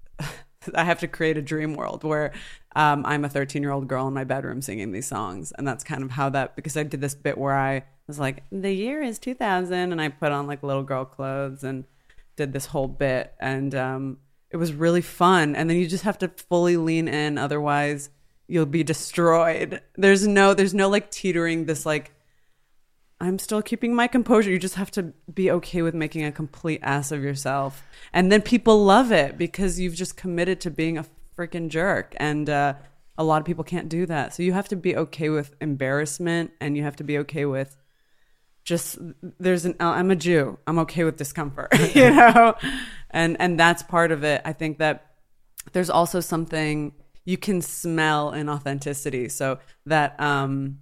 I 0.74 0.84
have 0.84 1.00
to 1.00 1.08
create 1.08 1.36
a 1.36 1.42
dream 1.42 1.74
world 1.74 2.04
where 2.04 2.32
um, 2.76 3.06
I'm 3.06 3.24
a 3.24 3.28
13 3.28 3.62
year 3.62 3.72
old 3.72 3.88
girl 3.88 4.06
in 4.06 4.12
my 4.12 4.24
bedroom 4.24 4.60
singing 4.60 4.92
these 4.92 5.06
songs. 5.06 5.50
And 5.56 5.66
that's 5.66 5.82
kind 5.82 6.02
of 6.02 6.10
how 6.10 6.28
that, 6.28 6.54
because 6.56 6.76
I 6.76 6.82
did 6.82 7.00
this 7.00 7.14
bit 7.14 7.38
where 7.38 7.56
I 7.56 7.84
was 8.06 8.18
like, 8.18 8.42
the 8.52 8.70
year 8.70 9.02
is 9.02 9.18
2000. 9.18 9.92
And 9.92 10.00
I 10.00 10.10
put 10.10 10.30
on 10.30 10.46
like 10.46 10.62
little 10.62 10.82
girl 10.82 11.06
clothes 11.06 11.64
and 11.64 11.86
did 12.36 12.52
this 12.52 12.66
whole 12.66 12.86
bit. 12.86 13.32
And 13.40 13.74
um, 13.74 14.18
it 14.50 14.56
was 14.56 14.72
really 14.72 15.02
fun. 15.02 15.56
And 15.56 15.68
then 15.68 15.76
you 15.76 15.86
just 15.86 16.04
have 16.04 16.18
to 16.18 16.28
fully 16.28 16.76
lean 16.76 17.08
in. 17.08 17.38
Otherwise, 17.38 18.10
you'll 18.46 18.66
be 18.66 18.84
destroyed. 18.84 19.80
There's 19.96 20.26
no, 20.26 20.54
there's 20.54 20.74
no 20.74 20.88
like 20.88 21.10
teetering 21.10 21.66
this 21.66 21.84
like, 21.84 22.12
I'm 23.18 23.38
still 23.38 23.62
keeping 23.62 23.94
my 23.94 24.08
composure. 24.08 24.50
You 24.50 24.58
just 24.58 24.74
have 24.74 24.90
to 24.92 25.14
be 25.32 25.50
okay 25.50 25.80
with 25.80 25.94
making 25.94 26.24
a 26.24 26.32
complete 26.32 26.80
ass 26.82 27.12
of 27.12 27.22
yourself. 27.22 27.82
And 28.12 28.30
then 28.30 28.42
people 28.42 28.84
love 28.84 29.10
it 29.10 29.38
because 29.38 29.80
you've 29.80 29.94
just 29.94 30.16
committed 30.16 30.60
to 30.60 30.70
being 30.70 30.98
a 30.98 31.06
freaking 31.36 31.70
jerk. 31.70 32.14
And 32.18 32.48
uh, 32.50 32.74
a 33.16 33.24
lot 33.24 33.40
of 33.40 33.46
people 33.46 33.64
can't 33.64 33.88
do 33.88 34.04
that. 34.06 34.34
So 34.34 34.42
you 34.42 34.52
have 34.52 34.68
to 34.68 34.76
be 34.76 34.96
okay 34.96 35.30
with 35.30 35.54
embarrassment 35.60 36.52
and 36.60 36.76
you 36.76 36.82
have 36.82 36.96
to 36.96 37.04
be 37.04 37.18
okay 37.18 37.46
with 37.46 37.76
just 38.66 38.98
there's 39.38 39.64
an 39.64 39.76
I'm 39.80 40.10
a 40.10 40.16
Jew. 40.16 40.58
I'm 40.66 40.78
okay 40.80 41.04
with 41.04 41.16
discomfort, 41.16 41.68
you 41.94 42.10
know? 42.10 42.54
And 43.10 43.36
and 43.40 43.58
that's 43.58 43.82
part 43.82 44.10
of 44.12 44.24
it. 44.24 44.42
I 44.44 44.52
think 44.52 44.78
that 44.78 45.06
there's 45.72 45.88
also 45.88 46.20
something 46.20 46.92
you 47.24 47.38
can 47.38 47.62
smell 47.62 48.32
in 48.32 48.48
authenticity. 48.48 49.28
So 49.28 49.60
that 49.86 50.20
um 50.20 50.80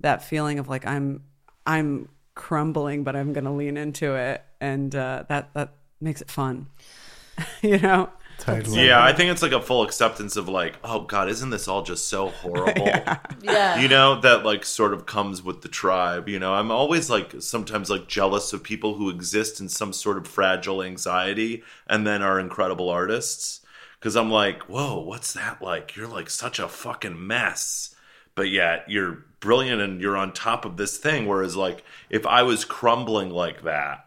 that 0.00 0.22
feeling 0.22 0.60
of 0.60 0.68
like 0.68 0.86
I'm 0.86 1.24
I'm 1.66 2.08
crumbling, 2.36 3.02
but 3.02 3.16
I'm 3.16 3.32
gonna 3.32 3.54
lean 3.54 3.76
into 3.76 4.14
it, 4.14 4.42
and 4.60 4.94
uh, 4.94 5.24
that 5.28 5.52
that 5.54 5.74
makes 6.00 6.22
it 6.22 6.30
fun. 6.30 6.68
you 7.62 7.78
know, 7.78 8.10
Totally. 8.38 8.86
Yeah, 8.86 9.02
I 9.02 9.12
think 9.12 9.30
it's 9.30 9.42
like 9.42 9.52
a 9.52 9.60
full 9.60 9.82
acceptance 9.82 10.36
of 10.36 10.48
like, 10.48 10.76
oh 10.84 11.00
God, 11.02 11.28
isn't 11.28 11.50
this 11.50 11.68
all 11.68 11.82
just 11.82 12.08
so 12.08 12.28
horrible? 12.28 12.88
Yeah. 13.42 13.78
You 13.78 13.88
know, 13.88 14.20
that 14.22 14.44
like 14.44 14.64
sort 14.64 14.94
of 14.94 15.04
comes 15.04 15.42
with 15.42 15.60
the 15.60 15.68
tribe. 15.68 16.30
You 16.30 16.38
know, 16.38 16.54
I'm 16.54 16.70
always 16.70 17.10
like 17.10 17.34
sometimes 17.40 17.90
like 17.90 18.08
jealous 18.08 18.54
of 18.54 18.62
people 18.62 18.94
who 18.94 19.10
exist 19.10 19.60
in 19.60 19.68
some 19.68 19.92
sort 19.92 20.16
of 20.16 20.26
fragile 20.26 20.82
anxiety 20.82 21.62
and 21.86 22.06
then 22.06 22.22
are 22.22 22.40
incredible 22.40 22.88
artists. 22.88 23.60
Cause 24.00 24.16
I'm 24.16 24.30
like, 24.30 24.62
whoa, 24.62 24.98
what's 24.98 25.34
that 25.34 25.60
like? 25.60 25.94
You're 25.94 26.08
like 26.08 26.30
such 26.30 26.58
a 26.58 26.68
fucking 26.68 27.26
mess. 27.26 27.94
But 28.34 28.48
yet 28.48 28.84
you're 28.88 29.24
brilliant 29.40 29.82
and 29.82 30.00
you're 30.00 30.16
on 30.16 30.32
top 30.32 30.64
of 30.64 30.78
this 30.78 30.96
thing. 30.96 31.26
Whereas 31.26 31.54
like 31.54 31.84
if 32.08 32.26
I 32.26 32.42
was 32.44 32.64
crumbling 32.64 33.28
like 33.28 33.62
that 33.64 34.03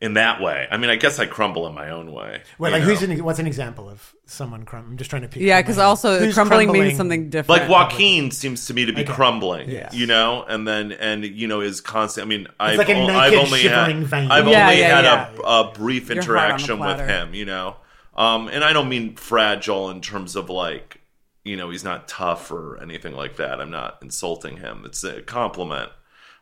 in 0.00 0.14
that 0.14 0.40
way, 0.40 0.66
I 0.70 0.78
mean, 0.78 0.88
I 0.88 0.96
guess 0.96 1.18
I 1.18 1.26
crumble 1.26 1.66
in 1.66 1.74
my 1.74 1.90
own 1.90 2.10
way. 2.12 2.42
Well, 2.58 2.72
like 2.72 2.80
know? 2.82 2.88
who's 2.88 3.02
an, 3.02 3.22
what's 3.22 3.38
an 3.38 3.46
example 3.46 3.90
of 3.90 4.14
someone 4.24 4.64
crumbling? 4.64 4.92
I'm 4.92 4.96
just 4.96 5.10
trying 5.10 5.22
to 5.22 5.28
pick. 5.28 5.42
yeah, 5.42 5.60
because 5.60 5.76
also 5.78 6.18
Who's 6.18 6.32
crumbling, 6.34 6.72
means 6.72 6.96
something 6.96 7.28
different. 7.28 7.62
like 7.62 7.70
Joaquin 7.70 8.30
seems 8.30 8.64
to 8.66 8.74
me 8.74 8.86
to 8.86 8.92
be 8.94 9.02
Okay. 9.02 9.12
crumbling, 9.12 9.68
Yeah. 9.68 9.90
you 9.92 10.06
know, 10.06 10.42
and 10.48 10.66
then 10.66 10.92
and 10.92 11.24
you 11.24 11.46
know 11.46 11.60
is 11.60 11.80
constant. 11.82 12.24
I 12.26 12.28
mean, 12.28 12.46
I've, 12.58 12.78
like 12.78 12.88
a 12.88 12.94
o- 12.94 13.06
naked, 13.06 13.14
I've 13.16 13.34
only 13.34 13.62
had 13.62 14.04
vein. 14.06 14.30
I've 14.30 14.48
Yeah, 14.48 14.62
only 14.68 14.78
yeah, 14.80 14.96
had 14.96 15.04
yeah. 15.04 15.28
A, 15.44 15.60
a 15.68 15.72
brief 15.72 16.08
Your 16.08 16.16
heart 16.22 16.26
a 16.26 16.30
interaction 16.30 16.78
with 16.78 17.00
him, 17.00 17.34
you 17.34 17.44
know, 17.44 17.76
um, 18.16 18.48
and 18.48 18.64
I 18.64 18.72
don't 18.72 18.88
mean 18.88 19.16
fragile 19.16 19.90
in 19.90 20.00
terms 20.00 20.34
of 20.34 20.48
like 20.48 21.00
you 21.44 21.56
know 21.58 21.68
he's 21.68 21.84
not 21.84 22.08
tough 22.08 22.50
or 22.50 22.82
anything 22.82 23.12
like 23.12 23.36
that. 23.36 23.60
I'm 23.60 23.70
not 23.70 23.98
insulting 24.00 24.56
him. 24.56 24.84
It's 24.86 25.04
a 25.04 25.20
compliment. 25.20 25.90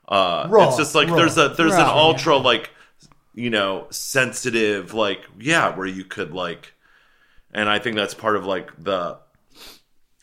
Uh, 0.07 0.47
Raw, 0.49 0.69
it's 0.69 0.77
just 0.77 0.95
like 0.95 1.09
raw. 1.09 1.17
there's 1.17 1.37
a 1.37 1.49
there's 1.51 1.73
an 1.75 1.81
Raw, 1.81 1.99
ultra 1.99 2.37
like 2.37 2.71
you 3.35 3.51
know 3.51 3.87
sensitive 3.91 4.95
like 4.95 5.21
yeah 5.39 5.75
where 5.77 5.87
you 5.87 6.05
could 6.05 6.33
like 6.33 6.75
and 7.53 7.69
I 7.69 7.79
think 7.79 7.97
that's 7.97 8.15
part 8.15 8.37
of 8.37 8.45
like 8.45 8.71
the 8.83 9.19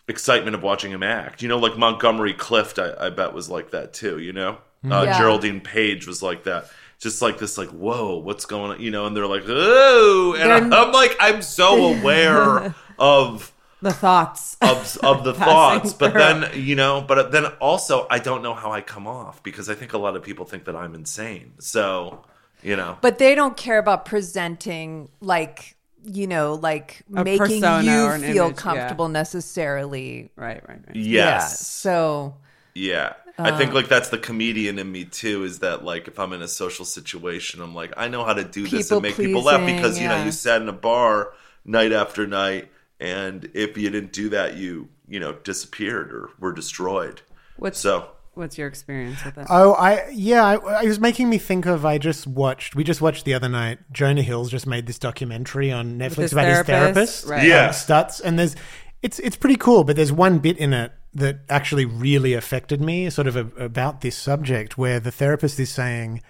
excitement 0.07 0.55
of 0.55 0.61
watching 0.61 0.91
him 0.91 1.01
act. 1.01 1.41
You 1.41 1.49
know, 1.49 1.57
like 1.57 1.75
Montgomery 1.77 2.33
Clift, 2.33 2.77
I, 2.77 2.93
I 2.99 3.09
bet 3.09 3.33
was 3.33 3.49
like 3.49 3.71
that 3.71 3.93
too. 3.93 4.19
You 4.19 4.31
know, 4.33 4.57
uh, 4.89 5.03
Yeah. 5.05 5.17
Geraldine 5.17 5.59
Page 5.61 6.05
was 6.05 6.21
like 6.21 6.43
that. 6.43 6.69
Just 6.99 7.21
like 7.23 7.39
this, 7.39 7.57
like 7.57 7.69
whoa, 7.69 8.17
what's 8.17 8.45
going 8.45 8.71
on? 8.73 8.79
You 8.81 8.91
know, 8.91 9.05
and 9.07 9.15
they're 9.17 9.25
like, 9.27 9.43
oh, 9.47 10.35
and 10.37 10.51
I'm, 10.51 10.71
I'm 10.87 10.91
like, 10.91 11.15
I'm 11.19 11.41
so 11.41 11.93
aware 11.99 12.75
of 12.99 13.51
the 13.81 13.91
thoughts. 13.91 14.55
of 14.61 14.97
of 15.03 15.23
the 15.23 15.33
thoughts, 15.47 15.93
but 15.93 16.11
through. 16.11 16.19
then 16.21 16.51
you 16.63 16.75
know, 16.75 17.01
but 17.01 17.31
then 17.31 17.45
also 17.59 18.05
I 18.09 18.19
don't 18.19 18.43
know 18.43 18.53
how 18.53 18.71
I 18.71 18.81
come 18.81 19.07
off 19.07 19.41
because 19.43 19.67
I 19.69 19.73
think 19.73 19.93
a 19.93 19.97
lot 19.97 20.15
of 20.15 20.23
people 20.23 20.45
think 20.45 20.65
that 20.65 20.75
I'm 20.75 20.93
insane. 20.95 21.53
So 21.59 22.23
you 22.65 22.75
know, 22.75 22.97
But 23.01 23.19
they 23.19 23.35
don't 23.35 23.55
care 23.55 23.77
about 23.77 24.05
presenting 24.05 25.09
like 25.21 25.75
you 26.03 26.27
know, 26.27 26.53
like 26.53 27.01
A 27.15 27.23
making 27.23 27.57
you 27.57 27.61
feel 27.61 28.13
image, 28.13 28.35
yeah. 28.35 28.51
comfortable 28.51 29.09
necessarily. 29.09 30.29
right, 30.35 30.61
right, 30.67 30.79
right. 30.87 30.95
Yeah. 30.95 31.25
yes, 31.25 31.67
So 31.67 32.35
Yeah. 32.73 33.13
I 33.37 33.57
think 33.57 33.73
like 33.73 33.89
that's 33.89 34.09
the 34.09 34.17
comedian 34.17 34.79
in 34.79 34.91
me 34.91 35.05
too 35.05 35.43
is 35.43 35.59
that 35.59 35.83
like 35.83 36.07
if 36.07 36.19
I'm 36.19 36.31
in 36.33 36.41
a 36.41 36.47
social 36.47 36.85
situation, 36.85 37.61
I'm 37.61 37.75
like, 37.75 37.91
I 37.97 38.07
know 38.07 38.23
how 38.23 38.33
to 38.33 38.43
do 38.43 38.67
this 38.67 38.91
and 38.91 39.01
make 39.01 39.17
people 39.17 39.43
laugh 39.43 39.59
People-pleasing, 39.59 39.75
because 39.75 39.99
you 39.99 40.07
know, 40.07 40.23
you 40.23 40.31
sat 40.31 40.61
in 40.61 40.69
a 40.69 40.73
bar 40.73 41.33
night 41.65 41.91
after 41.91 42.25
night. 42.25 42.71
And 42.99 43.49
if 43.53 43.77
you 43.77 43.89
didn't 43.89 44.13
do 44.13 44.29
that, 44.29 44.55
you 44.55 44.87
you 45.07 45.19
know 45.19 45.33
disappeared 45.33 46.13
or 46.13 46.29
were 46.39 46.53
destroyed. 46.53 47.21
What's 47.57 47.79
So 47.79 48.09
what's 48.35 48.57
your 48.57 48.67
experience 48.67 49.23
with 49.23 49.37
it? 49.37 49.47
Oh, 49.49 49.73
I 49.73 50.09
yeah, 50.11 50.43
I, 50.45 50.83
it 50.83 50.87
was 50.87 50.99
making 50.99 51.29
me 51.29 51.37
think 51.37 51.65
of. 51.65 51.85
I 51.85 51.97
just 51.97 52.27
watched. 52.27 52.75
We 52.75 52.83
just 52.83 53.01
watched 53.01 53.25
the 53.25 53.33
other 53.33 53.49
night. 53.49 53.79
Jonah 53.91 54.21
Hill's 54.21 54.51
just 54.51 54.67
made 54.67 54.87
this 54.87 54.99
documentary 54.99 55.71
on 55.71 55.97
Netflix 55.97 56.15
his 56.17 56.33
about 56.33 56.45
his 56.45 56.61
therapist? 56.61 56.65
therapist, 56.65 57.25
Right. 57.27 57.47
Yeah. 57.47 57.67
um, 57.67 57.71
Stutz, 57.71 58.21
and 58.21 58.37
there's 58.37 58.55
it's 59.01 59.19
it's 59.19 59.35
pretty 59.35 59.57
cool. 59.57 59.83
But 59.83 59.95
there's 59.95 60.11
one 60.11 60.39
bit 60.39 60.57
in 60.57 60.73
it 60.73 60.91
that 61.13 61.39
actually 61.49 61.85
really 61.85 62.33
affected 62.33 62.81
me, 62.81 63.09
sort 63.09 63.27
of 63.27 63.35
a, 63.35 63.63
about 63.63 64.01
this 64.01 64.17
subject, 64.17 64.77
where 64.77 64.99
the 64.99 65.11
therapist 65.11 65.59
is 65.59 65.69
saying 65.69 66.21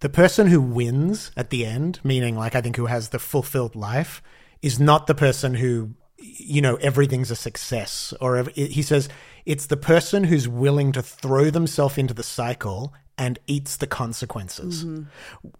the 0.00 0.08
person 0.08 0.46
who 0.46 0.60
wins 0.60 1.30
at 1.36 1.50
the 1.50 1.66
end, 1.66 2.00
meaning 2.04 2.36
like 2.36 2.54
I 2.54 2.60
think 2.60 2.76
who 2.76 2.86
has 2.86 3.08
the 3.08 3.18
fulfilled 3.18 3.74
life, 3.74 4.22
is 4.62 4.78
not 4.78 5.06
the 5.06 5.14
person 5.14 5.54
who 5.54 5.90
you 6.22 6.60
know 6.60 6.76
everything's 6.76 7.30
a 7.30 7.36
success 7.36 8.12
or 8.20 8.44
he 8.54 8.82
says 8.82 9.08
it's 9.46 9.66
the 9.66 9.76
person 9.76 10.24
who's 10.24 10.48
willing 10.48 10.92
to 10.92 11.02
throw 11.02 11.50
themselves 11.50 11.98
into 11.98 12.14
the 12.14 12.22
cycle 12.22 12.92
and 13.18 13.38
eats 13.46 13.76
the 13.76 13.86
consequences. 13.86 14.84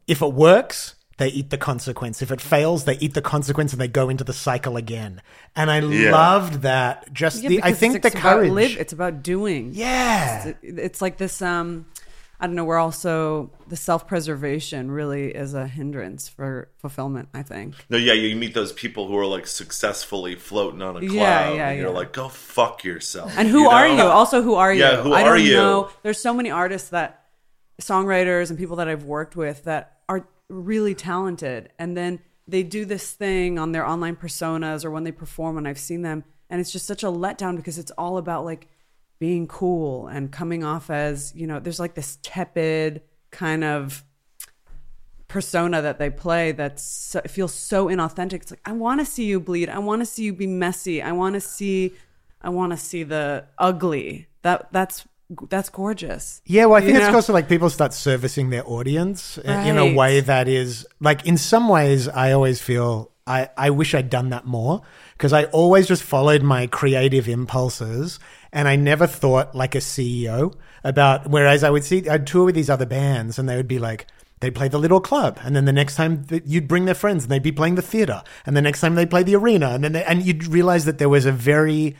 If 0.06 0.22
it 0.22 0.32
works, 0.32 0.94
they 1.18 1.28
eat 1.28 1.50
the 1.50 1.58
consequence. 1.58 2.22
If 2.22 2.30
it 2.30 2.40
fails, 2.40 2.84
they 2.84 2.96
eat 2.98 3.12
the 3.12 3.20
consequence 3.20 3.72
and 3.72 3.80
they 3.80 3.88
go 3.88 4.08
into 4.08 4.24
the 4.24 4.32
cycle 4.32 4.76
again. 4.78 5.20
And 5.54 5.70
I 5.70 5.80
Yeah. 5.80 6.12
loved 6.12 6.62
that. 6.62 7.12
Just 7.12 7.42
Yeah, 7.42 7.48
the 7.50 7.62
I 7.62 7.72
think 7.74 7.96
it's 7.96 8.02
the 8.04 8.18
about 8.18 8.22
courage. 8.36 8.52
live- 8.52 8.76
it's 8.78 8.92
about 8.94 9.22
doing. 9.22 9.72
yeah. 9.74 10.46
It's, 10.46 10.58
it's 10.62 11.02
like 11.02 11.18
this. 11.18 11.42
Um, 11.42 11.84
I 12.42 12.46
don't 12.46 12.56
know. 12.56 12.64
We're 12.64 12.78
also 12.78 13.50
the 13.68 13.76
self 13.76 14.08
preservation 14.08 14.90
really 14.90 15.28
is 15.28 15.52
a 15.52 15.66
hindrance 15.66 16.26
for 16.26 16.70
fulfillment. 16.78 17.28
I 17.34 17.42
think. 17.42 17.74
no, 17.90 17.98
yeah, 17.98 18.14
you 18.14 18.34
meet 18.34 18.54
those 18.54 18.72
people 18.72 19.06
who 19.06 19.16
are 19.18 19.26
like 19.26 19.46
successfully 19.46 20.36
floating 20.36 20.80
on 20.80 20.96
a 20.96 21.00
cloud. 21.00 21.12
Yeah, 21.12 21.52
yeah, 21.52 21.68
and 21.68 21.78
you're 21.78 21.90
yeah. 21.90 21.94
like, 21.94 22.12
go 22.14 22.28
fuck 22.28 22.82
yourself. 22.82 23.34
And 23.36 23.46
who 23.46 23.60
you 23.60 23.68
are 23.68 23.88
know? 23.88 23.96
you? 23.96 24.02
Also, 24.02 24.40
who 24.40 24.54
are 24.54 24.72
you? 24.72 24.80
Yeah, 24.80 25.02
who 25.02 25.12
I 25.12 25.22
are 25.22 25.36
don't 25.36 25.44
you? 25.44 25.54
know. 25.54 25.90
There's 26.02 26.18
so 26.18 26.32
many 26.32 26.50
artists 26.50 26.88
that, 26.88 27.18
songwriters 27.80 28.48
and 28.50 28.58
people 28.58 28.76
that 28.76 28.88
I've 28.88 29.04
worked 29.04 29.36
with 29.36 29.64
that 29.64 29.98
are 30.08 30.26
really 30.48 30.94
talented, 30.94 31.70
and 31.78 31.94
then 31.94 32.20
they 32.48 32.62
do 32.62 32.86
this 32.86 33.12
thing 33.12 33.58
on 33.58 33.72
their 33.72 33.86
online 33.86 34.16
personas 34.16 34.84
or 34.84 34.90
when 34.90 35.04
they 35.04 35.12
perform, 35.12 35.58
and 35.58 35.68
I've 35.68 35.78
seen 35.78 36.00
them, 36.02 36.24
and 36.48 36.58
it's 36.58 36.72
just 36.72 36.86
such 36.86 37.02
a 37.02 37.08
letdown 37.08 37.56
because 37.56 37.78
it's 37.78 37.90
all 37.92 38.16
about 38.16 38.46
like 38.46 38.66
being 39.20 39.46
cool 39.46 40.08
and 40.08 40.32
coming 40.32 40.64
off 40.64 40.90
as 40.90 41.32
you 41.36 41.46
know. 41.46 41.60
There's 41.60 41.78
like 41.78 41.94
this 41.94 42.18
tepid 42.22 43.02
kind 43.30 43.62
of 43.62 44.02
persona 45.28 45.80
that 45.82 45.98
they 46.00 46.10
play 46.10 46.50
that's 46.50 46.82
so, 46.82 47.20
it 47.24 47.30
feels 47.30 47.54
so 47.54 47.86
inauthentic. 47.86 48.34
It's 48.42 48.50
like 48.50 48.60
I 48.64 48.72
want 48.72 49.00
to 49.00 49.06
see 49.06 49.24
you 49.26 49.38
bleed. 49.38 49.68
I 49.68 49.78
want 49.78 50.02
to 50.02 50.06
see 50.06 50.24
you 50.24 50.32
be 50.32 50.48
messy. 50.48 51.00
I 51.00 51.12
want 51.12 51.34
to 51.34 51.40
see 51.40 51.92
I 52.42 52.48
want 52.48 52.72
to 52.72 52.76
see 52.76 53.04
the 53.04 53.44
ugly. 53.58 54.26
That 54.42 54.72
that's 54.72 55.06
that's 55.48 55.68
gorgeous. 55.68 56.42
Yeah, 56.44 56.64
well, 56.66 56.78
I 56.78 56.80
think 56.80 56.94
You 56.94 57.04
it's 57.04 57.14
also 57.14 57.32
like 57.32 57.48
people 57.48 57.70
start 57.70 57.92
servicing 57.94 58.50
their 58.50 58.66
audience 58.66 59.38
in- 59.38 59.66
in 59.68 59.78
a 59.78 59.94
way 59.94 60.18
that 60.18 60.48
is 60.48 60.84
like, 60.98 61.24
in 61.24 61.36
some 61.36 61.68
ways, 61.68 62.08
I 62.08 62.32
always 62.32 62.60
feel 62.60 63.12
I, 63.28 63.48
I 63.56 63.70
wish 63.70 63.94
I'd 63.94 64.10
done 64.10 64.30
that 64.30 64.44
more 64.44 64.82
because 65.12 65.32
I 65.32 65.44
always 65.44 65.86
just 65.86 66.02
followed 66.02 66.42
my 66.42 66.66
creative 66.66 67.28
impulses 67.28 68.18
and 68.52 68.66
I 68.68 68.76
never 68.76 69.06
thought 69.06 69.54
like 69.54 69.74
a 69.74 69.78
CEO 69.78 70.54
about. 70.84 71.28
Whereas 71.30 71.62
I 71.64 71.70
would 71.70 71.84
see, 71.84 72.08
I'd 72.08 72.26
tour 72.26 72.44
with 72.46 72.54
these 72.54 72.70
other 72.70 72.86
bands 72.86 73.38
and 73.38 73.48
they 73.48 73.56
would 73.56 73.68
be 73.68 73.78
like, 73.78 74.06
they'd 74.40 74.54
play 74.54 74.68
the 74.68 74.78
little 74.78 75.00
club, 75.02 75.38
and 75.42 75.54
then 75.54 75.66
the 75.66 75.72
next 75.72 75.96
time 75.96 76.24
you'd 76.46 76.66
bring 76.66 76.86
their 76.86 76.94
friends, 76.94 77.24
and 77.24 77.30
they'd 77.30 77.42
be 77.42 77.52
playing 77.52 77.74
the 77.74 77.82
theater, 77.82 78.22
and 78.46 78.56
the 78.56 78.62
next 78.62 78.80
time 78.80 78.94
they'd 78.94 79.10
play 79.10 79.22
the 79.22 79.36
arena, 79.36 79.68
and 79.70 79.84
then 79.84 79.92
they, 79.92 80.02
and 80.04 80.22
you'd 80.22 80.46
realize 80.46 80.86
that 80.86 80.96
there 80.98 81.10
was 81.10 81.26
a 81.26 81.32
very 81.32 81.94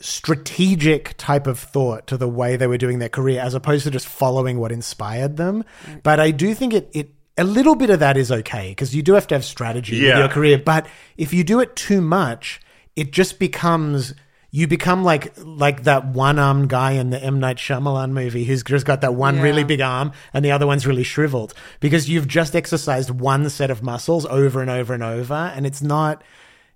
strategic 0.00 1.16
type 1.16 1.46
of 1.46 1.58
thought 1.58 2.06
to 2.08 2.16
the 2.16 2.28
way 2.28 2.56
they 2.56 2.66
were 2.66 2.78
doing 2.78 2.98
their 2.98 3.08
career 3.08 3.40
as 3.40 3.54
opposed 3.54 3.84
to 3.84 3.90
just 3.90 4.08
following 4.08 4.58
what 4.58 4.72
inspired 4.72 5.36
them. 5.36 5.64
But 6.02 6.18
I 6.18 6.32
do 6.32 6.54
think 6.54 6.74
it, 6.74 6.90
it 6.92 7.10
a 7.38 7.44
little 7.44 7.76
bit 7.76 7.90
of 7.90 8.00
that 8.00 8.16
is 8.16 8.32
okay 8.32 8.70
because 8.70 8.94
you 8.94 9.02
do 9.02 9.12
have 9.14 9.26
to 9.28 9.34
have 9.36 9.44
strategy 9.44 9.94
with 10.00 10.08
Yeah. 10.08 10.18
your 10.18 10.28
career. 10.28 10.58
But 10.58 10.86
if 11.16 11.32
you 11.32 11.44
do 11.44 11.60
it 11.60 11.76
too 11.76 12.00
much, 12.00 12.60
it 12.96 13.12
just 13.12 13.38
becomes 13.38 14.14
you 14.54 14.66
become 14.68 15.02
like 15.02 15.32
like 15.38 15.84
that 15.84 16.04
one 16.06 16.38
armed 16.38 16.68
guy 16.68 16.92
in 16.92 17.08
the 17.10 17.18
M 17.20 17.40
Night 17.40 17.56
Shyamalan 17.56 18.10
movie 18.12 18.44
who's 18.44 18.62
just 18.62 18.84
got 18.84 19.00
that 19.00 19.14
one 19.14 19.36
Yeah. 19.36 19.42
really 19.42 19.64
big 19.64 19.80
arm 19.80 20.12
and 20.34 20.44
the 20.44 20.50
other 20.52 20.66
one's 20.66 20.86
really 20.86 21.02
shriveled 21.02 21.54
because 21.80 22.08
you've 22.08 22.28
just 22.28 22.54
exercised 22.54 23.10
one 23.10 23.48
set 23.48 23.70
of 23.70 23.82
muscles 23.82 24.26
over 24.26 24.60
and 24.60 24.70
over 24.70 24.92
and 24.92 25.02
over, 25.02 25.34
and 25.34 25.64
it's 25.66 25.80
not 25.82 26.22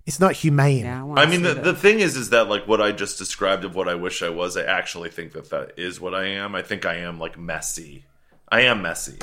it's 0.07 0.19
not 0.19 0.33
humane. 0.33 0.85
Yeah, 0.85 1.03
wanna 1.03 1.21
I 1.21 1.25
mean, 1.27 1.43
the, 1.43 1.53
that. 1.53 1.63
the 1.65 1.75
thing 1.75 1.99
is, 1.99 2.15
is 2.15 2.29
that 2.31 2.47
like 2.49 2.67
what 2.67 2.81
I 2.81 2.93
just 2.93 3.17
described 3.17 3.63
of 3.63 3.75
what 3.75 3.87
I 3.87 3.95
wish 3.95 4.23
I 4.23 4.29
was, 4.29 4.57
I 4.57 4.63
actually 4.63 5.09
think 5.09 5.33
that 5.33 5.49
that 5.51 5.73
is 5.77 6.01
what 6.01 6.15
I 6.15 6.25
am. 6.27 6.55
I 6.55 6.61
think 6.63 6.85
I 6.85 6.95
am 6.95 7.19
like 7.19 7.37
messy. 7.37 8.05
I 8.49 8.61
am 8.61 8.81
messy. 8.81 9.19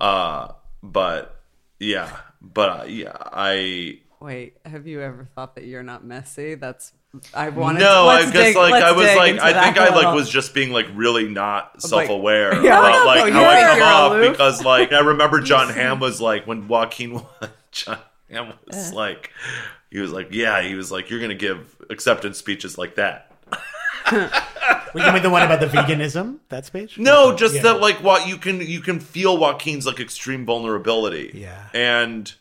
Uh, 0.00 0.48
but 0.82 1.42
yeah, 1.78 2.16
but 2.40 2.68
uh, 2.80 2.84
yeah, 2.84 3.12
I 3.16 4.00
Wait, 4.20 4.56
have 4.64 4.86
you 4.86 5.00
ever 5.02 5.28
thought 5.34 5.54
that 5.56 5.64
you're 5.64 5.82
not 5.82 6.04
messy? 6.04 6.54
That's 6.54 6.92
I 7.34 7.50
wanted. 7.50 7.80
no, 7.80 8.08
I 8.08 8.22
guess 8.22 8.32
dig- 8.32 8.56
like 8.56 8.82
I 8.82 8.92
was 8.92 9.06
like 9.16 9.38
I 9.38 9.64
think 9.64 9.76
I 9.78 9.94
like 9.94 10.14
was 10.14 10.30
just 10.30 10.54
being 10.54 10.70
like 10.72 10.86
really 10.94 11.28
not 11.28 11.82
self 11.82 12.08
aware 12.08 12.54
Yeah, 12.64 12.78
about 12.78 13.06
like, 13.06 13.20
like 13.24 13.32
how 13.34 13.44
I 13.44 13.78
come 13.78 13.82
off 13.82 14.12
aloof. 14.12 14.30
because 14.32 14.64
like 14.64 14.92
I 14.92 15.00
remember 15.00 15.40
Jon 15.50 15.68
Hamm 15.68 16.00
was 16.00 16.20
like 16.20 16.46
when 16.46 16.68
Joaquin 16.68 17.20
Jon 17.72 17.98
Hamm 18.30 18.48
Uh. 18.48 18.52
was 18.66 18.92
like 18.94 19.30
he 19.90 19.98
was 19.98 20.10
like 20.10 20.28
yeah 20.32 20.62
he 20.62 20.74
was 20.74 20.90
like 20.90 21.10
you're 21.10 21.20
gonna 21.20 21.34
give 21.34 21.76
acceptance 21.90 22.38
speeches 22.38 22.78
like 22.78 22.94
that 22.94 23.28
We 24.94 25.00
can 25.00 25.14
make 25.14 25.22
the 25.22 25.30
one 25.30 25.42
about 25.42 25.60
the 25.60 25.66
veganism 25.66 26.38
that 26.50 26.66
speech. 26.66 26.98
No, 26.98 27.34
just 27.34 27.54
Yeah. 27.54 27.62
that 27.62 27.80
like 27.80 28.02
what 28.02 28.26
you 28.28 28.36
can 28.36 28.60
you 28.60 28.80
can 28.80 29.00
feel 29.00 29.38
Joaquin's 29.38 29.86
like 29.86 30.00
extreme 30.00 30.44
vulnerability. 30.44 31.30
Yeah. 31.34 31.68
And 31.72 32.32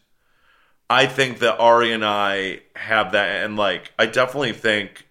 I 0.91 1.05
think 1.05 1.39
that 1.39 1.57
Ari 1.57 1.93
and 1.93 2.03
I 2.03 2.59
have 2.75 3.13
that 3.13 3.45
and 3.45 3.55
like 3.55 3.93
I 3.97 4.05
definitely 4.07 4.51
think 4.51 5.07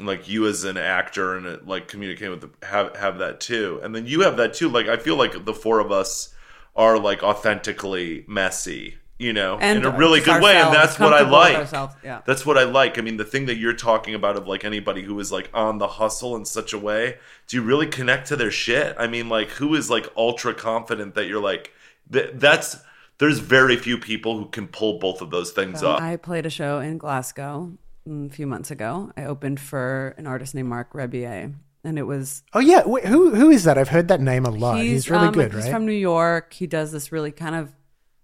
like 0.00 0.28
you 0.28 0.48
as 0.48 0.64
an 0.64 0.76
actor 0.76 1.36
and 1.36 1.66
like 1.68 1.86
communicating 1.86 2.30
with 2.30 2.40
the, 2.40 2.66
have 2.66 2.96
have 2.96 3.18
that 3.18 3.40
too. 3.40 3.80
And 3.84 3.94
then 3.94 4.06
you 4.06 4.22
have 4.22 4.36
that 4.38 4.52
too. 4.52 4.68
Like 4.68 4.88
I 4.88 4.96
feel 4.96 5.14
like 5.16 5.44
the 5.44 5.54
four 5.54 5.78
of 5.78 5.92
us 5.92 6.34
are 6.74 6.98
like 6.98 7.22
authentically 7.22 8.24
messy, 8.26 8.96
you 9.18 9.32
know, 9.32 9.58
And 9.60 9.78
in 9.78 9.84
a 9.84 9.96
really 9.96 10.20
good 10.20 10.42
way 10.42 10.56
and 10.56 10.74
that's 10.74 10.98
what 10.98 11.12
I 11.12 11.20
like. 11.22 11.70
yeah. 12.02 12.22
That's 12.26 12.44
what 12.44 12.58
I 12.58 12.64
like. 12.64 12.98
I 12.98 13.02
mean, 13.02 13.16
the 13.16 13.24
thing 13.24 13.46
that 13.46 13.58
you're 13.58 13.74
talking 13.74 14.16
about 14.16 14.36
of 14.36 14.48
like 14.48 14.64
anybody 14.64 15.02
who 15.02 15.20
is 15.20 15.30
like 15.30 15.50
on 15.54 15.78
the 15.78 15.86
hustle 15.86 16.34
in 16.34 16.44
such 16.44 16.72
a 16.72 16.78
way, 16.78 17.18
do 17.46 17.56
you 17.56 17.62
really 17.62 17.86
connect 17.86 18.26
to 18.28 18.36
their 18.36 18.50
shit? 18.50 18.96
I 18.98 19.06
mean, 19.06 19.28
like 19.28 19.50
who 19.50 19.74
is 19.76 19.88
like 19.88 20.08
ultra 20.16 20.52
confident 20.52 21.14
that 21.14 21.26
you're 21.26 21.40
like 21.42 21.70
th- 22.12 22.30
that's 22.34 22.78
there's 23.18 23.38
very 23.38 23.76
few 23.76 23.98
people 23.98 24.38
who 24.38 24.46
can 24.46 24.66
pull 24.66 24.98
both 24.98 25.20
of 25.20 25.30
those 25.30 25.52
things 25.52 25.82
up. 25.82 26.00
I 26.00 26.16
played 26.16 26.46
a 26.46 26.50
show 26.50 26.80
in 26.80 26.98
Glasgow 26.98 27.72
mm, 28.08 28.30
a 28.30 28.32
few 28.32 28.46
months 28.46 28.70
ago. 28.70 29.12
I 29.16 29.24
opened 29.24 29.60
for 29.60 30.14
an 30.18 30.26
artist 30.26 30.54
named 30.54 30.68
Marc 30.68 30.92
Rebillet, 30.92 31.54
and 31.84 31.98
it 31.98 32.02
was 32.02 32.42
Oh 32.52 32.60
yeah, 32.60 32.82
Wait, 32.84 33.04
who 33.04 33.34
who 33.34 33.50
is 33.50 33.64
that? 33.64 33.78
I've 33.78 33.88
heard 33.88 34.08
that 34.08 34.20
name 34.20 34.44
a 34.44 34.50
lot. 34.50 34.78
He's, 34.78 35.08
really 35.08 35.28
um, 35.28 35.34
good, 35.34 35.52
He's 35.52 35.64
right? 35.64 35.72
from 35.72 35.86
New 35.86 35.92
York. 35.92 36.52
He 36.52 36.66
does 36.66 36.92
this 36.92 37.12
really 37.12 37.32
kind 37.32 37.54
of. 37.54 37.72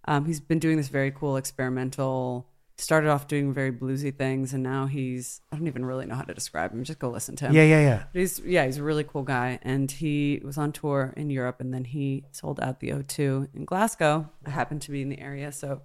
Um, 0.07 0.25
he's 0.25 0.41
been 0.41 0.59
doing 0.59 0.79
this 0.79 0.89
very 0.89 1.11
cool 1.11 1.37
experimental. 1.37 2.48
Started 2.81 3.11
off 3.11 3.27
doing 3.27 3.53
very 3.53 3.73
bluesy 3.73 4.17
things, 4.17 4.55
and 4.55 4.63
now 4.63 4.87
he's. 4.87 5.41
I 5.51 5.57
don't 5.57 5.67
even 5.67 5.85
really 5.85 6.07
know 6.07 6.15
how 6.15 6.23
to 6.23 6.33
describe 6.33 6.73
him. 6.73 6.85
Just 6.85 7.01
go 7.01 7.11
listen 7.11 7.35
to 7.37 7.47
him. 7.47 7.53
yeah, 7.53 7.65
yeah, 7.65 7.81
yeah. 7.81 8.05
But 8.13 8.21
he's 8.21 8.39
yeah, 8.39 8.67
he's 8.67 8.77
a 8.79 8.85
really 8.85 9.03
cool 9.03 9.25
guy, 9.25 9.59
and 9.63 9.91
he 9.91 10.41
was 10.45 10.57
on 10.57 10.71
tour 10.71 11.13
in 11.17 11.29
Europe, 11.29 11.61
and 11.61 11.75
then 11.75 11.85
he 11.85 12.25
sold 12.31 12.61
out 12.61 12.79
the 12.79 12.91
O2 12.91 13.49
in 13.53 13.65
Glasgow. 13.65 14.31
I 14.47 14.51
happened 14.51 14.83
to 14.83 14.93
be 14.93 15.03
in 15.03 15.09
the 15.09 15.19
area, 15.19 15.51
so 15.51 15.83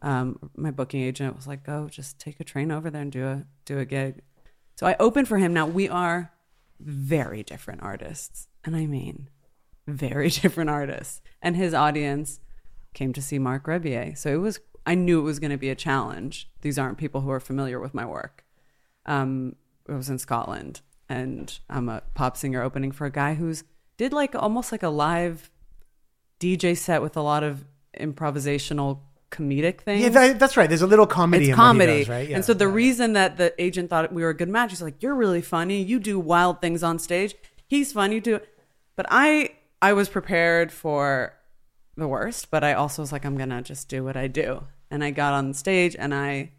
um, 0.00 0.38
my 0.56 0.70
booking 0.70 1.02
agent 1.02 1.34
was 1.34 1.48
like, 1.48 1.64
"Go, 1.64 1.88
just 1.88 2.20
take 2.20 2.38
a 2.38 2.44
train 2.44 2.70
over 2.70 2.88
there 2.88 3.02
and 3.02 3.10
do 3.10 3.26
a 3.26 3.44
do 3.64 3.80
a 3.80 3.84
gig." 3.84 4.22
So 4.76 4.86
I 4.86 4.94
opened 5.00 5.26
for 5.26 5.38
him. 5.38 5.52
Now 5.52 5.66
we 5.66 5.88
are 5.88 6.32
very 6.78 7.42
different 7.42 7.82
artists, 7.82 8.46
and 8.64 8.76
I 8.76 8.86
mean 8.86 9.28
very 9.88 10.30
different 10.42 10.70
artists. 10.70 11.20
And 11.42 11.56
his 11.56 11.74
audience 11.74 12.38
came 12.94 13.12
to 13.12 13.22
see 13.22 13.40
Marc 13.40 13.64
Rebillet, 13.66 14.18
so 14.18 14.32
it 14.32 14.36
was. 14.36 14.60
I 14.88 14.94
knew 14.94 15.20
it 15.20 15.22
was 15.22 15.38
going 15.38 15.50
to 15.50 15.58
be 15.58 15.70
a 15.70 15.74
challenge. 15.74 16.50
These 16.62 16.78
aren't 16.78 16.98
people 16.98 17.20
who 17.20 17.30
are 17.30 17.40
familiar 17.40 17.78
with 17.78 17.94
my 17.94 18.06
work 18.06 18.44
um, 19.08 19.56
I 19.88 19.94
was 19.94 20.10
in 20.10 20.18
Scotland, 20.18 20.82
and 21.08 21.58
I'm 21.68 21.88
a 21.88 22.02
pop 22.14 22.36
singer 22.36 22.62
opening 22.62 22.92
for 22.92 23.06
a 23.06 23.10
guy 23.10 23.34
who's 23.34 23.64
did 23.96 24.12
like 24.12 24.34
almost 24.36 24.70
like 24.70 24.82
a 24.82 24.90
live 24.90 25.50
DJ 26.38 26.76
set 26.76 27.02
with 27.02 27.16
a 27.16 27.22
lot 27.22 27.42
of 27.42 27.64
improvisational 27.98 29.00
comedic 29.30 29.80
things. 29.80 30.02
Yeah, 30.02 30.10
that, 30.10 30.38
that's 30.38 30.56
right. 30.56 30.68
There's 30.68 30.82
a 30.82 30.86
little 30.86 31.06
comedy. 31.06 31.46
it's 31.46 31.52
in 31.52 31.58
what 31.58 31.64
he 31.64 31.68
comedy, 31.68 31.98
does, 32.00 32.08
right? 32.08 32.28
Yeah. 32.28 32.36
and 32.36 32.44
so 32.44 32.52
the 32.52 32.68
reason 32.68 33.14
that 33.14 33.38
the 33.38 33.60
agent 33.60 33.88
thought 33.90 34.12
we 34.12 34.22
were 34.22 34.28
a 34.28 34.36
good 34.36 34.50
match, 34.50 34.70
he's 34.70 34.82
like, 34.82 35.02
"You're 35.02 35.14
really 35.14 35.42
funny. 35.42 35.82
You 35.82 35.98
do 35.98 36.20
wild 36.20 36.60
things 36.60 36.82
on 36.82 36.98
stage. 36.98 37.34
He's 37.66 37.92
fun. 37.92 38.12
You 38.12 38.20
do." 38.20 38.40
But 38.94 39.06
I, 39.08 39.50
I 39.80 39.94
was 39.94 40.08
prepared 40.10 40.70
for 40.70 41.32
the 41.96 42.06
worst, 42.06 42.50
but 42.50 42.62
I 42.62 42.74
also 42.74 43.00
was 43.02 43.10
like, 43.10 43.24
I'm 43.24 43.38
gonna 43.38 43.62
just 43.62 43.88
do 43.88 44.04
what 44.04 44.16
I 44.16 44.26
do, 44.26 44.64
and 44.90 45.04
I 45.04 45.10
got 45.10 45.34
on 45.34 45.54
stage 45.54 45.96
and 45.98 46.14
I 46.14 46.52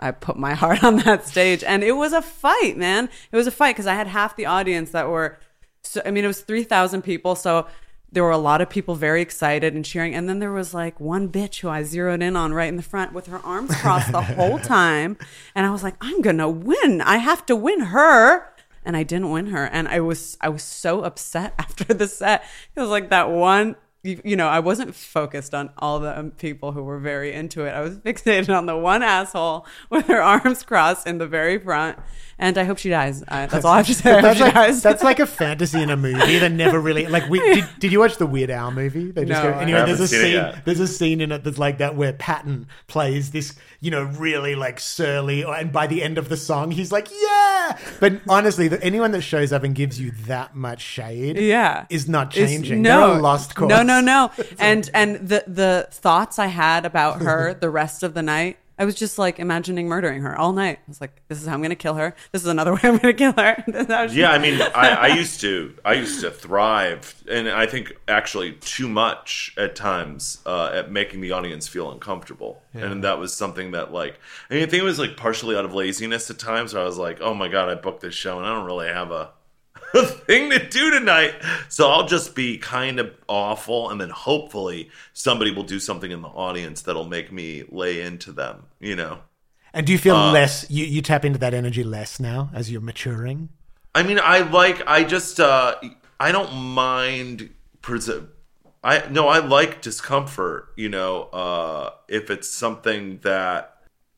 I 0.00 0.10
put 0.10 0.36
my 0.36 0.54
heart 0.62 0.84
on 0.84 0.96
that 0.98 1.26
stage, 1.26 1.64
and 1.64 1.82
it 1.82 1.92
was 1.92 2.12
a 2.12 2.22
fight, 2.22 2.76
man. 2.76 3.08
It 3.32 3.36
was 3.36 3.46
a 3.46 3.52
fight 3.52 3.74
because 3.74 3.86
I 3.86 3.94
had 3.94 4.06
half 4.06 4.36
the 4.36 4.46
audience 4.46 4.90
that 4.90 5.08
were. 5.08 5.38
So, 5.82 6.00
I 6.04 6.10
mean, 6.10 6.24
it 6.24 6.28
was 6.28 6.40
three 6.40 6.64
thousand 6.64 7.02
people, 7.02 7.34
so 7.34 7.66
there 8.10 8.22
were 8.22 8.30
a 8.30 8.38
lot 8.38 8.60
of 8.60 8.70
people 8.70 8.94
very 8.94 9.20
excited 9.20 9.74
and 9.74 9.84
cheering. 9.84 10.14
And 10.14 10.28
then 10.28 10.38
there 10.38 10.52
was 10.52 10.72
like 10.72 11.00
one 11.00 11.28
bitch 11.28 11.60
who 11.60 11.68
I 11.68 11.82
zeroed 11.82 12.22
in 12.22 12.36
on 12.36 12.54
right 12.54 12.68
in 12.68 12.76
the 12.76 12.82
front 12.82 13.12
with 13.12 13.26
her 13.26 13.38
arms 13.44 13.74
crossed 13.76 14.12
the 14.12 14.22
whole 14.22 14.58
time, 14.60 15.16
and 15.54 15.66
I 15.66 15.70
was 15.70 15.82
like, 15.82 15.96
I'm 16.00 16.20
gonna 16.20 16.48
win. 16.48 17.00
I 17.00 17.16
have 17.18 17.44
to 17.46 17.56
win 17.56 17.80
her. 17.80 18.50
And 18.86 18.98
I 18.98 19.02
didn't 19.02 19.30
win 19.30 19.46
her, 19.46 19.64
and 19.64 19.88
I 19.88 20.00
was 20.00 20.36
I 20.42 20.50
was 20.50 20.62
so 20.62 21.04
upset 21.04 21.54
after 21.58 21.84
the 21.84 22.06
set. 22.06 22.44
It 22.76 22.80
was 22.80 22.90
like 22.90 23.08
that 23.10 23.30
one 23.30 23.76
you, 24.04 24.20
you 24.22 24.36
know, 24.36 24.48
I 24.48 24.60
wasn't 24.60 24.94
focused 24.94 25.54
on 25.54 25.70
all 25.78 25.98
the 25.98 26.16
um, 26.16 26.30
people 26.30 26.72
who 26.72 26.82
were 26.82 26.98
very 26.98 27.32
into 27.32 27.64
it. 27.64 27.70
I 27.70 27.80
was 27.80 27.96
fixated 27.96 28.54
on 28.54 28.66
the 28.66 28.76
one 28.76 29.02
asshole 29.02 29.66
with 29.90 30.06
her 30.06 30.22
arms 30.22 30.62
crossed 30.62 31.06
in 31.06 31.18
the 31.18 31.26
very 31.26 31.58
front. 31.58 31.98
And 32.38 32.58
I 32.58 32.64
hope 32.64 32.78
she 32.78 32.90
dies. 32.90 33.22
That's 33.22 33.64
all 33.64 33.72
I 33.72 33.76
have 33.78 33.86
to 33.86 33.94
say. 33.94 34.20
That's 34.20 34.40
like, 34.40 34.82
that's 34.82 35.02
like 35.04 35.20
a 35.20 35.26
fantasy 35.42 35.80
in 35.80 35.88
a 35.88 35.96
movie 35.96 36.38
that 36.38 36.50
never 36.50 36.80
really 36.80 37.06
like. 37.06 37.30
We, 37.30 37.38
did, 37.38 37.64
did 37.78 37.92
you 37.92 38.00
watch 38.00 38.16
the 38.16 38.26
Weird 38.26 38.50
Al 38.50 38.72
movie? 38.72 39.12
They 39.12 39.24
just 39.24 39.40
No, 39.40 39.52
go, 39.52 39.58
anyway, 39.58 39.86
there's 39.86 40.00
a 40.00 40.08
scene. 40.08 40.52
There's 40.64 40.80
a 40.80 40.88
scene 40.88 41.20
in 41.20 41.30
it 41.30 41.44
that's 41.44 41.58
like 41.58 41.78
that 41.78 41.94
where 41.94 42.12
Patton 42.12 42.66
plays 42.88 43.30
this, 43.30 43.56
you 43.84 43.90
know, 43.90 44.04
really 44.04 44.54
like 44.54 44.80
surly, 44.80 45.42
and 45.44 45.70
by 45.70 45.86
the 45.86 46.02
end 46.02 46.16
of 46.16 46.30
the 46.30 46.36
song, 46.38 46.70
he's 46.70 46.90
like, 46.90 47.08
"Yeah." 47.10 47.78
But 48.00 48.20
honestly, 48.28 48.66
the, 48.68 48.82
anyone 48.82 49.10
that 49.10 49.20
shows 49.20 49.52
up 49.52 49.62
and 49.62 49.74
gives 49.74 50.00
you 50.00 50.12
that 50.26 50.56
much 50.56 50.80
shade, 50.80 51.36
yeah 51.36 51.84
is 51.90 52.08
not 52.08 52.30
changing. 52.30 52.80
no 52.80 53.08
They're 53.10 53.18
a 53.18 53.22
lost 53.22 53.54
cause. 53.54 53.68
no 53.68 53.82
no 53.82 54.00
no 54.00 54.30
and 54.58 54.88
and 54.94 55.16
the 55.16 55.44
the 55.46 55.86
thoughts 55.90 56.38
i 56.38 56.46
had 56.46 56.86
about 56.86 57.20
her 57.28 57.52
the 57.52 57.68
rest 57.68 58.02
of 58.02 58.14
the 58.14 58.22
night 58.22 58.56
i 58.78 58.84
was 58.84 58.94
just 58.94 59.18
like 59.18 59.38
imagining 59.38 59.86
murdering 59.88 60.22
her 60.22 60.36
all 60.36 60.52
night. 60.52 60.78
I 60.78 60.88
was 60.88 61.00
like 61.00 61.22
this 61.28 61.40
is 61.40 61.46
how 61.46 61.54
i'm 61.54 61.62
gonna 61.62 61.74
kill 61.76 61.94
her. 61.94 62.14
This 62.32 62.42
is 62.42 62.48
another 62.48 62.72
way 62.74 62.80
i'm 62.84 62.98
gonna 62.98 63.12
kill 63.14 63.32
her. 63.32 63.62
This 63.66 63.86
is 63.86 63.92
how 63.92 64.06
she- 64.08 64.20
Yeah, 64.20 64.30
I 64.32 64.38
mean, 64.38 64.60
I, 64.74 64.90
I 64.90 65.06
used 65.08 65.40
to, 65.42 65.74
I 65.84 65.94
used 65.94 66.20
to 66.22 66.30
thrive, 66.30 67.14
and 67.30 67.48
I 67.48 67.66
think 67.66 67.92
actually 68.08 68.52
too 68.52 68.88
much 68.88 69.54
at 69.56 69.76
times 69.76 70.38
uh, 70.46 70.70
at 70.72 70.90
making 70.90 71.20
the 71.20 71.32
audience 71.32 71.68
feel 71.68 71.90
uncomfortable, 71.92 72.62
and 72.72 73.04
that 73.04 73.18
was 73.18 73.32
something 73.34 73.70
that, 73.72 73.92
like, 73.92 74.18
I, 74.50 74.54
mean, 74.54 74.62
I 74.62 74.66
think 74.66 74.82
it 74.82 74.86
was 74.86 74.98
like 74.98 75.16
partially 75.16 75.56
out 75.56 75.64
of 75.64 75.74
laziness 75.74 76.30
at 76.30 76.38
times, 76.38 76.74
where 76.74 76.82
I 76.82 76.86
was 76.86 76.98
like, 76.98 77.20
oh 77.20 77.34
my 77.34 77.48
god, 77.48 77.68
I 77.68 77.74
booked 77.76 78.00
this 78.00 78.14
show, 78.14 78.38
and 78.38 78.46
I 78.46 78.52
don't 78.54 78.64
really 78.66 78.88
have 78.88 79.10
a, 79.10 79.30
a 79.94 80.04
thing 80.06 80.50
to 80.50 80.58
do 80.68 80.90
tonight, 80.90 81.34
so 81.68 81.88
I'll 81.88 82.06
just 82.06 82.34
be 82.34 82.58
kind 82.58 82.98
of 83.00 83.12
awful, 83.28 83.90
and 83.90 84.00
then 84.00 84.10
hopefully 84.10 84.90
somebody 85.12 85.50
will 85.50 85.62
do 85.62 85.78
something 85.80 86.10
in 86.10 86.22
the 86.22 86.28
audience 86.28 86.82
that'll 86.82 87.04
make 87.08 87.30
me 87.32 87.64
lay 87.70 88.00
into 88.00 88.32
them, 88.32 88.64
you 88.80 88.96
know. 88.96 89.18
And 89.72 89.86
do 89.86 89.92
you 89.92 89.98
feel 89.98 90.16
Uh, 90.16 90.32
less? 90.32 90.70
You 90.70 90.84
you 90.84 91.02
tap 91.02 91.24
into 91.24 91.38
that 91.40 91.52
energy 91.54 91.82
less 91.82 92.20
now 92.20 92.50
as 92.54 92.70
you're 92.70 92.80
maturing. 92.80 93.48
I 93.94 94.02
mean, 94.02 94.20
I 94.22 94.40
like. 94.40 94.82
I 94.86 95.04
just. 95.04 95.40
uh 95.40 95.74
I 96.20 96.30
don't 96.32 96.54
mind. 96.54 97.50
Pres- 97.82 98.08
I 98.84 99.02
no. 99.10 99.26
I 99.28 99.38
like 99.38 99.82
discomfort. 99.82 100.72
You 100.76 100.88
know, 100.90 101.22
uh 101.32 101.90
if 102.08 102.30
it's 102.30 102.48
something 102.48 103.18
that 103.22 103.73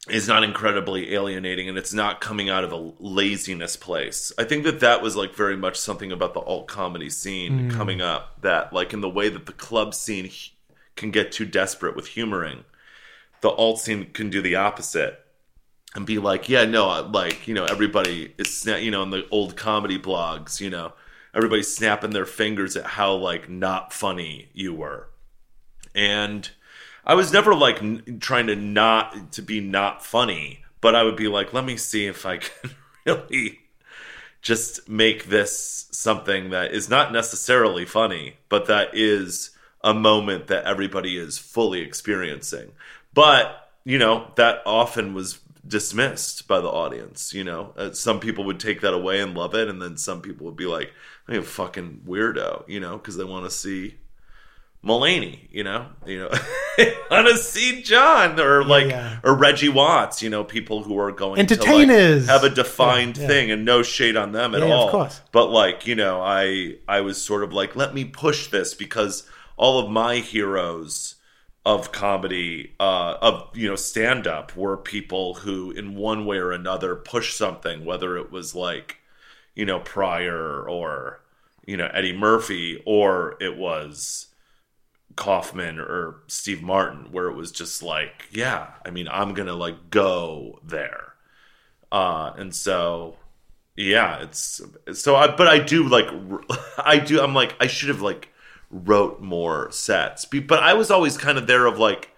is 0.08 0.28
not 0.28 0.44
incredibly 0.44 1.14
alienating 1.14 1.68
and 1.68 1.76
it's 1.76 1.92
not 1.92 2.20
coming 2.20 2.48
out 2.48 2.62
of 2.62 2.72
a 2.72 2.92
laziness 3.00 3.76
place. 3.76 4.32
I 4.38 4.44
think 4.44 4.64
that 4.64 4.80
that 4.80 5.02
was 5.02 5.16
like 5.16 5.34
very 5.34 5.56
much 5.56 5.76
something 5.76 6.12
about 6.12 6.34
the 6.34 6.40
alt 6.40 6.68
comedy 6.68 7.10
scene 7.10 7.70
hmm. 7.70 7.76
coming 7.76 8.00
up. 8.00 8.40
That 8.42 8.72
like 8.72 8.92
in 8.92 9.00
the 9.00 9.10
way 9.10 9.28
that 9.28 9.46
the 9.46 9.52
club 9.52 9.94
scene 9.94 10.30
can 10.94 11.10
get 11.10 11.32
too 11.32 11.44
desperate 11.44 11.96
with 11.96 12.08
humoring, 12.08 12.64
the 13.40 13.50
alt 13.50 13.80
scene 13.80 14.10
can 14.12 14.30
do 14.30 14.40
the 14.40 14.54
opposite 14.54 15.20
and 15.94 16.06
be 16.06 16.18
like, 16.18 16.48
yeah, 16.48 16.64
no, 16.64 16.88
I- 16.88 17.00
like 17.00 17.48
you 17.48 17.54
know, 17.54 17.64
everybody 17.64 18.32
is 18.38 18.64
you 18.64 18.90
know 18.90 19.02
in 19.02 19.10
the 19.10 19.26
old 19.30 19.56
comedy 19.56 19.98
blogs, 19.98 20.60
you 20.60 20.70
know, 20.70 20.92
everybody's 21.34 21.74
snapping 21.74 22.10
their 22.10 22.26
fingers 22.26 22.76
at 22.76 22.86
how 22.86 23.14
like 23.14 23.48
not 23.48 23.92
funny 23.92 24.50
you 24.52 24.72
were, 24.72 25.08
and 25.94 26.50
I 27.06 27.14
was 27.14 27.32
never 27.32 27.54
like 27.54 27.80
n- 27.82 28.18
trying 28.20 28.48
to 28.48 28.56
not 28.56 29.32
to 29.32 29.42
be 29.42 29.60
not 29.60 30.04
funny, 30.04 30.64
but 30.80 30.94
I 30.96 31.04
would 31.04 31.16
be 31.16 31.28
like, 31.28 31.52
let 31.52 31.64
me 31.64 31.76
see 31.76 32.06
if 32.06 32.26
I 32.26 32.36
can 32.38 32.70
really 33.04 33.60
just 34.42 34.88
make 34.88 35.26
this 35.26 35.86
something 35.92 36.50
that 36.50 36.72
is 36.72 36.88
not 36.88 37.12
necessarily 37.12 37.84
funny, 37.84 38.36
but 38.48 38.66
that 38.66 38.90
is 38.92 39.50
a 39.82 39.94
moment 39.94 40.48
that 40.48 40.64
everybody 40.64 41.16
is 41.16 41.38
fully 41.38 41.80
experiencing. 41.80 42.72
But, 43.14 43.70
you 43.84 43.98
know, 43.98 44.32
that 44.36 44.62
often 44.66 45.14
was 45.14 45.40
dismissed 45.66 46.46
by 46.46 46.60
the 46.60 46.68
audience, 46.68 47.32
you 47.32 47.44
know. 47.44 47.72
Uh, 47.76 47.92
some 47.92 48.20
people 48.20 48.44
would 48.44 48.60
take 48.60 48.80
that 48.80 48.94
away 48.94 49.20
and 49.20 49.34
love 49.34 49.54
it 49.54 49.68
and 49.68 49.80
then 49.80 49.96
some 49.96 50.20
people 50.22 50.46
would 50.46 50.56
be 50.56 50.66
like, 50.66 50.92
"I'm 51.28 51.40
a 51.40 51.42
fucking 51.42 52.02
weirdo," 52.06 52.68
you 52.68 52.80
know, 52.80 52.96
because 52.98 53.16
they 53.16 53.24
want 53.24 53.46
to 53.46 53.50
see 53.50 53.96
Mulaney, 54.84 55.48
you 55.50 55.64
know, 55.64 55.86
you 56.04 56.20
know, 56.20 56.30
want 57.10 57.26
to 57.28 57.36
see 57.38 57.82
John 57.82 58.38
or 58.40 58.64
like 58.64 58.88
yeah. 58.88 59.18
or 59.22 59.34
Reggie 59.34 59.68
Watts, 59.68 60.22
you 60.22 60.30
know, 60.30 60.44
people 60.44 60.82
who 60.82 60.98
are 60.98 61.12
going 61.12 61.38
Entertainers. 61.40 62.26
to 62.26 62.32
like, 62.32 62.42
have 62.42 62.50
a 62.50 62.54
defined 62.54 63.16
Yeah, 63.16 63.22
yeah. 63.22 63.28
thing 63.28 63.50
and 63.50 63.64
no 63.64 63.82
shade 63.82 64.16
on 64.16 64.32
them 64.32 64.54
at 64.54 64.60
Yeah, 64.60 64.66
of 64.66 64.72
all. 64.72 64.90
course. 64.90 65.20
But 65.32 65.46
like, 65.50 65.86
you 65.86 65.94
know, 65.94 66.20
I 66.22 66.76
I 66.88 67.00
was 67.00 67.20
sort 67.20 67.42
of 67.42 67.52
like, 67.52 67.76
let 67.76 67.94
me 67.94 68.04
push 68.04 68.48
this 68.48 68.74
because 68.74 69.28
all 69.56 69.78
of 69.78 69.90
my 69.90 70.16
heroes 70.16 71.14
of 71.64 71.90
comedy, 71.90 72.72
uh, 72.78 73.16
of 73.20 73.48
you 73.56 73.68
know, 73.68 73.76
stand 73.76 74.26
up 74.26 74.56
were 74.56 74.76
people 74.76 75.34
who, 75.34 75.70
in 75.72 75.96
one 75.96 76.24
way 76.24 76.36
or 76.36 76.52
another, 76.52 76.94
push 76.94 77.34
something. 77.34 77.84
Whether 77.84 78.16
it 78.16 78.30
was 78.30 78.54
like, 78.54 78.98
you 79.54 79.64
know, 79.64 79.80
Pryor 79.80 80.62
or 80.68 81.20
you 81.66 81.76
know 81.76 81.88
Eddie 81.92 82.16
Murphy, 82.16 82.80
or 82.86 83.36
it 83.40 83.56
was 83.56 84.25
Kaufman 85.16 85.78
or 85.78 86.16
Steve 86.28 86.62
Martin, 86.62 87.10
where 87.10 87.28
it 87.28 87.34
was 87.34 87.50
just 87.50 87.82
like, 87.82 88.26
yeah, 88.30 88.68
I 88.84 88.90
mean, 88.90 89.08
I'm 89.08 89.34
gonna 89.34 89.54
like 89.54 89.90
go 89.90 90.60
there, 90.62 91.14
uh, 91.90 92.32
and 92.36 92.54
so 92.54 93.16
yeah, 93.76 94.22
it's 94.22 94.62
so. 94.94 95.16
I 95.16 95.28
but 95.28 95.48
I 95.48 95.58
do 95.58 95.88
like 95.88 96.08
I 96.78 96.98
do. 96.98 97.20
I'm 97.20 97.34
like 97.34 97.54
I 97.60 97.66
should 97.66 97.90
have 97.90 98.00
like 98.02 98.30
wrote 98.70 99.20
more 99.20 99.70
sets, 99.70 100.24
but 100.24 100.62
I 100.62 100.74
was 100.74 100.90
always 100.90 101.18
kind 101.18 101.38
of 101.38 101.46
there 101.46 101.66
of 101.66 101.78
like 101.78 102.10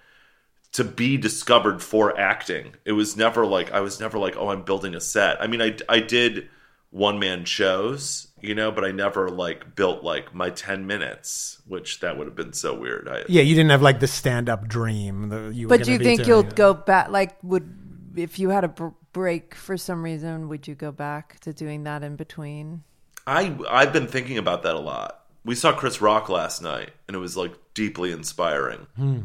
to 0.72 0.84
be 0.84 1.16
discovered 1.16 1.82
for 1.82 2.18
acting. 2.18 2.74
It 2.84 2.92
was 2.92 3.16
never 3.16 3.44
like 3.44 3.72
I 3.72 3.80
was 3.80 3.98
never 4.00 4.18
like 4.18 4.36
oh 4.36 4.50
I'm 4.50 4.62
building 4.62 4.94
a 4.94 5.00
set. 5.00 5.42
I 5.42 5.46
mean 5.48 5.60
I 5.60 5.76
I 5.88 6.00
did 6.00 6.48
one 6.90 7.18
man 7.18 7.44
shows, 7.44 8.27
you 8.40 8.54
know, 8.54 8.70
but 8.70 8.84
I 8.84 8.90
never 8.92 9.28
like 9.28 9.74
built 9.74 10.02
like 10.04 10.34
my 10.34 10.50
10 10.50 10.86
minutes, 10.86 11.60
which 11.66 12.00
that 12.00 12.16
would 12.16 12.26
have 12.26 12.36
been 12.36 12.52
so 12.52 12.78
weird. 12.78 13.08
I 13.08 13.24
Yeah, 13.28 13.42
you 13.42 13.54
didn't 13.54 13.70
have 13.70 13.82
like 13.82 14.00
the 14.00 14.06
stand 14.06 14.48
up 14.48 14.68
dream 14.68 15.28
that 15.28 15.54
you. 15.54 15.68
Were 15.68 15.76
But 15.78 15.84
do 15.84 15.92
you 15.92 15.98
be 15.98 16.04
think 16.04 16.18
doing 16.18 16.28
you'll 16.28 16.46
it. 16.48 16.54
go 16.54 16.74
back? 16.74 17.10
Like, 17.10 17.36
would 17.42 17.74
if 18.16 18.38
you 18.38 18.50
had 18.50 18.64
a 18.64 18.68
br- 18.68 18.88
break 19.12 19.54
for 19.54 19.76
some 19.76 20.02
reason, 20.02 20.48
would 20.48 20.66
you 20.68 20.74
go 20.74 20.90
back 20.92 21.40
to 21.40 21.52
doing 21.52 21.84
that 21.84 22.02
in 22.02 22.16
between? 22.16 22.82
I 23.26 23.56
I've 23.68 23.92
been 23.92 24.06
thinking 24.06 24.38
about 24.38 24.62
that 24.62 24.74
a 24.74 24.80
lot. 24.80 25.24
We 25.44 25.54
saw 25.54 25.72
Chris 25.72 26.00
Rock 26.00 26.28
last 26.28 26.62
night, 26.62 26.90
and 27.06 27.14
it 27.14 27.20
was 27.20 27.36
like 27.36 27.54
deeply 27.74 28.12
inspiring. 28.12 28.86
Hmm. 28.96 29.20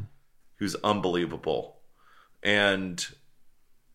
He 0.60 0.64
was 0.66 0.76
unbelievable, 0.84 1.78
and 2.42 3.06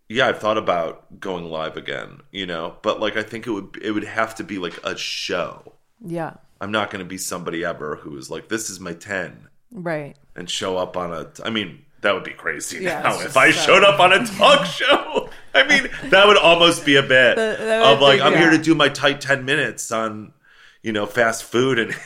yeah, 0.09 0.27
I've 0.29 0.39
thought 0.39 0.59
about 0.59 1.21
going 1.21 1.45
live 1.45 1.77
again. 1.77 2.21
You 2.33 2.47
know, 2.47 2.77
but 2.83 3.01
like 3.01 3.17
I 3.17 3.23
think 3.23 3.47
it 3.47 3.51
would 3.51 3.79
it 3.83 3.93
would 3.93 4.05
have 4.05 4.35
to 4.37 4.45
be 4.45 4.59
like 4.59 4.79
a 4.85 4.97
show. 4.97 5.75
Yeah, 6.05 6.35
I'm 6.61 6.71
not 6.71 6.91
going 6.91 7.05
to 7.05 7.09
be 7.09 7.19
somebody 7.19 7.65
ever 7.65 7.97
who 7.97 8.17
is 8.17 8.31
like, 8.31 8.49
this 8.49 8.71
is 8.71 8.79
my 8.81 8.93
ten, 8.95 9.49
right. 9.73 10.17
and 10.37 10.49
show 10.49 10.77
up 10.77 10.97
on 10.97 11.13
a. 11.13 11.29
I 11.45 11.51
mean, 11.51 11.85
that 12.03 12.15
would 12.15 12.25
be 12.25 12.31
crazy 12.33 12.85
Yeah, 12.85 13.03
now 13.03 13.21
if 13.21 13.37
I 13.37 13.51
so- 13.51 13.67
showed 13.67 13.85
up 13.85 13.99
on 14.01 14.13
a 14.13 14.25
talk 14.39 14.65
show. 14.67 15.29
I 15.55 15.67
mean, 15.67 15.89
that 16.11 16.27
would 16.27 16.37
almost 16.37 16.85
be 16.87 16.97
a 16.97 17.03
bit 17.03 17.35
that 17.37 17.61
of 17.83 18.01
like, 18.01 18.21
I'm 18.21 18.37
here 18.37 18.51
to 18.51 18.59
do 18.59 18.75
my 18.75 18.89
tight 18.89 19.21
ten 19.21 19.45
minutes 19.45 19.91
on, 19.91 20.33
you 20.83 20.93
know, 20.93 21.05
fast 21.07 21.43
food 21.43 21.79
and 21.81 21.97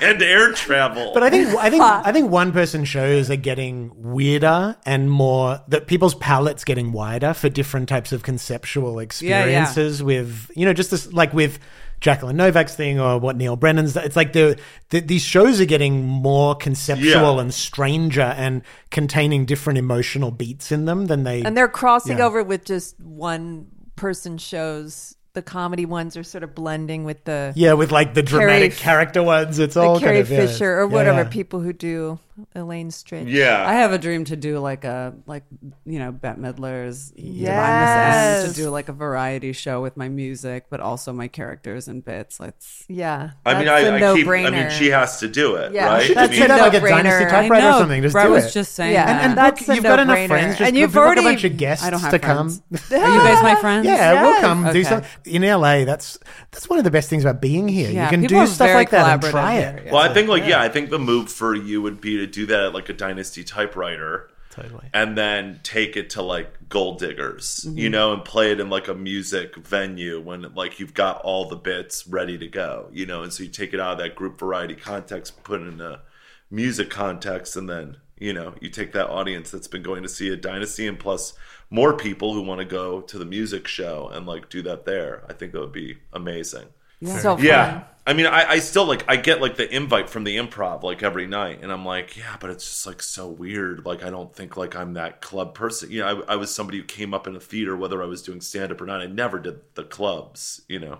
and 0.00 0.22
air 0.22 0.52
travel. 0.52 1.10
But 1.14 1.22
I 1.22 1.30
think 1.30 1.48
I 1.56 1.70
think 1.70 1.82
I 1.82 2.12
think 2.12 2.30
one 2.30 2.52
person 2.52 2.84
shows 2.84 3.30
are 3.30 3.36
getting 3.36 3.92
weirder 3.96 4.76
and 4.86 5.10
more 5.10 5.60
that 5.68 5.86
people's 5.86 6.14
palettes 6.14 6.64
getting 6.64 6.92
wider 6.92 7.34
for 7.34 7.48
different 7.48 7.88
types 7.88 8.12
of 8.12 8.22
conceptual 8.22 8.98
experiences 8.98 10.02
with 10.02 10.50
you 10.54 10.64
know 10.66 10.72
just 10.72 10.90
this 10.90 11.12
like 11.12 11.32
with 11.32 11.58
Jacqueline 12.00 12.36
Novak's 12.36 12.74
thing 12.74 13.00
or 13.00 13.18
what 13.18 13.36
Neal 13.36 13.56
Brennan's 13.56 13.96
it's 13.96 14.16
like 14.16 14.32
the, 14.34 14.58
the 14.90 15.00
these 15.00 15.22
shows 15.22 15.60
are 15.60 15.64
getting 15.64 16.04
more 16.04 16.54
conceptual 16.54 17.36
Yeah. 17.36 17.40
and 17.40 17.54
stranger 17.54 18.20
and 18.36 18.62
containing 18.90 19.46
different 19.46 19.78
emotional 19.78 20.30
beats 20.30 20.70
in 20.70 20.84
them 20.84 21.06
than 21.06 21.24
they 21.24 21.42
And 21.42 21.56
they're 21.56 21.68
crossing 21.68 22.18
Yeah. 22.18 22.26
over 22.26 22.42
with 22.42 22.64
just 22.64 23.00
one 23.00 23.68
person 23.96 24.36
shows. 24.38 25.16
The 25.34 25.42
comedy 25.42 25.84
ones 25.84 26.16
are 26.16 26.22
sort 26.22 26.44
of 26.44 26.54
blending 26.54 27.04
with 27.04 27.24
the 27.24 27.52
yeah 27.56 27.72
with 27.72 27.90
like 27.90 28.14
the 28.14 28.22
dramatic 28.22 28.72
Carrie- 28.72 28.82
character 28.82 29.22
ones 29.22 29.58
it's 29.58 29.76
all 29.76 29.98
Carrie 29.98 30.22
kind 30.22 30.22
of, 30.22 30.30
yeah, 30.30 30.46
Fisher 30.46 30.78
or 30.80 30.86
yeah, 30.86 30.94
whatever 30.94 31.22
yeah. 31.22 31.28
people 31.28 31.60
who 31.60 31.72
do 31.72 32.18
Elaine 32.54 32.90
Stritch. 32.90 33.26
Yeah. 33.30 33.64
I 33.68 33.74
have 33.74 33.92
a 33.92 33.98
dream 33.98 34.24
to 34.24 34.34
do 34.36 34.58
like 34.58 34.84
a 34.84 35.14
like 35.26 35.44
you 35.84 35.98
know 36.00 36.10
Bette 36.10 36.40
Midler's 36.40 37.12
Yes. 37.16 38.42
Divine 38.42 38.54
to 38.54 38.60
do 38.62 38.70
like 38.70 38.88
a 38.88 38.92
variety 38.92 39.52
show 39.52 39.80
with 39.80 39.96
my 39.96 40.08
music, 40.08 40.66
but 40.68 40.80
also 40.80 41.12
my 41.12 41.28
characters 41.28 41.86
and 41.86 42.04
bits. 42.04 42.40
Let's 42.40 42.84
Yeah. 42.88 43.30
I 43.46 43.54
mean, 43.54 43.66
that's 43.66 43.84
I, 43.84 43.88
a 43.88 43.94
I 43.94 44.14
keep. 44.16 44.26
I 44.26 44.30
no-brainer. 44.30 44.50
mean, 44.52 44.70
she 44.70 44.88
has 44.90 45.20
to 45.20 45.28
do 45.28 45.54
it, 45.56 45.72
Yeah, 45.72 45.86
right? 45.86 46.14
that's 46.14 46.28
I 46.28 46.32
mean, 46.32 46.40
Set 46.40 46.50
up 46.50 46.60
like 46.60 46.74
a 46.74 46.80
no-brainer. 46.80 46.88
dynasty 46.90 47.24
I 47.24 47.28
typewriter 47.30 47.66
or 47.68 47.72
something. 47.78 48.02
Just 48.02 48.12
Brett 48.14 48.26
do 48.26 48.32
was 48.32 48.44
it. 48.46 48.52
just 48.52 48.72
saying 48.72 48.92
Yeah. 48.94 49.06
that. 49.06 49.12
and, 49.22 49.28
and 49.30 49.38
That's 49.38 49.60
book, 49.60 49.68
a 49.68 49.74
you've 49.76 49.84
got 49.84 49.98
enough 50.00 50.16
no-brainer. 50.18 50.28
friends. 50.28 50.58
Just 50.58 50.68
And 50.68 50.76
you've 50.76 50.92
book 50.92 51.02
already- 51.04 51.20
a 51.20 51.24
bunch 51.24 51.44
of 51.44 51.56
guests 51.56 51.84
I 51.86 51.90
don't 51.90 52.00
have 52.00 52.10
to 52.12 52.18
friends. 52.18 52.62
come. 52.90 53.00
Are 53.02 53.08
you 53.14 53.18
guys 53.20 53.42
my 53.42 53.54
friends? 53.56 53.86
Yeah, 53.86 54.22
we'll 54.22 54.30
Yes. 54.32 54.40
come 54.40 54.62
do 54.64 54.68
Okay. 54.70 54.82
something 54.82 55.10
in 55.26 55.42
LA. 55.44 55.84
That's 55.84 56.18
that's 56.50 56.68
one 56.68 56.78
of 56.78 56.84
the 56.84 56.90
best 56.90 57.08
things 57.08 57.24
about 57.24 57.40
being 57.40 57.68
here. 57.68 57.90
Yeah, 57.90 58.04
you 58.04 58.10
can 58.10 58.22
do 58.22 58.44
stuff 58.46 58.74
like 58.74 58.90
that 58.90 59.22
and 59.24 59.30
try 59.32 59.54
it. 59.58 59.92
Well, 59.92 60.02
I 60.02 60.12
think 60.12 60.28
like 60.28 60.44
yeah, 60.46 60.60
I 60.60 60.68
think 60.68 60.90
the 60.90 60.98
move 60.98 61.30
for 61.30 61.54
you 61.54 61.80
would 61.82 62.00
be 62.00 62.16
to 62.18 62.23
do 62.26 62.46
that 62.46 62.64
at 62.64 62.74
like 62.74 62.88
a 62.88 62.92
dynasty 62.94 63.44
typewriter. 63.44 64.30
Totally. 64.50 64.88
And 64.94 65.18
then 65.18 65.58
take 65.64 65.96
it 65.96 66.10
to 66.10 66.22
like 66.22 66.68
Gold 66.68 67.00
Diggers, 67.00 67.64
Mm-hmm. 67.66 67.76
you 67.78 67.90
know, 67.90 68.12
and 68.12 68.24
play 68.24 68.52
it 68.52 68.60
in 68.60 68.70
like 68.70 68.86
a 68.86 68.94
music 68.94 69.56
venue 69.56 70.20
when 70.20 70.54
like 70.54 70.78
you've 70.78 70.94
got 70.94 71.20
all 71.22 71.48
the 71.48 71.56
bits 71.56 72.06
ready 72.06 72.38
to 72.38 72.46
go, 72.46 72.88
you 72.92 73.04
know, 73.04 73.22
and 73.22 73.32
so 73.32 73.42
you 73.42 73.48
take 73.48 73.74
it 73.74 73.80
out 73.80 73.92
of 73.92 73.98
that 73.98 74.14
group 74.14 74.38
variety 74.38 74.76
context, 74.76 75.42
put 75.42 75.60
it 75.60 75.66
in 75.66 75.80
a 75.80 76.02
music 76.50 76.88
context, 76.88 77.56
and 77.56 77.68
then 77.68 77.96
you 78.20 78.32
know 78.32 78.54
you 78.60 78.68
take 78.70 78.92
that 78.92 79.08
audience 79.10 79.50
that's 79.50 79.66
been 79.66 79.82
going 79.82 80.04
to 80.04 80.08
see 80.08 80.28
a 80.28 80.36
dynasty 80.36 80.86
and 80.86 81.00
plus 81.00 81.32
more 81.68 81.96
people 81.96 82.32
who 82.32 82.40
want 82.42 82.60
to 82.60 82.64
go 82.64 83.00
to 83.00 83.18
the 83.18 83.24
music 83.24 83.66
show 83.66 84.08
and 84.12 84.24
like 84.24 84.48
do 84.48 84.62
that 84.62 84.84
there. 84.84 85.24
I 85.28 85.32
think 85.32 85.50
that 85.50 85.60
would 85.60 85.72
be 85.72 85.98
amazing. 86.12 86.66
So 87.02 87.36
fun. 87.36 87.44
Yeah. 87.44 87.84
I 88.06 88.12
mean, 88.12 88.26
I, 88.26 88.50
I 88.50 88.58
still 88.58 88.84
like 88.84 89.04
I 89.08 89.16
get 89.16 89.40
like 89.40 89.56
the 89.56 89.74
invite 89.74 90.10
from 90.10 90.24
the 90.24 90.36
improv 90.36 90.82
like 90.82 91.02
every 91.02 91.26
night, 91.26 91.60
and 91.62 91.72
I'm 91.72 91.86
like, 91.86 92.16
yeah, 92.18 92.36
but 92.38 92.50
it's 92.50 92.64
just 92.64 92.86
like 92.86 93.02
so 93.02 93.28
weird. 93.28 93.86
Like 93.86 94.04
I 94.04 94.10
don't 94.10 94.34
think 94.34 94.58
like 94.58 94.76
I'm 94.76 94.92
that 94.94 95.22
club 95.22 95.54
person. 95.54 95.90
You 95.90 96.00
know, 96.00 96.22
I, 96.28 96.34
I 96.34 96.36
was 96.36 96.54
somebody 96.54 96.78
who 96.78 96.84
came 96.84 97.14
up 97.14 97.26
in 97.26 97.34
a 97.34 97.40
theater, 97.40 97.76
whether 97.76 98.02
I 98.02 98.06
was 98.06 98.22
doing 98.22 98.42
stand 98.42 98.72
up 98.72 98.80
or 98.80 98.86
not. 98.86 99.00
I 99.00 99.06
never 99.06 99.38
did 99.38 99.60
the 99.74 99.84
clubs. 99.84 100.60
You 100.68 100.80
know. 100.80 100.98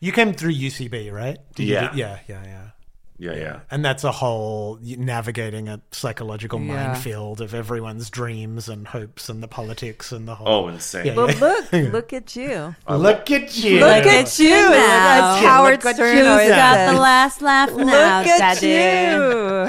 You 0.00 0.10
came 0.12 0.32
through 0.32 0.54
UCB, 0.54 1.12
right? 1.12 1.38
Did 1.54 1.68
Yeah. 1.68 1.92
do- 1.92 1.98
yeah, 1.98 2.18
yeah, 2.26 2.42
yeah. 2.44 2.70
Yeah, 3.22 3.34
yeah. 3.34 3.60
And 3.70 3.84
that's 3.84 4.02
a 4.02 4.12
whole 4.12 4.78
navigating 4.80 5.68
a 5.68 5.82
psychological 5.90 6.58
Yeah. 6.58 6.88
minefield 6.88 7.42
of 7.42 7.52
everyone's 7.52 8.08
dreams 8.08 8.66
and 8.66 8.88
hopes 8.88 9.28
and 9.28 9.42
the 9.42 9.46
politics 9.48 10.10
and 10.10 10.26
the 10.26 10.34
whole. 10.36 10.48
Oh, 10.48 10.68
insane. 10.68 11.04
Yeah, 11.04 11.14
Well, 11.16 11.26
look, 11.38 11.70
look 11.92 12.12
at 12.14 12.34
you. 12.34 12.74
Look 12.88 13.30
at 13.30 13.56
you! 13.62 13.78
Look 13.80 14.06
at 14.06 14.38
you. 14.38 14.48
now. 14.48 15.34
As 15.36 15.44
Howard 15.44 15.82
Stern 15.82 16.16
you. 16.16 16.24
always 16.24 16.46
Who's 16.48 16.56
got 16.56 16.92
the 16.94 16.98
last 16.98 17.42
laugh 17.42 17.68
now, 17.74 18.20
Look 18.20 18.26
at 18.28 18.62
you. 18.62 18.70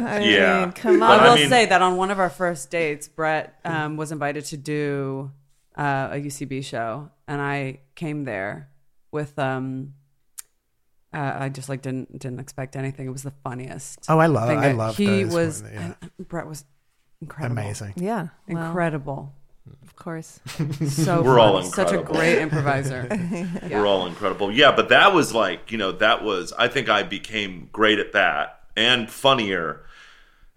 I 0.08 0.20
Yeah. 0.20 0.60
mean, 0.62 0.72
come 0.72 1.04
on. 1.04 1.12
I 1.12 1.16
I 1.26 1.28
will 1.30 1.36
mean- 1.36 1.50
say 1.50 1.66
that 1.66 1.82
on 1.82 1.98
one 1.98 2.10
of 2.10 2.20
our 2.22 2.30
first 2.30 2.72
dates, 2.72 3.10
Brett 3.10 3.54
um, 3.66 3.98
was 3.98 4.14
invited 4.14 4.46
to 4.46 4.56
do 4.58 5.30
uh, 5.78 6.08
a 6.14 6.16
UCB 6.22 6.64
show, 6.64 7.10
and 7.28 7.42
I 7.42 7.80
came 7.96 8.24
there 8.24 8.70
with. 9.12 9.38
Um, 9.38 9.96
uh, 11.14 11.38
I 11.40 11.50
just 11.50 11.70
like 11.70 11.82
didn't 11.82 12.18
didn't 12.20 12.40
expect 12.40 12.76
anything. 12.76 13.08
It 13.08 13.12
was 13.12 13.24
the 13.24 13.34
funniest. 13.44 14.06
Oh, 14.10 14.20
I 14.20 14.28
love- 14.28 14.48
thing. 14.48 14.60
I 14.60 14.72
love 14.72 14.98
He 14.98 15.24
those 15.24 15.34
was. 15.34 15.62
ones, 15.64 15.74
yeah. 15.74 15.94
Brett 16.28 16.48
was 16.48 16.66
incredible. 17.22 17.62
Amazing. 17.62 17.94
yeah. 17.98 18.28
Well, 18.48 18.66
Incredible. 18.68 19.34
of 19.84 19.96
course. 19.96 20.40
So 20.88 21.22
We're 21.22 21.38
fun. 21.38 21.40
all 21.40 21.62
such 21.64 21.92
a 21.92 22.00
great 22.02 22.40
improviser. 22.46 23.08
We're 23.70 23.86
all 23.92 24.08
incredible. 24.08 24.52
Yeah, 24.52 24.72
but 24.76 24.90
that 24.90 25.14
was 25.14 25.34
like, 25.34 25.72
you 25.72 25.78
know, 25.78 25.92
that 25.94 26.24
was, 26.24 26.52
I 26.58 26.68
think 26.68 26.90
I 26.90 27.04
became 27.04 27.70
great 27.72 28.00
at 28.00 28.14
that 28.14 28.62
and 28.76 29.10
funnier, 29.10 29.82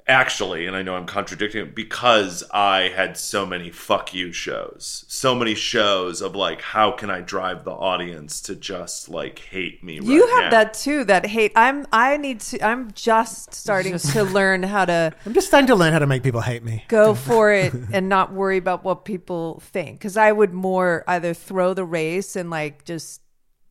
actually. 0.06 0.66
And 0.66 0.76
I 0.76 0.82
know 0.82 0.94
I'm 0.96 1.06
contradicting 1.06 1.62
it 1.62 1.74
because 1.74 2.44
I 2.52 2.88
had 2.94 3.16
so 3.16 3.46
many 3.46 3.70
fuck 3.70 4.12
you 4.12 4.32
shows. 4.32 5.04
So 5.08 5.34
many 5.34 5.54
shows 5.54 6.20
of 6.20 6.34
like, 6.34 6.60
how 6.60 6.90
can 6.92 7.10
I 7.10 7.20
drive 7.20 7.64
the 7.64 7.72
audience 7.72 8.40
to 8.42 8.54
just 8.54 9.08
like 9.08 9.38
hate 9.38 9.82
me? 9.82 10.00
You 10.02 10.26
have 10.36 10.44
now? 10.44 10.50
that 10.50 10.74
too. 10.74 11.04
That 11.04 11.26
hate. 11.26 11.52
I'm. 11.56 11.86
I 11.92 12.16
need 12.16 12.40
to. 12.40 12.64
I'm 12.64 12.92
just 12.92 13.54
starting 13.54 13.92
Just- 13.92 14.12
to 14.12 14.22
learn 14.38 14.62
how 14.62 14.84
to 14.84 15.12
I'm 15.24 15.34
just 15.34 15.46
starting 15.48 15.68
to 15.68 15.74
learn 15.74 15.92
how 15.92 15.98
to 16.00 16.06
make 16.06 16.22
people 16.22 16.40
hate 16.40 16.62
me. 16.62 16.84
go 16.88 17.14
for 17.14 17.52
it 17.52 17.72
and 17.92 18.08
not 18.08 18.32
worry 18.32 18.56
about 18.58 18.84
what 18.84 19.04
people 19.04 19.60
think. 19.60 19.98
Because 19.98 20.16
I 20.16 20.32
would 20.32 20.52
more 20.52 21.04
either 21.06 21.34
throw 21.34 21.74
the 21.74 21.84
race 21.84 22.36
and 22.36 22.50
like 22.50 22.84
just 22.84 23.20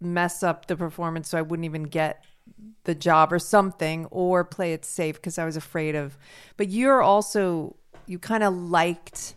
mess 0.01 0.43
up 0.43 0.65
the 0.67 0.75
performance 0.75 1.29
so 1.29 1.38
I 1.38 1.41
wouldn't 1.41 1.63
even 1.65 1.84
get 1.84 2.25
the 2.83 2.95
job 2.95 3.31
or 3.31 3.39
something, 3.39 4.05
or 4.07 4.43
play 4.43 4.73
it 4.73 4.85
safe 4.85 5.15
because 5.15 5.37
I 5.37 5.45
was 5.45 5.55
afraid 5.55 5.95
of. 5.95 6.17
But 6.57 6.69
you're 6.69 7.01
also 7.01 7.75
you 8.05 8.19
kind 8.19 8.43
of 8.43 8.53
liked 8.53 9.35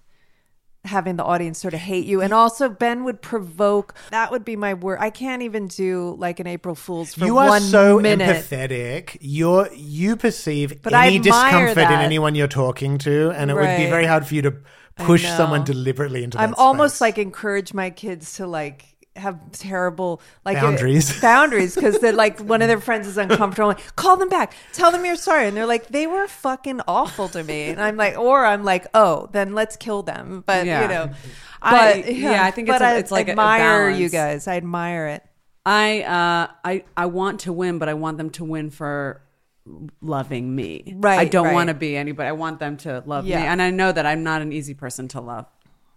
having 0.85 1.17
the 1.17 1.25
audience 1.25 1.59
sort 1.59 1.75
of 1.75 1.81
hate 1.81 2.07
you 2.07 2.21
and 2.21 2.33
also 2.33 2.69
ben 2.69 3.03
would 3.03 3.21
provoke 3.21 3.93
that 4.11 4.31
would 4.31 4.45
be 4.45 4.55
my 4.55 4.73
word 4.73 4.99
i 5.01 5.11
can't 5.11 5.43
even 5.43 5.67
do 5.67 6.15
like 6.17 6.39
an 6.39 6.47
april 6.47 6.77
fool's 6.77 7.13
for 7.13 7.25
you 7.25 7.39
are 7.39 7.59
so 7.59 7.99
minute 7.99 8.29
empathetic. 8.29 9.17
You're 9.21 9.69
you 9.75 10.17
perceive 10.17 10.83
But 10.83 10.93
any 10.93 11.19
discomfort 11.19 11.79
in 11.79 12.01
anyone 12.01 12.35
you're 12.35 12.49
talking 12.49 12.99
to, 12.99 13.31
and 13.31 13.51
it 13.51 13.55
would 13.55 13.77
be 13.77 13.89
very 13.91 14.07
hard 14.07 14.27
for 14.27 14.35
you 14.35 14.43
to 14.43 14.55
push 14.97 15.27
someone 15.27 15.65
deliberately 15.65 16.25
into. 16.25 16.41
I'm 16.41 16.51
that 16.51 16.59
almost 16.59 17.01
like 17.01 17.19
encourage 17.19 17.75
my 17.75 17.91
kids 17.91 18.35
to 18.35 18.47
like 18.47 18.96
have 19.17 19.39
terrible 19.53 20.21
like 20.45 20.59
Boundaries. 20.61 21.21
boundaries 21.23 21.75
because 21.75 21.99
they're 21.99 22.13
like 22.13 22.39
one 22.41 22.63
of 22.63 22.69
their 22.69 22.81
friends 22.89 23.07
is 23.07 23.17
uncomfortable. 23.19 23.69
Like, 23.69 23.97
call 23.97 24.17
them 24.17 24.29
back, 24.29 24.55
tell 24.73 24.91
them 24.93 25.05
you're 25.05 25.17
sorry, 25.17 25.49
and 25.49 25.57
they're 25.57 25.67
like, 25.67 25.89
they 25.89 26.07
were 26.07 26.29
fucking 26.29 26.81
awful 26.87 27.29
to 27.31 27.43
me, 27.43 27.65
and 27.69 27.81
I'm 27.81 27.97
like, 27.97 28.17
or 28.19 28.45
I'm 28.47 28.65
like, 28.65 28.87
oh, 28.95 29.29
then 29.33 29.55
let's 29.55 29.77
kill 29.77 30.03
them. 30.03 30.45
But 30.47 30.67
Yeah. 30.67 30.83
you 30.83 30.89
know, 30.89 31.11
I- 31.63 32.03
but 32.03 32.15
yeah, 32.15 32.45
I 32.45 32.51
think 32.51 32.69
it's 32.69 32.75
but 32.79 32.83
a- 32.83 32.87
I 32.87 32.95
it's 32.99 33.11
like 33.11 33.27
a- 33.29 33.31
a 33.31 33.33
admire 33.33 33.91
you 33.91 34.09
guys. 34.09 34.47
I 34.47 34.57
admire 34.57 35.09
it. 35.09 35.23
I 35.65 36.03
uh 36.03 36.53
I 36.65 36.85
I 36.97 37.07
want 37.07 37.41
to 37.41 37.53
win, 37.53 37.79
but 37.79 37.89
I 37.89 37.95
want 37.95 38.19
them 38.19 38.31
to 38.31 38.45
win 38.45 38.71
for 38.71 39.23
loving 40.01 40.55
me. 40.55 40.95
Right, 40.99 41.19
I 41.19 41.25
don't 41.25 41.47
right. 41.47 41.55
want 41.55 41.69
to 41.69 41.75
be 41.75 41.97
anybody. 41.97 42.29
I 42.29 42.33
want 42.33 42.61
them 42.61 42.77
to 42.79 43.03
love 43.07 43.27
Yeah. 43.27 43.41
me, 43.41 43.47
and 43.47 43.61
I 43.61 43.71
know 43.71 43.91
that 43.91 44.07
I'm 44.07 44.23
not 44.23 44.43
an 44.43 44.53
easy 44.53 44.75
person 44.75 45.09
to 45.09 45.21
love. 45.21 45.47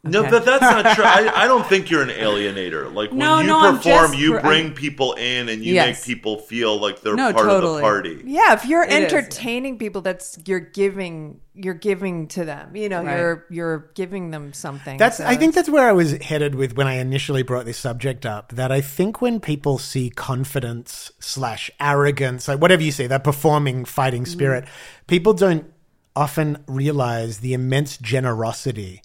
No, 0.02 0.22
Okay. 0.22 0.30
but 0.32 0.46
that's 0.46 0.62
not 0.62 0.96
true. 0.96 1.04
I, 1.04 1.44
I 1.44 1.46
don't 1.48 1.66
think 1.68 1.90
you're 1.92 2.02
an 2.02 2.08
alienator. 2.28 2.86
Like 2.94 3.10
when 3.12 3.20
you 3.20 3.48
no, 3.48 3.74
perform, 3.74 4.12
just 4.12 4.18
you 4.18 4.40
bring 4.40 4.68
I'm- 4.68 4.74
people 4.74 5.12
in 5.14 5.50
and 5.50 5.62
you 5.62 5.74
Yes. 5.74 5.98
make 6.00 6.06
people 6.06 6.38
feel 6.40 6.80
like 6.80 7.02
they're 7.02 7.16
No, 7.16 7.34
part 7.34 7.50
of 7.50 7.62
the 7.76 7.82
party. 7.82 8.22
Yeah, 8.26 8.54
if 8.54 8.66
you're 8.66 8.84
It 8.84 8.92
is. 8.92 9.12
entertaining 9.14 9.78
people, 9.78 10.00
that's 10.02 10.38
you're 10.46 10.62
giving 10.62 11.42
you're 11.54 11.74
giving 11.74 12.28
to 12.30 12.46
them. 12.46 12.74
You 12.78 12.88
know, 12.88 13.04
Right. 13.04 13.18
you're 13.18 13.46
you're 13.50 13.92
giving 13.94 14.32
them 14.32 14.54
something. 14.54 14.98
That's. 14.98 15.18
So 15.18 15.26
I 15.26 15.36
think 15.36 15.54
that's 15.54 15.68
where 15.70 15.90
I 15.90 15.92
was 15.92 16.14
headed 16.14 16.56
with 16.56 16.78
when 16.78 16.88
I 16.88 16.94
initially 16.94 17.44
brought 17.44 17.66
this 17.66 17.78
subject 17.78 18.26
up. 18.26 18.54
That 18.54 18.72
I 18.72 18.80
think 18.80 19.22
when 19.22 19.42
people 19.42 19.78
see 19.78 20.10
confidence 20.10 21.12
slash 21.20 21.70
arrogance, 21.82 22.48
like 22.48 22.62
whatever 22.62 22.82
you 22.84 22.94
say, 22.94 23.08
that 23.08 23.26
performing 23.26 23.84
fighting 23.84 24.24
Mm. 24.24 24.28
spirit, 24.30 24.66
people 25.08 25.34
don't 25.34 25.66
often 26.16 26.64
realize 26.68 27.40
the 27.40 27.54
immense 27.54 27.98
generosity 27.98 29.02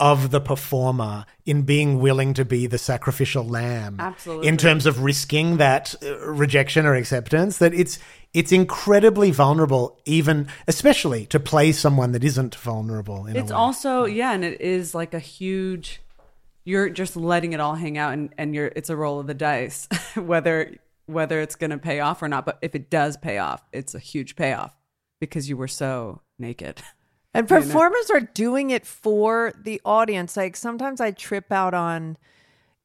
of 0.00 0.30
the 0.30 0.40
performer 0.40 1.26
in 1.44 1.62
being 1.62 2.00
willing 2.00 2.34
to 2.34 2.44
be 2.44 2.66
the 2.66 2.78
sacrificial 2.78 3.44
lamb 3.44 3.96
Absolutely. 3.98 4.46
in 4.46 4.56
terms 4.56 4.86
of 4.86 5.02
risking 5.02 5.56
that 5.56 5.94
uh, 6.02 6.18
rejection 6.20 6.86
or 6.86 6.94
acceptance 6.94 7.58
that 7.58 7.74
it's 7.74 7.98
it's 8.34 8.52
incredibly 8.52 9.30
vulnerable 9.30 9.98
even 10.04 10.48
especially 10.66 11.26
to 11.26 11.40
play 11.40 11.72
someone 11.72 12.12
that 12.12 12.22
isn't 12.22 12.54
vulnerable 12.54 13.26
in 13.26 13.36
It's 13.36 13.50
also 13.50 14.04
yeah, 14.04 14.32
and 14.32 14.44
it 14.44 14.60
is 14.60 14.94
like 14.94 15.14
a 15.14 15.18
huge. 15.18 16.00
You're 16.64 16.90
just 16.90 17.16
letting 17.16 17.54
it 17.54 17.60
all 17.60 17.74
hang 17.74 17.96
out, 17.96 18.12
and 18.12 18.32
and 18.36 18.54
you're 18.54 18.72
it's 18.76 18.90
a 18.90 18.96
roll 18.96 19.20
of 19.20 19.26
the 19.26 19.34
dice 19.34 19.88
whether 20.14 20.76
whether 21.06 21.40
it's 21.40 21.54
going 21.54 21.70
to 21.70 21.78
pay 21.78 22.00
off 22.00 22.22
or 22.22 22.28
not. 22.28 22.44
But 22.44 22.58
if 22.60 22.74
it 22.74 22.90
does 22.90 23.16
pay 23.16 23.38
off, 23.38 23.62
it's 23.72 23.94
a 23.94 23.98
huge 23.98 24.36
payoff 24.36 24.74
because 25.20 25.48
you 25.48 25.56
were 25.56 25.68
so 25.68 26.20
naked. 26.38 26.82
And 27.38 27.48
performers 27.48 28.10
are 28.10 28.20
doing 28.20 28.70
it 28.70 28.84
for 28.86 29.52
the 29.62 29.80
audience. 29.84 30.36
Like 30.36 30.56
sometimes 30.56 31.00
I 31.00 31.12
trip 31.12 31.52
out 31.52 31.72
on 31.74 32.16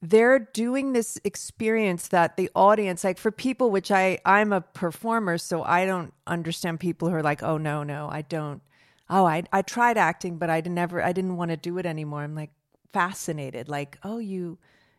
they're 0.01 0.38
doing 0.38 0.91
this 0.91 1.18
experience 1.24 2.10
that 2.10 2.36
the 2.36 2.49
audience 2.54 3.06
like 3.06 3.18
for 3.18 3.32
people 3.32 3.72
which 3.72 3.89
I 3.89 4.20
I'm 4.26 4.51
a 4.51 4.60
performer 4.60 5.38
so 5.38 5.64
I 5.64 5.86
don't 5.86 6.14
understand 6.28 6.82
people 6.82 7.08
who 7.08 7.16
are 7.16 7.24
like 7.24 7.41
oh 7.41 7.58
no 7.58 7.84
no 7.84 8.10
I 8.12 8.22
don't 8.22 8.62
oh 9.10 9.26
I 9.26 9.43
I 9.54 9.62
tried 9.62 9.97
acting 9.97 10.38
but 10.38 10.49
I 10.49 10.60
didn't 10.60 10.76
never 10.76 11.01
I 11.01 11.14
didn't 11.14 11.38
want 11.38 11.51
to 11.51 11.58
do 11.58 11.78
it 11.78 11.86
anymore. 11.86 12.22
I'm 12.22 12.36
like 12.36 12.51
fascinated 12.91 13.70
like 13.70 13.97
oh 14.04 14.18
you 14.18 14.58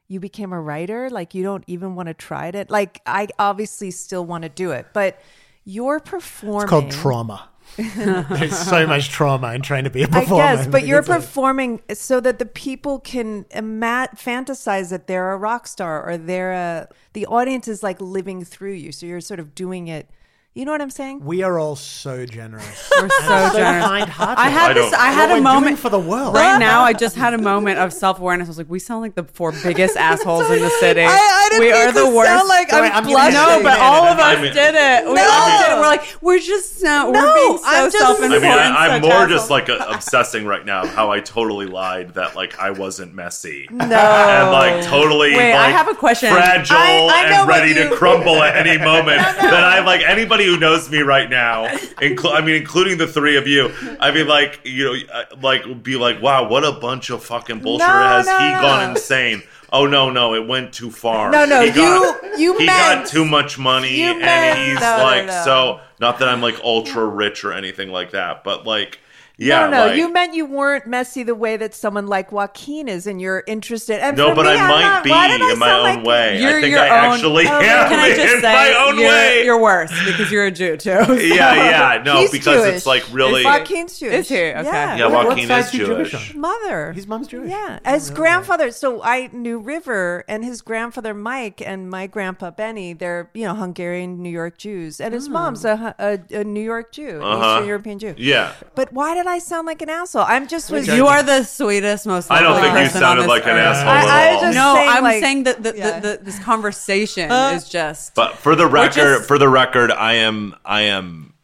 you 0.09 0.21
became 0.21 0.55
a 0.55 0.61
writer 0.61 1.11
like 1.11 1.35
you 1.35 1.43
don't 1.43 1.65
even 1.67 1.95
want 1.95 2.09
to 2.09 2.15
try 2.15 2.49
it 2.49 2.71
like 2.71 3.03
I 3.07 3.29
obviously 3.39 3.91
still 3.91 4.25
want 4.25 4.43
to 4.43 4.49
do 4.49 4.71
it 4.71 4.87
but 4.95 5.21
you're 5.65 6.01
performing 6.01 6.63
It's 6.63 6.71
called 6.71 6.91
trauma. 6.91 7.51
There's 7.77 8.57
so 8.57 8.87
much 8.87 9.09
trauma 9.09 9.53
in 9.53 9.63
trying 9.63 9.85
to 9.85 9.91
be 9.91 10.03
a 10.03 10.09
performer. 10.09 10.43
I 10.43 10.57
guess, 10.57 10.67
but 10.67 10.87
you're 10.87 11.03
performing 11.03 11.83
so 11.93 12.21
that 12.21 12.39
the 12.39 12.47
people 12.47 13.01
can 13.01 13.47
ima- 13.51 14.11
fantasize 14.15 14.91
that 14.91 15.07
they're 15.07 15.33
a 15.33 15.37
rock 15.37 15.67
star 15.67 16.09
or 16.09 16.17
they're 16.17 16.53
a. 16.53 16.89
The 17.15 17.27
audience 17.27 17.67
is 17.67 17.83
like 17.83 18.01
living 18.01 18.45
through 18.45 18.73
you, 18.75 18.93
so 18.93 19.07
you're 19.07 19.21
sort 19.21 19.41
of 19.41 19.55
doing 19.55 19.89
it. 19.89 20.09
You 20.57 20.65
know 20.65 20.71
what 20.71 20.81
I'm 20.81 20.91
saying? 20.91 21.19
We 21.25 21.43
are 21.43 21.59
all 21.59 21.75
so 21.75 22.25
generous. 22.27 22.89
We're 23.01 23.09
so 23.09 23.51
generous. 23.57 23.85
kind-hearted. 23.87 24.39
I 24.41 24.49
had 24.51 24.71
I 24.71 24.75
this. 24.75 24.89
don't- 24.93 25.01
I 25.01 25.11
had 25.11 25.31
What 25.31 25.39
a 25.41 25.43
moment 25.43 25.81
for 25.81 25.89
the 25.89 25.99
world. 25.99 26.33
Right 26.37 26.59
now, 26.61 26.83
I 26.83 26.93
just 26.93 27.17
had 27.17 27.35
a 27.35 27.39
moment 27.39 27.81
of 27.81 27.93
self 27.93 28.21
awareness. 28.21 28.47
I 28.47 28.51
was 28.51 28.59
like, 28.59 28.71
"We 28.71 28.79
sound 28.79 29.01
like 29.03 29.17
the 29.17 29.25
four 29.25 29.51
biggest 29.65 29.97
assholes 30.11 30.49
in 30.53 30.63
the 30.63 30.71
city. 30.79 31.01
I, 31.03 31.09
I 31.09 31.49
didn't 31.51 31.59
we 31.61 31.73
mean 31.73 31.89
are 31.89 31.91
the 31.93 32.05
to 32.09 32.15
worst." 32.17 32.31
sound 32.31 32.49
like 32.49 32.73
I'm 32.73 32.85
I'm 32.85 32.93
gonna 33.03 33.07
blushing. 33.09 33.35
no, 33.35 33.63
but 33.65 33.81
all 33.81 34.05
of 34.05 34.19
I 34.21 34.35
us 34.37 34.43
mean- 34.43 34.55
did 34.55 34.75
it. 34.77 35.09
We 35.09 35.15
No. 35.15 35.29
all 35.29 35.59
did 35.61 35.73
it. 35.73 35.75
We're 35.75 35.87
like, 35.89 36.23
we're 36.23 36.39
just 36.39 36.79
so, 36.79 37.11
No, 37.11 37.25
we're 37.25 37.35
being 37.35 37.59
so 37.59 37.65
I'm 37.67 37.85
just- 37.91 37.99
self 37.99 38.21
I 38.21 38.25
important. 38.27 38.43
mean, 38.45 38.53
I, 38.53 38.87
I'm 38.95 39.03
more 39.03 39.27
just 39.27 39.51
like 39.51 39.69
uh 39.69 39.85
obsessing 39.91 40.47
right 40.47 40.65
now 40.65 40.87
how 40.87 41.11
I 41.11 41.19
totally 41.19 41.67
lied 41.67 42.15
that 42.15 42.37
like 42.37 42.61
I 42.61 42.71
wasn't 42.71 43.13
messy. 43.13 43.67
No, 43.73 43.85
and 43.87 44.53
like 44.53 44.85
totally. 44.85 45.35
Wait, 45.35 45.53
I 45.53 45.65
like, 45.67 45.75
have 45.75 45.89
a 45.89 45.97
question. 45.97 46.33
Fragile 46.33 46.77
I- 46.77 47.11
I 47.27 47.31
know 47.31 47.41
and 47.41 47.49
what 47.49 47.59
ready 47.59 47.73
you- 47.73 47.89
to 47.89 47.97
crumble 47.97 48.41
at 48.41 48.55
any 48.65 48.79
moment. 48.93 49.19
That 49.19 49.65
I 49.65 49.81
like 49.85 50.03
anybody 50.03 50.44
who 50.47 50.59
knows 50.59 50.91
me 50.91 51.01
right 51.01 51.29
now. 51.29 51.67
Inclu- 51.69 52.35
I 52.35 52.41
mean, 52.41 52.57
including 52.57 52.99
the 52.99 53.07
three 53.07 53.37
of 53.37 53.47
you. 53.49 53.73
I 54.01 54.11
mean, 54.13 54.27
like 54.27 54.61
you 54.65 54.85
know, 54.85 54.95
uh, 55.13 55.25
like 55.43 55.83
be 55.83 55.97
like, 55.97 56.21
wow, 56.23 56.49
what 56.49 56.65
a 56.65 56.73
bunch 56.73 57.11
of 57.11 57.25
fucking 57.25 57.61
bullshit. 57.61 57.87
No, 57.87 57.93
Has 57.93 58.27
no, 58.27 58.39
he 58.39 58.51
no. 58.53 58.61
gone 58.61 58.91
insane? 58.91 59.43
Oh 59.73 59.87
no, 59.87 60.09
no, 60.11 60.35
it 60.35 60.47
went 60.47 60.73
too 60.73 60.91
far. 60.91 61.31
No, 61.33 61.45
no, 61.45 61.61
he 61.63 61.71
got, 61.73 62.23
you- 62.35 62.39
you 62.39 62.59
he 62.59 62.67
meant- 62.67 63.05
got 63.05 63.07
too 63.09 63.25
much 63.25 63.59
money, 63.59 64.03
and 64.03 64.21
meant- 64.21 64.59
he's 64.59 64.81
like 64.81 65.31
so. 65.45 65.81
Not 66.01 66.19
that 66.19 66.29
I'm 66.29 66.41
like 66.41 66.61
ultra 66.63 67.05
rich 67.07 67.45
or 67.45 67.53
anything 67.53 67.89
like 67.91 68.11
that, 68.13 68.45
but 68.45 68.67
like, 68.67 68.99
yeah, 69.37 69.67
no, 69.67 69.71
no, 69.71 69.87
like, 69.89 69.97
you 69.97 70.13
meant 70.13 70.35
you 70.35 70.47
weren't 70.47 70.87
messy 70.87 71.23
the 71.25 71.35
way 71.35 71.57
that 71.57 71.75
someone 71.75 72.07
like 72.07 72.31
Joaquin 72.31 72.87
is, 72.89 73.07
and 73.07 73.21
you're 73.21 73.43
interested. 73.47 73.99
And 74.01 74.17
No, 74.17 74.35
but 74.35 74.45
me, 74.47 74.53
I 74.53 74.55
I'm 74.55 74.69
might 74.71 74.81
not. 74.83 75.05
be 75.05 75.11
Why 75.11 75.29
did 75.29 75.43
I 75.43 75.53
in 75.53 75.59
my 75.59 75.73
own 75.73 75.83
like- 75.83 76.05
way. 76.07 76.41
You're 76.41 76.59
I 76.59 76.61
think 76.61 76.71
your 76.73 76.81
I 76.81 77.07
own- 77.07 77.13
actually 77.15 77.47
Oh, 77.49 77.59
am 77.59 77.89
Can 77.89 77.99
I 77.99 78.09
in 78.11 78.17
just 78.17 78.35
say 78.35 78.43
my 78.43 78.75
own 78.87 78.99
you're, 78.99 79.09
way. 79.09 79.45
you're 79.45 79.61
worse 79.61 79.91
because 80.07 80.31
you're 80.31 80.47
a 80.47 80.51
Jew 80.53 80.77
too. 80.77 80.91
so- 81.07 81.13
yeah, 81.15 81.95
yeah, 81.97 82.03
no, 82.05 82.21
He's 82.21 82.31
because 82.31 82.63
Jewish. 82.63 82.77
it's 82.77 82.87
like 82.87 83.05
really. 83.13 83.45
Joaquin's 83.45 83.99
Jewish. 83.99 84.15
Is 84.15 84.29
he? 84.29 84.37
Okay. 84.37 84.53
Yeah. 84.65 84.97
yeah, 84.97 85.05
What- 85.07 85.13
what 85.27 85.27
Joaquin 85.37 85.51
is 85.51 85.67
is 85.67 85.73
Jewish 85.73 86.11
Jewish. 86.13 86.35
Mother. 86.35 86.93
His 86.93 87.07
mom's 87.07 87.27
Jewish. 87.27 87.51
Yeah, 87.51 87.81
as 87.85 88.11
grandfather. 88.11 88.71
So 88.71 89.03
I 89.03 89.31
knew 89.33 89.59
River 89.59 90.25
and 90.29 90.45
his 90.45 90.63
grandfather 90.63 91.13
Mike 91.15 91.61
and 91.61 91.91
my 91.91 92.07
grandpa 92.07 92.51
Benny. 92.53 92.93
They're 92.93 93.31
you 93.35 93.45
know 93.45 93.55
Hungarian 93.55 94.23
New 94.23 94.31
York 94.31 94.59
Jews, 94.59 95.01
and 95.01 95.13
his 95.13 95.29
mom's 95.29 95.65
a, 95.65 95.95
a, 95.99 96.21
a 96.41 96.45
New 96.45 96.61
York 96.63 96.93
Jew, 96.93 97.21
Uh-huh. 97.23 97.55
Eastern 97.57 97.69
European 97.69 97.99
Jew. 97.99 98.15
Yeah. 98.17 98.53
But 98.75 98.93
why 98.93 99.15
did 99.15 99.24
I 99.27 99.39
sound 99.39 99.67
like 99.67 99.83
an 99.83 99.91
asshole? 99.91 100.25
I'm 100.27 100.47
just 100.49 100.71
was. 100.71 100.87
You 100.89 101.07
are 101.07 101.23
the 101.23 101.45
sweetest, 101.45 102.07
most. 102.07 102.31
I 102.31 102.41
don't 102.43 102.61
think 102.61 102.73
you 102.75 102.81
person 102.81 103.01
sounded 103.01 103.23
on 103.23 103.29
this 103.29 103.29
like 103.29 103.45
an 103.45 103.57
asshole 103.57 103.89
I- 103.89 103.99
at 103.99 104.07
I 104.09 104.35
all. 104.35 104.41
just- 104.43 104.55
No, 104.57 104.75
saying, 104.75 104.89
I'm 104.91 105.03
like- 105.03 105.21
saying 105.23 105.43
that 105.45 105.63
the, 105.63 105.75
Yeah. 105.77 106.01
the, 106.01 106.09
the, 106.19 106.25
this 106.25 106.39
conversation 106.39 107.31
uh, 107.31 107.53
is 107.57 107.69
just. 107.69 108.15
But 108.15 108.37
for 108.37 108.55
the 108.57 108.67
record, 108.67 108.95
just- 109.19 109.29
for 109.29 109.39
the 109.39 109.49
record, 109.49 109.91
I 109.91 110.15
am 110.15 110.55
I 110.65 110.83
am 110.83 111.35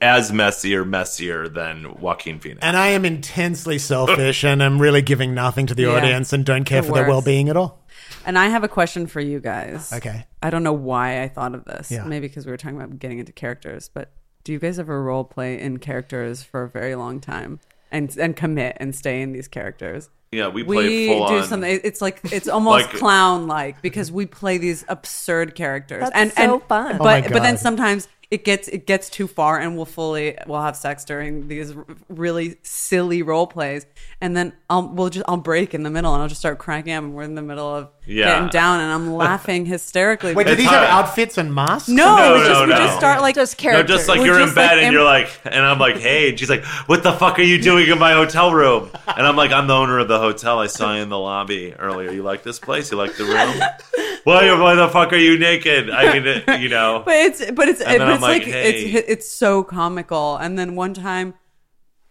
as 0.00 0.32
messy 0.32 0.74
or 0.76 0.84
messier 0.84 1.48
than 1.48 1.94
Joaquin 1.98 2.38
Phoenix. 2.40 2.60
And 2.62 2.76
I 2.76 2.88
am 2.88 3.04
intensely 3.04 3.78
selfish 3.78 4.44
and 4.50 4.62
I'm 4.62 4.80
really 4.80 5.00
giving 5.02 5.34
nothing 5.34 5.66
to 5.68 5.74
the 5.74 5.82
Yeah. 5.84 5.90
audience 5.96 6.32
and 6.32 6.44
don't 6.44 6.64
care 6.64 6.82
The 6.82 6.88
for 6.88 6.94
their 6.94 7.08
well 7.08 7.22
being 7.22 7.48
at 7.48 7.56
all. 7.56 7.80
And 8.26 8.38
I 8.38 8.48
have 8.48 8.64
a 8.64 8.68
question 8.68 9.06
for 9.06 9.20
you 9.20 9.40
guys. 9.40 9.92
Okay. 9.92 10.26
I 10.42 10.50
don't 10.50 10.62
know 10.62 10.72
why 10.74 11.22
I 11.22 11.28
thought 11.28 11.54
of 11.54 11.64
this. 11.64 11.90
Yeah. 11.90 12.04
Maybe 12.04 12.28
because 12.28 12.44
we 12.44 12.52
were 12.52 12.56
talking 12.58 12.76
about 12.76 12.98
getting 12.98 13.18
into 13.18 13.32
characters, 13.32 13.88
but 13.92 14.12
do 14.44 14.52
you 14.52 14.58
guys 14.58 14.78
ever 14.78 15.02
role 15.02 15.24
play 15.24 15.60
in 15.60 15.78
characters 15.78 16.42
for 16.42 16.62
a 16.64 16.68
very 16.68 16.94
long 16.94 17.20
time 17.20 17.60
and 17.90 18.16
and 18.18 18.36
commit 18.36 18.76
and 18.80 18.94
stay 18.94 19.22
in 19.22 19.32
these 19.32 19.48
characters? 19.48 20.10
yeah, 20.32 20.48
we 20.48 20.62
We 20.62 21.08
full 21.08 21.28
do 21.28 21.38
on. 21.38 21.44
something. 21.44 21.80
It's 21.84 22.00
like 22.00 22.20
it's 22.32 22.48
almost 22.48 22.86
Like- 22.86 22.96
clown 22.96 23.46
like 23.46 23.82
because 23.82 24.10
we 24.10 24.24
play 24.26 24.56
these 24.58 24.84
absurd 24.88 25.54
characters. 25.54 26.00
That's 26.00 26.14
and 26.14 26.32
so 26.32 26.54
and, 26.54 26.62
fun. 26.64 26.96
Oh 27.00 27.04
my 27.04 27.20
But 27.20 27.32
but 27.32 27.42
then 27.42 27.56
sometimes 27.58 28.08
it 28.30 28.44
gets 28.46 28.66
it 28.68 28.86
gets 28.86 29.10
too 29.10 29.26
far 29.26 29.58
and 29.60 29.76
we'll 29.76 29.84
fully 29.84 30.38
we'll 30.46 30.62
have 30.62 30.74
sex 30.74 31.04
during 31.04 31.48
these 31.48 31.74
really 32.08 32.56
silly 32.62 33.20
role 33.22 33.46
plays 33.46 33.84
and 34.22 34.34
then 34.34 34.54
I'll 34.70 34.88
we'll 34.88 35.10
just 35.10 35.26
I'll 35.28 35.36
break 35.36 35.74
in 35.74 35.82
the 35.82 35.90
middle 35.90 36.14
and 36.14 36.22
I'll 36.22 36.28
just 36.30 36.40
start 36.40 36.56
cracking 36.58 36.94
up 36.94 37.04
and 37.04 37.12
we're 37.14 37.24
in 37.24 37.34
the 37.34 37.42
middle 37.42 37.68
of 37.68 37.90
Yeah. 38.04 38.26
getting 38.34 38.48
down 38.48 38.80
and 38.80 38.90
I'm 38.92 39.14
laughing 39.14 39.64
hysterically. 39.64 40.34
Wait, 40.34 40.44
do 40.46 40.52
It's 40.52 40.60
these 40.60 40.68
have 40.70 40.88
hard. 40.88 41.06
outfits 41.06 41.38
and 41.38 41.54
masks? 41.54 41.88
no, 41.88 42.16
No, 42.16 42.34
it 42.34 42.38
was 42.38 42.48
just 42.48 42.60
no, 42.60 42.66
we 42.66 42.70
no. 42.72 42.76
just 42.78 42.96
start 42.98 43.20
like 43.20 43.34
Just 43.36 43.56
No, 43.58 43.62
characters. 43.62 43.96
just 43.96 44.08
like 44.08 44.18
We're 44.20 44.26
you're 44.26 44.40
in 44.40 44.46
just, 44.46 44.54
bed 44.56 44.66
like, 44.66 44.76
and 44.78 44.86
im- 44.88 44.92
you're 44.92 45.04
like, 45.04 45.28
and 45.44 45.64
I'm 45.64 45.78
like, 45.78 45.98
hey, 45.98 46.30
and 46.30 46.38
she's 46.38 46.50
like, 46.50 46.64
what 46.86 47.04
the 47.04 47.12
fuck 47.12 47.38
are 47.38 47.42
you 47.42 47.62
doing 47.62 47.88
in 47.88 47.98
my 48.00 48.12
hotel 48.12 48.52
room? 48.52 48.90
And 49.06 49.24
I'm 49.26 49.36
like, 49.36 49.52
I'm 49.52 49.68
the 49.68 49.74
owner 49.76 49.98
of 50.00 50.08
the 50.08 50.18
hotel. 50.18 50.58
I 50.58 50.66
saw 50.66 50.94
you 50.96 51.02
in 51.02 51.10
the 51.10 51.18
lobby 51.18 51.74
earlier. 51.78 52.10
You 52.10 52.22
like 52.24 52.42
this 52.42 52.58
place? 52.58 52.90
You 52.90 52.98
like 52.98 53.16
the 53.16 53.24
room? 53.24 53.62
why, 54.24 54.52
why 54.60 54.74
the 54.74 54.88
fuck 54.88 55.12
are 55.12 55.16
you 55.16 55.38
naked? 55.38 55.88
I 55.90 56.18
mean, 56.18 56.60
you 56.60 56.68
know. 56.70 57.02
But 57.04 57.14
it's 57.14 57.50
but 57.52 57.68
it's 57.68 57.80
And 57.80 57.98
but 57.98 58.08
it's 58.08 58.16
I'm 58.16 58.20
like, 58.20 58.42
like, 58.42 58.52
hey. 58.52 58.80
it's 58.90 59.08
it's 59.08 59.28
so 59.28 59.62
comical. 59.62 60.36
And 60.36 60.58
then 60.58 60.74
one 60.74 60.92
time, 60.94 61.34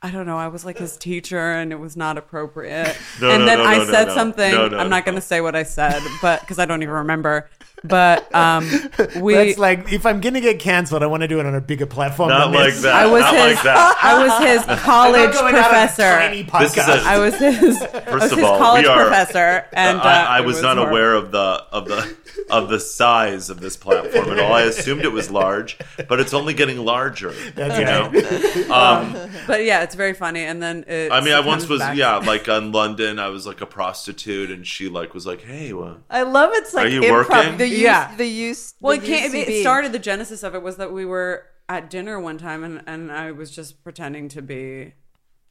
I 0.04 0.10
don't 0.10 0.26
know, 0.26 0.38
I 0.38 0.47
was 0.47 0.66
like 0.66 0.80
his 0.80 0.97
teacher, 0.97 1.52
and 1.52 1.72
it 1.72 1.80
was 1.80 1.95
not 1.95 2.18
appropriate. 2.18 2.97
No, 3.22 3.30
and 3.30 3.41
no, 3.41 3.45
then 3.45 3.58
no, 3.60 3.66
I 3.66 3.86
said 3.86 4.12
something. 4.14 4.54
I'm 4.56 4.89
not 4.89 4.89
no. 4.89 5.02
going 5.02 5.16
to 5.16 5.22
say 5.22 5.41
what 5.41 5.56
I 5.56 5.62
said, 5.62 6.02
but 6.24 6.39
because 6.41 6.58
I 6.58 6.66
don't 6.66 6.82
even 6.82 6.95
remember. 6.95 7.49
But 7.84 8.34
um, 8.36 8.69
we. 9.21 9.34
That's 9.34 9.57
like, 9.57 9.91
if 9.91 10.05
I'm 10.05 10.21
going 10.21 10.36
to 10.36 10.41
get 10.41 10.59
cancelled, 10.59 11.01
I 11.03 11.07
want 11.07 11.21
to 11.21 11.27
do 11.27 11.39
it 11.39 11.45
on 11.45 11.55
a 11.55 11.61
bigger 11.61 11.86
platform. 11.88 12.29
Not 12.29 12.45
than 12.51 12.53
like 12.53 12.73
this. 12.73 12.84
that. 12.84 12.93
I 12.93 13.05
was 13.07 13.21
Not 13.21 13.34
his. 13.34 13.55
like 13.55 13.63
that. 13.63 13.99
I 14.03 14.23
was 14.23 14.47
his 14.67 14.79
college 14.82 15.34
going 15.34 15.55
out 15.55 15.59
on 15.59 15.65
a 15.65 15.88
professor. 15.88 16.03
tiny 16.03 16.43
This 16.43 16.77
is 16.77 16.84
podcast. 16.84 17.05
a- 17.05 17.09
I 17.09 17.17
was 17.19 17.36
his. 17.39 17.82
I 17.82 17.95
was 17.95 18.03
First 18.05 18.32
of 18.34 18.38
his 18.39 18.47
all, 18.47 18.57
college 18.59 18.84
we 18.84 18.89
are. 18.89 19.05
professor, 19.05 19.65
and 19.73 19.97
uh, 19.99 20.03
I, 20.03 20.38
I 20.38 20.39
it 20.41 20.45
was, 20.45 20.61
not 20.61 20.77
horrible. 20.77 20.89
aware 20.95 21.13
of 21.15 21.32
the 21.32 21.38
of 21.71 21.86
the 21.88 22.15
of 22.49 22.69
the 22.69 22.79
size 22.79 23.49
of 23.49 23.59
this 23.61 23.77
platform 23.77 24.29
at 24.29 24.39
all. 24.39 24.53
I 24.53 24.63
assumed 24.63 25.03
it 25.03 25.11
was 25.11 25.32
large, 25.32 25.77
but 26.07 26.19
it's 26.19 26.34
only 26.34 26.53
getting 26.53 26.77
larger. 26.84 27.32
That's 27.55 27.79
you 27.79 27.86
right. 27.86 28.67
know. 28.67 28.73
Um, 28.75 29.32
But 29.47 29.63
yeah, 29.65 29.82
it's 29.84 29.95
very 29.95 30.13
funny. 30.13 30.41
And 30.41 30.61
then 30.61 30.84
it 30.88 31.11
I 31.11 31.21
mean, 31.21 31.34
I 31.34 31.39
once 31.39 31.63
comes 31.63 31.69
was 31.71 31.79
back- 31.79 31.97
yeah, 31.97 32.17
like 32.17 32.47
in 32.47 32.71
London, 32.71 33.17
I 33.19 33.29
was 33.29 33.47
like 33.47 33.61
a 33.61 33.65
prostitute, 33.65 34.51
and 34.51 34.67
she 34.67 34.88
like 34.89 35.13
was 35.13 35.25
like, 35.25 35.41
"Hey, 35.41 35.73
what?" 35.73 35.97
I 36.09 36.23
love 36.23 36.51
it's 36.53 36.73
like 36.73 36.86
Are 36.86 36.89
you 36.89 37.01
improv. 37.01 37.29
working? 37.29 37.57
The 37.57 37.70
use, 37.72 37.82
Yeah. 37.82 38.15
the 38.15 38.26
use. 38.26 38.74
Well, 38.80 38.97
the 38.97 39.03
it, 39.03 39.07
came, 39.07 39.36
it 39.36 39.61
started. 39.61 39.91
The 39.91 39.99
genesis 39.99 40.43
of 40.43 40.55
it 40.55 40.61
was 40.61 40.78
that 40.78 40.91
we 40.91 41.05
were 41.05 41.45
at 41.69 41.89
dinner 41.89 42.19
one 42.19 42.38
time, 42.38 42.63
and 42.63 42.82
and 42.86 43.11
I 43.11 43.32
was 43.32 43.51
just 43.51 43.84
pretending 43.84 44.30
to 44.30 44.41
be 44.41 44.93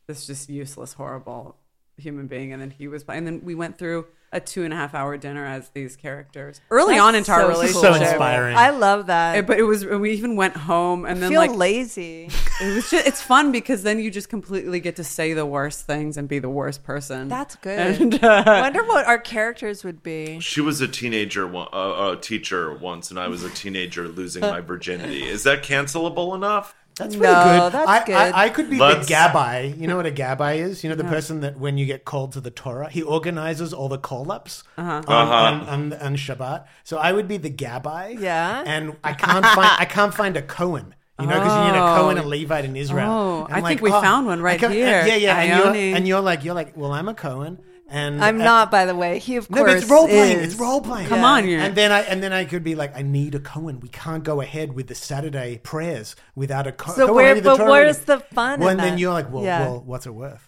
this 0.07 0.27
just 0.27 0.49
useless, 0.49 0.95
horrible 0.95 1.57
human 1.97 2.27
being, 2.27 2.53
and 2.53 2.61
then 2.61 2.71
he 2.71 2.89
was, 2.89 3.05
and 3.09 3.27
then 3.27 3.43
we 3.45 3.55
went 3.55 3.79
through 3.79 4.07
a 4.33 4.41
two 4.41 4.63
and 4.65 4.73
a 4.73 4.77
half 4.77 4.95
hour 4.95 5.17
dinner 5.17 5.45
as 5.45 5.69
these 5.71 5.97
characters 5.97 6.61
early 6.71 6.95
That's 6.95 7.03
on 7.03 7.15
into 7.17 7.33
our 7.33 7.41
so 7.43 7.49
relationship. 7.49 7.81
So 7.81 7.95
inspiring. 7.95 8.57
I 8.57 8.71
love 8.71 9.07
that. 9.07 9.39
It- 9.39 9.47
but 9.47 9.59
it 9.59 9.65
was 9.65 9.85
we 9.85 10.13
even 10.13 10.37
went 10.37 10.57
home 10.57 11.05
and 11.05 11.19
I 11.19 11.21
then 11.21 11.31
feel 11.31 11.41
like 11.41 11.55
lazy. 11.55 12.29
it 12.61 12.75
was 12.75 12.91
just 12.91 13.07
it's 13.07 13.21
fun 13.21 13.51
because 13.51 13.83
then 13.83 13.99
you 13.99 14.11
just 14.11 14.29
completely 14.29 14.79
get 14.81 14.97
to 14.97 15.05
say 15.05 15.33
the 15.33 15.47
worst 15.47 15.87
things 15.87 16.17
and 16.17 16.29
be 16.29 16.39
the 16.39 16.49
worst 16.49 16.85
person. 16.85 17.29
That's 17.29 17.57
good. 17.57 18.01
And, 18.01 18.23
uh, 18.25 18.45
I 18.47 18.61
wonder 18.61 18.85
what 18.85 19.07
our 19.07 19.19
characters 19.19 19.83
would 19.85 20.03
be. 20.03 20.39
She 20.41 20.61
was 20.61 20.81
a 20.81 20.89
teenager, 20.89 21.47
one- 21.47 21.69
uh, 21.73 22.13
a 22.13 22.17
teacher 22.21 22.73
once, 22.75 23.11
and 23.11 23.19
I 23.19 23.29
was 23.29 23.43
a 23.43 23.51
teenager 23.51 24.07
losing 24.09 24.43
my 24.43 24.61
virginity. 24.61 25.27
Is 25.27 25.43
that 25.45 25.63
cancelable 25.63 26.35
enough? 26.35 26.75
That's 26.97 27.17
pretty 27.17 27.33
No, 27.33 27.45
good. 27.45 27.73
that's 27.73 27.89
I, 27.89 28.05
good. 28.05 28.15
I, 28.15 28.45
I 28.45 28.49
could 28.51 28.69
be 28.69 28.77
Let's- 28.79 29.07
the 29.09 29.15
gabbai. 29.15 29.79
You 29.79 29.87
know 29.87 29.97
what 29.97 30.07
a 30.07 30.11
gabbai 30.11 30.59
is? 30.59 30.85
You 30.85 30.91
know 30.91 30.97
the 30.97 31.05
person 31.05 31.41
that 31.41 31.59
when 31.59 31.79
you 31.79 31.87
get 31.87 32.05
called 32.05 32.33
to 32.33 32.41
the 32.41 32.51
Torah, 32.51 32.91
he 32.91 33.03
organizes 33.03 33.73
all 33.73 33.89
the 33.89 33.99
call-ups 33.99 34.65
uh-huh. 34.77 35.03
Uh-huh. 35.07 35.13
on, 35.13 35.61
on, 35.61 35.93
on, 35.93 35.93
on 35.95 36.17
Shabbat. 36.17 36.67
So 36.85 36.99
I 36.99 37.13
would 37.13 37.27
be 37.29 37.39
the 37.39 37.51
gabbai. 37.51 38.21
Yeah. 38.21 38.63
And 38.67 38.97
I 39.03 39.15
can't 39.15 39.47
find 39.47 39.71
I 39.79 39.85
can't 39.87 40.13
find 40.15 40.37
a 40.37 40.43
Cohen. 40.43 40.95
You 41.19 41.27
know, 41.27 41.35
because 41.35 41.67
you 41.67 41.73
need 41.73 41.79
a 41.79 41.83
oh. 41.85 41.97
Cohen 41.97 42.17
and 42.17 42.29
Levite 42.29 42.65
in 42.65 42.77
Israel. 42.77 43.11
Oh, 43.11 43.45
And 43.45 43.55
I 43.57 43.61
like, 43.61 43.69
think 43.73 43.83
we 43.83 43.93
oh, 43.93 44.01
found 44.01 44.27
one 44.27 44.41
right 44.41 44.59
come- 44.59 44.73
here. 44.73 45.05
Yeah, 45.07 45.17
yeah. 45.17 45.39
And 45.39 45.49
you're, 45.51 45.67
Ione. 45.67 45.93
and 45.95 46.09
you're 46.09 46.21
like, 46.23 46.45
you're 46.45 46.55
like, 46.55 46.75
well, 46.79 46.93
I'm 46.93 47.09
a 47.09 47.15
Cohen, 47.15 47.61
and 47.91 48.23
I'm 48.25 48.41
uh, 48.41 48.45
not, 48.45 48.71
by 48.71 48.85
the 48.87 48.95
way. 48.95 49.19
He 49.19 49.37
of 49.37 49.51
No, 49.51 49.59
course 49.59 49.71
but 49.73 49.77
it's 49.83 49.91
role 49.91 50.07
playing. 50.07 50.39
is. 50.39 50.53
It's 50.53 50.61
role 50.61 50.81
playing. 50.81 51.09
Come 51.09 51.25
on, 51.25 51.47
you're- 51.49 51.63
And 51.63 51.75
then 51.75 51.91
I 51.93 52.01
and 52.03 52.23
then 52.23 52.33
I 52.33 52.45
could 52.45 52.63
be 52.65 52.75
like, 52.75 52.97
I 52.97 53.03
need 53.03 53.35
a 53.35 53.41
Cohen. 53.41 53.81
We 53.81 53.89
can't 53.89 54.23
go 54.25 54.41
ahead 54.41 54.73
with 54.75 54.87
the 54.87 54.95
Saturday 54.95 55.59
prayers 55.63 56.15
without 56.35 56.67
a 56.67 56.73
Co- 56.73 56.93
So 56.93 57.07
Cohen. 57.07 57.15
where- 57.17 57.31
I 57.37 57.41
the 57.41 57.43
but 57.57 57.67
where's 57.67 57.99
the 58.01 58.21
fun 58.21 58.61
Well, 58.61 58.69
in 58.71 58.79
and 58.81 58.89
then 58.89 58.99
you're 58.99 59.13
like, 59.13 59.31
well, 59.33 59.43
Yeah. 59.45 59.61
well, 59.61 59.83
what's 59.85 60.07
it 60.07 60.15
worth? 60.15 60.47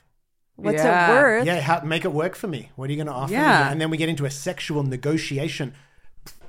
What's 0.56 0.76
Yeah. 0.82 1.10
it 1.10 1.14
worth? 1.14 1.46
Yeah, 1.46 1.60
how, 1.60 1.80
make 1.80 2.04
it 2.04 2.12
work 2.12 2.36
for 2.36 2.46
me. 2.46 2.70
What 2.76 2.88
are 2.88 2.92
you 2.92 2.96
going 2.96 3.06
to 3.08 3.12
offer 3.12 3.32
Yeah. 3.32 3.64
me? 3.64 3.70
And 3.72 3.80
then 3.80 3.90
we 3.90 3.96
get 3.96 4.08
into 4.08 4.24
a 4.26 4.30
sexual 4.30 4.82
negotiation 4.84 5.74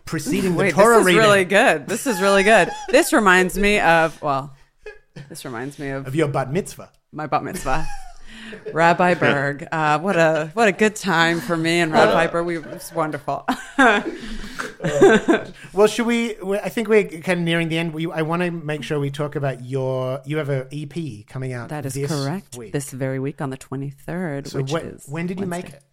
preceding 0.05 0.55
Wait, 0.57 0.71
the 0.75 0.81
Torah 0.81 0.95
this 0.97 1.01
is 1.01 1.05
reading 1.07 1.21
really 1.21 1.45
good. 1.45 1.87
This 1.87 2.05
is 2.05 2.21
really 2.21 2.43
good. 2.43 2.69
This 2.89 3.13
reminds 3.13 3.57
me 3.57 3.79
of 3.79 4.21
well, 4.21 4.53
this 5.29 5.45
reminds 5.45 5.79
me 5.79 5.89
of 5.89 6.05
of 6.07 6.15
your 6.15 6.27
bat 6.27 6.51
mitzvah. 6.51 6.91
my 7.11 7.25
bat 7.27 7.43
mitzvah. 7.43 7.87
Rabbi 8.73 9.13
Berg, 9.15 9.67
uh, 9.71 9.99
what 9.99 10.15
a 10.15 10.51
what 10.53 10.67
a 10.67 10.71
good 10.71 10.95
time 10.95 11.39
for 11.39 11.57
me 11.57 11.79
and 11.79 11.91
Rabbi 11.91 12.27
Berg. 12.27 12.45
We, 12.45 12.57
it 12.57 12.65
was 12.65 12.91
wonderful. 12.93 13.45
Well, 15.73 15.87
should 15.87 16.05
we? 16.05 16.37
I 16.39 16.69
think 16.69 16.87
we're 16.87 17.03
kind 17.03 17.39
of 17.39 17.45
nearing 17.45 17.69
the 17.69 17.77
end. 17.79 17.93
We, 17.93 18.11
I 18.11 18.21
want 18.21 18.43
to 18.43 18.51
make 18.51 18.83
sure 18.83 18.99
we 18.99 19.09
talk 19.09 19.35
about 19.35 19.65
your. 19.65 20.21
You 20.25 20.37
have 20.37 20.49
an 20.49 20.67
EP 20.71 21.25
coming 21.25 21.51
out. 21.51 21.69
that 21.69 21.85
is 21.85 21.93
this 21.93 22.11
correct. 22.11 22.57
Week. 22.57 22.71
This 22.71 22.91
very 22.91 23.19
week 23.19 23.41
on 23.41 23.49
the 23.49 23.57
twenty 23.57 23.89
third, 23.89 24.47
so 24.47 24.59
which 24.59 24.71
when, 24.71 24.85
is 24.85 25.07
when 25.07 25.25
did 25.27 25.39
you 25.39 25.47
make 25.47 25.69
it? 25.69 25.83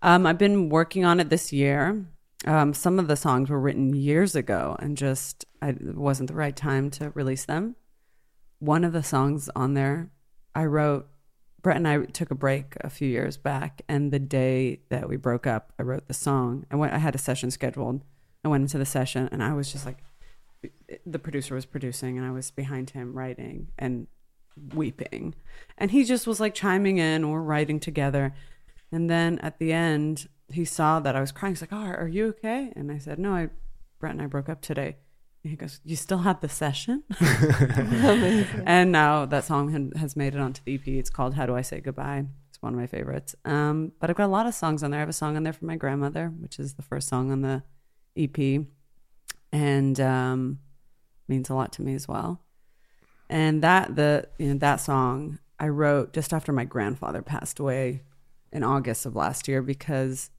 Um, 0.00 0.24
I've 0.26 0.38
been 0.38 0.70
working 0.70 1.04
on 1.04 1.20
it 1.20 1.28
this 1.28 1.52
year. 1.52 2.06
Um, 2.46 2.72
some 2.72 2.98
of 2.98 3.08
the 3.08 3.16
songs 3.16 3.50
were 3.50 3.60
written 3.60 3.94
years 3.94 4.34
ago, 4.34 4.76
and 4.78 4.96
just 4.96 5.44
I, 5.60 5.70
it 5.70 5.96
wasn't 5.96 6.30
the 6.30 6.36
right 6.36 6.56
time 6.56 6.90
to 6.92 7.10
release 7.10 7.44
them. 7.44 7.76
One 8.60 8.84
of 8.84 8.92
the 8.92 9.02
songs 9.02 9.50
on 9.54 9.74
there, 9.74 10.10
I 10.54 10.64
wrote. 10.64 11.08
Brett 11.62 11.76
and 11.76 11.88
I 11.88 12.04
took 12.04 12.30
a 12.30 12.36
break 12.36 12.76
a 12.80 12.90
few 12.90 13.08
years 13.08 13.36
back, 13.36 13.82
and 13.88 14.12
the 14.12 14.18
day 14.18 14.80
that 14.90 15.08
we 15.08 15.16
broke 15.16 15.46
up, 15.46 15.72
I 15.78 15.82
wrote 15.82 16.06
the 16.06 16.14
song. 16.14 16.64
I 16.70 16.76
went. 16.76 16.92
I 16.92 16.98
had 16.98 17.14
a 17.14 17.18
session 17.18 17.50
scheduled. 17.50 18.02
I 18.44 18.48
went 18.48 18.62
into 18.62 18.78
the 18.78 18.86
session, 18.86 19.28
and 19.32 19.42
I 19.42 19.52
was 19.52 19.72
just 19.72 19.84
like, 19.84 19.98
the 21.04 21.18
producer 21.18 21.54
was 21.54 21.66
producing, 21.66 22.16
and 22.16 22.26
I 22.26 22.30
was 22.30 22.50
behind 22.50 22.90
him 22.90 23.12
writing 23.12 23.68
and 23.78 24.06
weeping, 24.74 25.34
and 25.76 25.90
he 25.90 26.04
just 26.04 26.26
was 26.26 26.40
like 26.40 26.54
chiming 26.54 26.98
in 26.98 27.24
or 27.24 27.42
writing 27.42 27.80
together. 27.80 28.34
And 28.90 29.10
then 29.10 29.38
at 29.40 29.58
the 29.58 29.72
end, 29.72 30.28
he 30.50 30.64
saw 30.64 31.00
that 31.00 31.16
I 31.16 31.20
was 31.20 31.32
crying. 31.32 31.54
He's 31.54 31.60
like, 31.60 31.72
"Oh, 31.72 31.76
are 31.76 32.08
you 32.08 32.28
okay?" 32.28 32.72
And 32.76 32.90
I 32.92 32.98
said, 32.98 33.18
"No, 33.18 33.34
I, 33.34 33.48
Brett 33.98 34.12
and 34.12 34.22
I 34.22 34.26
broke 34.26 34.48
up 34.48 34.60
today." 34.60 34.96
He 35.42 35.56
goes, 35.56 35.80
"You 35.84 35.96
still 35.96 36.18
had 36.18 36.40
the 36.40 36.48
session?" 36.48 37.04
and 38.66 38.92
now 38.92 39.24
that 39.26 39.44
song 39.44 39.70
had, 39.70 39.92
has 39.96 40.16
made 40.16 40.34
it 40.34 40.40
onto 40.40 40.62
the 40.64 40.74
EP. 40.74 40.86
It's 40.86 41.10
called 41.10 41.34
"How 41.34 41.46
Do 41.46 41.54
I 41.54 41.62
Say 41.62 41.80
Goodbye." 41.80 42.26
It's 42.48 42.60
one 42.60 42.74
of 42.74 42.80
my 42.80 42.86
favorites. 42.86 43.34
Um, 43.44 43.92
but 44.00 44.10
I've 44.10 44.16
got 44.16 44.26
a 44.26 44.28
lot 44.28 44.46
of 44.46 44.54
songs 44.54 44.82
on 44.82 44.90
there. 44.90 44.98
I 44.98 45.02
have 45.02 45.08
a 45.08 45.12
song 45.12 45.36
on 45.36 45.44
there 45.44 45.52
for 45.52 45.64
my 45.64 45.76
grandmother, 45.76 46.32
which 46.38 46.58
is 46.58 46.74
the 46.74 46.82
first 46.82 47.08
song 47.08 47.30
on 47.30 47.42
the 47.42 47.62
EP, 48.16 48.66
and 49.52 50.00
um, 50.00 50.58
means 51.28 51.50
a 51.50 51.54
lot 51.54 51.72
to 51.74 51.82
me 51.82 51.94
as 51.94 52.08
well. 52.08 52.42
And 53.30 53.62
that 53.62 53.94
the 53.94 54.28
you 54.38 54.48
know 54.48 54.58
that 54.58 54.76
song 54.76 55.38
I 55.58 55.68
wrote 55.68 56.12
just 56.12 56.32
after 56.32 56.52
my 56.52 56.64
grandfather 56.64 57.22
passed 57.22 57.58
away 57.58 58.02
in 58.52 58.62
August 58.62 59.06
of 59.06 59.14
last 59.14 59.48
year 59.48 59.62
because 59.62 60.30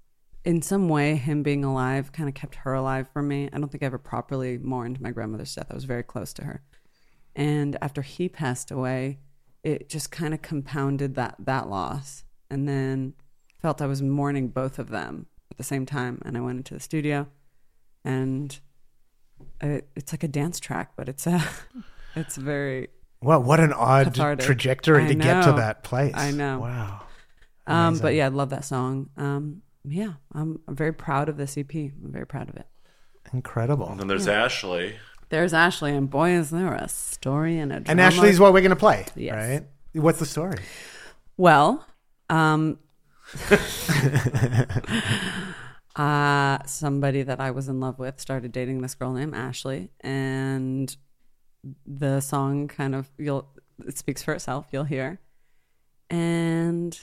in 0.45 0.61
some 0.61 0.87
way 0.89 1.15
him 1.15 1.43
being 1.43 1.65
alive 1.65 2.11
kind 2.11 2.29
of 2.29 2.35
kept 2.35 2.55
her 2.55 2.73
alive 2.73 3.07
for 3.11 3.21
me. 3.21 3.49
I 3.51 3.59
don't 3.59 3.69
think 3.71 3.83
I 3.83 3.87
ever 3.87 3.97
properly 3.97 4.57
mourned 4.57 5.01
my 5.01 5.11
grandmother's 5.11 5.53
death. 5.53 5.67
I 5.69 5.73
was 5.73 5.83
very 5.83 6.03
close 6.03 6.33
to 6.33 6.43
her. 6.45 6.63
And 7.35 7.77
after 7.81 8.01
he 8.01 8.29
passed 8.29 8.71
away, 8.71 9.19
it 9.63 9.89
just 9.89 10.11
kind 10.11 10.33
of 10.33 10.41
compounded 10.41 11.15
that 11.15 11.35
that 11.39 11.69
loss. 11.69 12.23
And 12.49 12.67
then 12.67 13.13
felt 13.61 13.81
I 13.81 13.85
was 13.85 14.01
mourning 14.01 14.47
both 14.47 14.79
of 14.79 14.89
them 14.89 15.27
at 15.51 15.57
the 15.57 15.63
same 15.63 15.85
time 15.85 16.21
and 16.25 16.37
I 16.37 16.41
went 16.41 16.57
into 16.57 16.73
the 16.73 16.79
studio 16.79 17.27
and 18.05 18.57
it, 19.61 19.89
it's 19.95 20.13
like 20.13 20.23
a 20.23 20.27
dance 20.27 20.59
track, 20.59 20.91
but 20.95 21.09
it's 21.09 21.27
a 21.27 21.43
it's 22.15 22.37
very 22.37 22.87
Well, 23.21 23.43
what 23.43 23.59
an 23.59 23.73
odd 23.73 24.07
Cathartic. 24.07 24.45
trajectory 24.45 25.03
I 25.03 25.07
to 25.09 25.15
get 25.15 25.43
to 25.43 25.51
that 25.53 25.83
place. 25.83 26.13
I 26.15 26.31
know. 26.31 26.59
Wow. 26.59 27.01
Um, 27.67 27.99
but 27.99 28.15
yeah, 28.15 28.25
I 28.25 28.29
love 28.29 28.49
that 28.49 28.65
song. 28.65 29.09
Um, 29.15 29.61
yeah, 29.91 30.13
I'm, 30.33 30.59
I'm 30.67 30.75
very 30.75 30.93
proud 30.93 31.29
of 31.29 31.37
this 31.37 31.57
EP. 31.57 31.73
I'm 31.73 31.93
very 32.11 32.25
proud 32.27 32.49
of 32.49 32.55
it. 32.55 32.67
Incredible. 33.33 33.89
And 33.89 33.99
then 33.99 34.07
there's 34.07 34.27
Ashley. 34.27 34.95
There's 35.29 35.53
Ashley, 35.53 35.91
and 35.95 36.09
boy, 36.09 36.31
is 36.31 36.49
there 36.49 36.73
a 36.73 36.87
story 36.89 37.59
and 37.59 37.71
a 37.71 37.79
drama. 37.79 37.91
And 37.91 38.01
Ashley's 38.01 38.39
what 38.39 38.53
we're 38.53 38.61
going 38.61 38.69
to 38.71 38.75
play, 38.75 39.05
Yes. 39.15 39.35
right? 39.35 39.63
What's 40.01 40.19
the 40.19 40.25
story? 40.25 40.57
Well, 41.37 41.85
um, 42.29 42.79
uh, 45.95 46.59
somebody 46.65 47.23
that 47.23 47.39
I 47.39 47.51
was 47.51 47.67
in 47.69 47.79
love 47.79 47.99
with 47.99 48.19
started 48.19 48.51
dating 48.51 48.81
this 48.81 48.95
girl 48.95 49.13
named 49.13 49.35
Ashley, 49.35 49.89
and 50.01 50.95
the 51.85 52.21
song 52.21 52.67
kind 52.67 52.95
of 52.95 53.09
you'll 53.17 53.47
it 53.85 53.97
speaks 53.97 54.23
for 54.23 54.33
itself. 54.33 54.67
You'll 54.71 54.83
hear. 54.85 55.19
And 56.09 56.99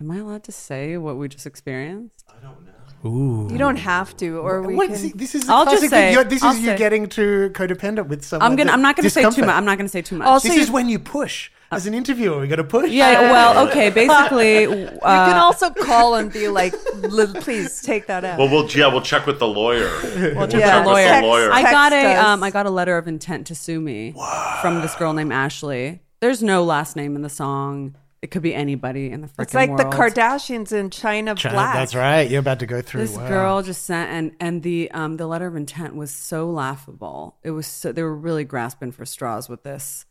am 0.00 0.10
I 0.10 0.18
allowed 0.18 0.44
to 0.44 0.52
say 0.52 0.96
what 0.96 1.16
we 1.16 1.28
just 1.28 1.46
experienced? 1.46 2.24
I 2.28 2.42
don't 2.42 2.64
know. 2.64 2.70
Ooh. 3.06 3.48
You 3.52 3.58
don't 3.58 3.76
have 3.76 4.16
to, 4.16 4.38
or 4.38 4.62
we 4.62 4.74
What 4.74 4.86
can. 4.86 4.94
is 4.94 5.04
it- 5.04 5.18
this 5.18 5.34
is 5.34 5.46
I'll 5.48 5.66
just 5.66 5.88
say- 5.90 6.12
You're- 6.12 6.24
this 6.24 6.42
I'll 6.42 6.52
is 6.54 6.60
you 6.60 6.74
getting 6.74 7.06
too 7.06 7.50
codependent 7.52 8.06
with 8.08 8.24
someone. 8.24 8.50
I'm 8.50 8.56
gonna. 8.56 8.72
I'm 8.72 8.80
not 8.80 8.96
gonna 8.96 9.10
say 9.10 9.22
too 9.30 9.42
much. 9.42 9.50
I'm 9.54 9.64
not 9.66 9.76
gonna 9.76 9.88
say 9.90 10.00
too 10.02 10.16
much. 10.16 10.26
Also, 10.26 10.48
This 10.48 10.56
you- 10.56 10.62
is 10.62 10.70
when 10.70 10.88
you 10.88 10.98
push. 10.98 11.50
As 11.70 11.86
an 11.88 11.94
interviewer, 11.94 12.38
we 12.40 12.46
got 12.46 12.56
to 12.56 12.64
push. 12.64 12.88
yeah. 12.90 13.32
Well, 13.32 13.66
okay. 13.66 13.90
Basically, 13.90 14.60
you 14.62 14.86
can 15.00 15.36
also 15.36 15.70
call 15.70 16.14
and 16.14 16.32
be 16.32 16.46
like, 16.48 16.72
"Li- 16.94 17.26
"Please 17.40 17.82
take 17.82 18.06
that 18.06 18.24
out." 18.24 18.38
Well, 18.38 18.48
we'll 18.48 18.68
yeah, 18.70 18.86
we'll 18.86 19.00
check 19.02 19.26
with 19.26 19.38
the 19.40 19.48
lawyer. 19.48 19.90
We'll 20.36 20.46
check 20.46 20.60
Yeah, 20.60 20.76
with 20.78 20.84
the 20.86 20.90
lawyer. 20.92 21.04
text- 21.08 21.24
lawyer. 21.24 21.50
I 21.52 21.62
got 21.62 21.92
a 21.92 22.14
um, 22.16 22.42
I 22.44 22.50
got 22.50 22.66
a 22.66 22.70
letter 22.70 22.96
of 22.96 23.08
intent 23.08 23.48
to 23.48 23.54
sue 23.56 23.80
me 23.80 24.14
from 24.62 24.82
this 24.82 24.94
girl 24.94 25.12
named 25.14 25.32
Ashley. 25.32 26.00
There's 26.20 26.42
no 26.42 26.62
last 26.64 26.94
name 26.96 27.16
in 27.16 27.22
the 27.22 27.28
song. 27.28 27.96
It 28.24 28.30
could 28.30 28.40
be 28.40 28.54
anybody 28.54 29.10
in 29.10 29.20
the 29.20 29.26
freaking 29.26 29.42
it's 29.42 29.52
like 29.52 29.68
world. 29.68 29.80
the 29.80 29.84
Kardashians 29.84 30.72
in 30.72 30.88
China 30.88 31.34
China- 31.34 31.56
Black. 31.56 31.74
That's 31.74 31.94
right. 31.94 32.22
You're 32.30 32.40
about 32.40 32.60
to 32.60 32.66
go 32.66 32.80
through. 32.80 33.02
This 33.02 33.18
wow. 33.18 33.28
girl 33.28 33.62
just 33.62 33.82
sent 33.84 34.10
and 34.10 34.32
and 34.40 34.62
the 34.62 34.90
um 34.92 35.18
the 35.18 35.26
letter 35.26 35.46
of 35.46 35.56
intent 35.56 35.94
was 35.94 36.10
so 36.10 36.48
laughable. 36.48 37.36
It 37.42 37.50
was 37.50 37.66
so 37.66 37.92
they 37.92 38.02
were 38.02 38.16
really 38.16 38.44
grasping 38.44 38.92
for 38.92 39.04
straws 39.04 39.50
with 39.50 39.62
this 39.62 40.06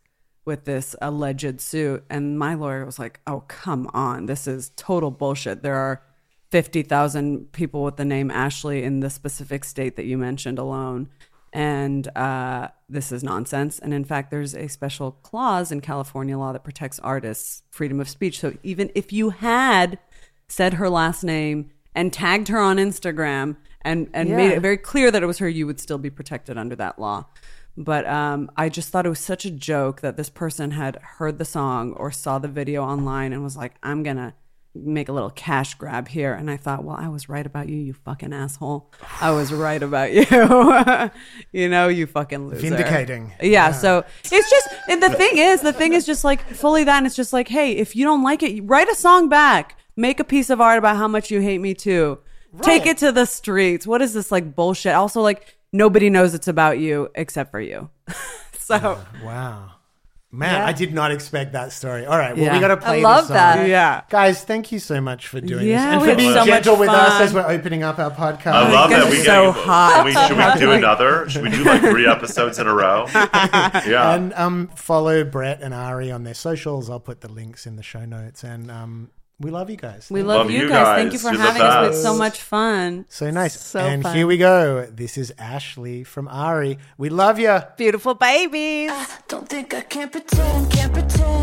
with 0.45 0.65
this 0.65 0.95
alleged 1.01 1.59
suit. 1.59 2.03
And 2.07 2.37
my 2.37 2.53
lawyer 2.53 2.85
was 2.85 2.99
like, 2.99 3.19
"Oh 3.25 3.45
come 3.47 3.89
on, 3.95 4.27
this 4.27 4.45
is 4.45 4.71
total 4.75 5.09
bullshit. 5.09 5.63
There 5.63 5.73
are 5.73 6.03
fifty 6.51 6.83
thousand 6.83 7.51
people 7.51 7.83
with 7.83 7.97
the 7.97 8.05
name 8.05 8.29
Ashley 8.29 8.83
in 8.83 8.99
the 8.99 9.09
specific 9.09 9.63
state 9.63 9.95
that 9.95 10.05
you 10.05 10.19
mentioned 10.19 10.59
alone." 10.59 11.09
And 11.53 12.07
uh, 12.17 12.69
this 12.89 13.11
is 13.11 13.23
nonsense. 13.23 13.77
And 13.77 13.93
in 13.93 14.03
fact, 14.03 14.31
there's 14.31 14.55
a 14.55 14.67
special 14.67 15.11
clause 15.11 15.71
in 15.71 15.81
California 15.81 16.35
law 16.37 16.51
that 16.51 16.63
protects 16.63 16.97
artists' 16.99 17.61
freedom 17.69 17.99
of 17.99 18.09
speech. 18.09 18.39
So 18.39 18.57
even 18.63 18.89
if 18.95 19.13
you 19.13 19.29
had 19.29 19.99
said 20.47 20.73
her 20.75 20.89
last 20.89 21.23
name 21.23 21.69
and 21.93 22.11
tagged 22.11 22.47
her 22.47 22.59
on 22.59 22.77
Instagram 22.77 23.57
and 23.81 24.09
and 24.13 24.29
made 24.29 24.51
it 24.51 24.61
very 24.61 24.77
clear 24.77 25.11
that 25.11 25.21
it 25.21 25.27
was 25.27 25.37
her, 25.37 25.47
you 25.47 25.67
would 25.67 25.79
still 25.79 25.99
be 25.99 26.09
protected 26.09 26.57
under 26.57 26.75
that 26.75 26.97
law. 26.97 27.25
But 27.77 28.07
um, 28.07 28.51
I 28.55 28.69
just 28.69 28.89
thought 28.89 29.05
it 29.05 29.09
was 29.09 29.19
such 29.19 29.45
a 29.45 29.51
joke 29.51 30.01
that 30.01 30.17
this 30.17 30.29
person 30.29 30.71
had 30.71 30.97
heard 31.01 31.37
the 31.37 31.45
song 31.45 31.93
or 31.93 32.11
saw 32.11 32.39
the 32.39 32.47
video 32.47 32.83
online 32.83 33.33
and 33.33 33.43
was 33.43 33.57
like, 33.57 33.75
"I'm 33.83 34.03
gonna 34.03 34.35
make 34.75 35.09
a 35.09 35.11
little 35.11 35.29
cash 35.29 35.75
grab 35.75 36.07
here." 36.07 36.33
And 36.33 36.49
I 36.49 36.57
thought, 36.57 36.83
well, 36.83 36.95
I 36.99 37.07
was 37.07 37.29
right 37.29 37.45
about 37.45 37.69
you, 37.69 37.77
you 37.77 37.93
fucking 37.93 38.33
asshole. 38.33 38.91
I 39.21 39.31
was 39.31 39.51
right 39.53 39.81
about 39.81 40.11
you. 40.13 40.25
you 41.51 41.69
know, 41.69 41.87
you 41.87 42.07
fucking 42.07 42.47
loser. 42.49 42.61
Vindicating. 42.69 43.31
Yeah, 43.41 43.71
so 43.71 44.03
it's 44.23 44.49
just 44.49 44.67
and 44.87 45.01
the 45.01 45.09
thing 45.09 45.37
is, 45.37 45.61
the 45.61 45.73
thing 45.73 45.93
is 45.93 46.05
just 46.05 46.23
like 46.23 46.41
fully 46.53 46.83
that 46.83 46.97
and 46.97 47.05
it's 47.05 47.15
just 47.15 47.33
like, 47.33 47.47
hey, 47.47 47.73
if 47.73 47.95
you 47.95 48.05
don't 48.05 48.23
like 48.23 48.43
it, 48.43 48.61
write 48.61 48.89
a 48.89 48.95
song 48.95 49.29
back. 49.29 49.77
Make 49.95 50.19
a 50.19 50.23
piece 50.23 50.49
of 50.49 50.59
art 50.59 50.79
about 50.79 50.97
how 50.97 51.07
much 51.07 51.29
you 51.29 51.39
hate 51.39 51.59
me 51.59 51.73
too. 51.75 52.19
Take 52.61 52.85
it 52.85 52.97
to 52.99 53.11
the 53.11 53.25
streets. 53.25 53.85
What 53.87 54.01
is 54.01 54.13
this 54.13 54.31
like 54.31 54.55
bullshit? 54.55 54.93
Also 54.93 55.21
like 55.21 55.55
nobody 55.71 56.09
knows 56.09 56.33
it's 56.33 56.47
about 56.47 56.79
you 56.79 57.09
except 57.15 57.51
for 57.51 57.59
you. 57.61 57.89
so 58.57 58.99
Wow. 59.23 59.72
Man, 60.35 60.51
Yeah. 60.55 60.65
I 60.65 60.71
did 60.73 60.95
not 60.95 61.11
expect 61.11 61.53
that 61.53 61.71
story. 61.71 62.07
All 62.07 62.17
right, 62.17 62.35
well, 62.35 62.43
Yeah. 62.43 62.53
we 62.55 62.59
got 62.59 62.69
to 62.69 62.77
play. 62.77 62.99
I 62.99 63.01
love 63.03 63.27
the 63.27 63.35
song. 63.35 63.35
that. 63.35 63.67
Yeah. 63.67 64.01
guys. 64.09 64.43
Thank 64.43 64.71
you 64.71 64.79
so 64.79 64.99
much 64.99 65.27
for 65.27 65.39
doing 65.39 65.67
Yeah, 65.67 65.85
this 65.85 65.93
and 65.93 66.11
for 66.11 66.15
being 66.17 66.31
so 66.33 66.39
much 66.39 66.47
gentle 66.47 66.75
with 66.77 66.89
us 66.89 67.21
as 67.21 67.33
we're 67.35 67.47
opening 67.47 67.83
up 67.83 67.99
our 67.99 68.09
podcast. 68.09 68.53
I 68.53 68.71
love 68.71 68.89
guys 68.89 69.03
it. 69.03 69.07
are 69.07 69.11
We 69.11 69.17
so 69.23 69.53
get, 69.53 69.63
hot. 69.63 69.93
Can 69.93 70.05
we, 70.05 70.13
should 70.13 70.37
we 70.55 70.59
do 70.59 70.71
another? 70.71 71.29
Should 71.29 71.43
we 71.43 71.51
do 71.51 71.63
like 71.63 71.81
three 71.81 72.07
episodes 72.07 72.57
in 72.57 72.65
a 72.67 72.73
row? 72.73 73.05
Yeah. 73.13 74.13
And 74.15 74.33
um, 74.33 74.69
follow 74.75 75.23
Brett 75.23 75.61
and 75.61 75.73
Ari 75.73 76.11
on 76.11 76.23
their 76.23 76.33
socials. 76.33 76.89
I'll 76.89 76.99
put 76.99 77.21
the 77.21 77.31
links 77.31 77.67
in 77.67 77.75
the 77.75 77.83
show 77.83 78.05
notes. 78.05 78.43
And 78.43 78.71
um, 78.71 79.11
we 79.43 79.51
love 79.51 79.69
you 79.69 79.75
guys. 79.75 80.07
we 80.09 80.23
love, 80.23 80.43
Love 80.47 80.51
you 80.51 80.61
you 80.61 80.69
guys. 80.69 80.85
guys. 80.85 80.97
Thank 81.01 81.13
you 81.13 81.19
for 81.19 81.31
You're 81.31 81.41
having 81.41 81.61
us. 81.61 81.87
It's 81.95 82.01
so 82.01 82.15
much 82.15 82.41
fun. 82.41 83.05
So 83.09 83.29
nice. 83.29 83.59
So 83.59 83.79
and 83.79 84.01
fun. 84.03 84.15
here 84.15 84.25
we 84.25 84.37
go. 84.37 84.85
This 84.85 85.17
is 85.17 85.33
Ashley 85.37 86.03
from 86.03 86.27
Ari. 86.29 86.77
We 86.97 87.09
love 87.09 87.39
you. 87.39 87.59
Beautiful 87.77 88.13
babies. 88.15 88.89
Ah, 88.91 89.19
don't 89.27 89.47
think 89.47 89.73
I 89.73 89.81
can't 89.81 90.11
pretend, 90.11 90.71
can't 90.71 90.93
pretend. 90.93 91.42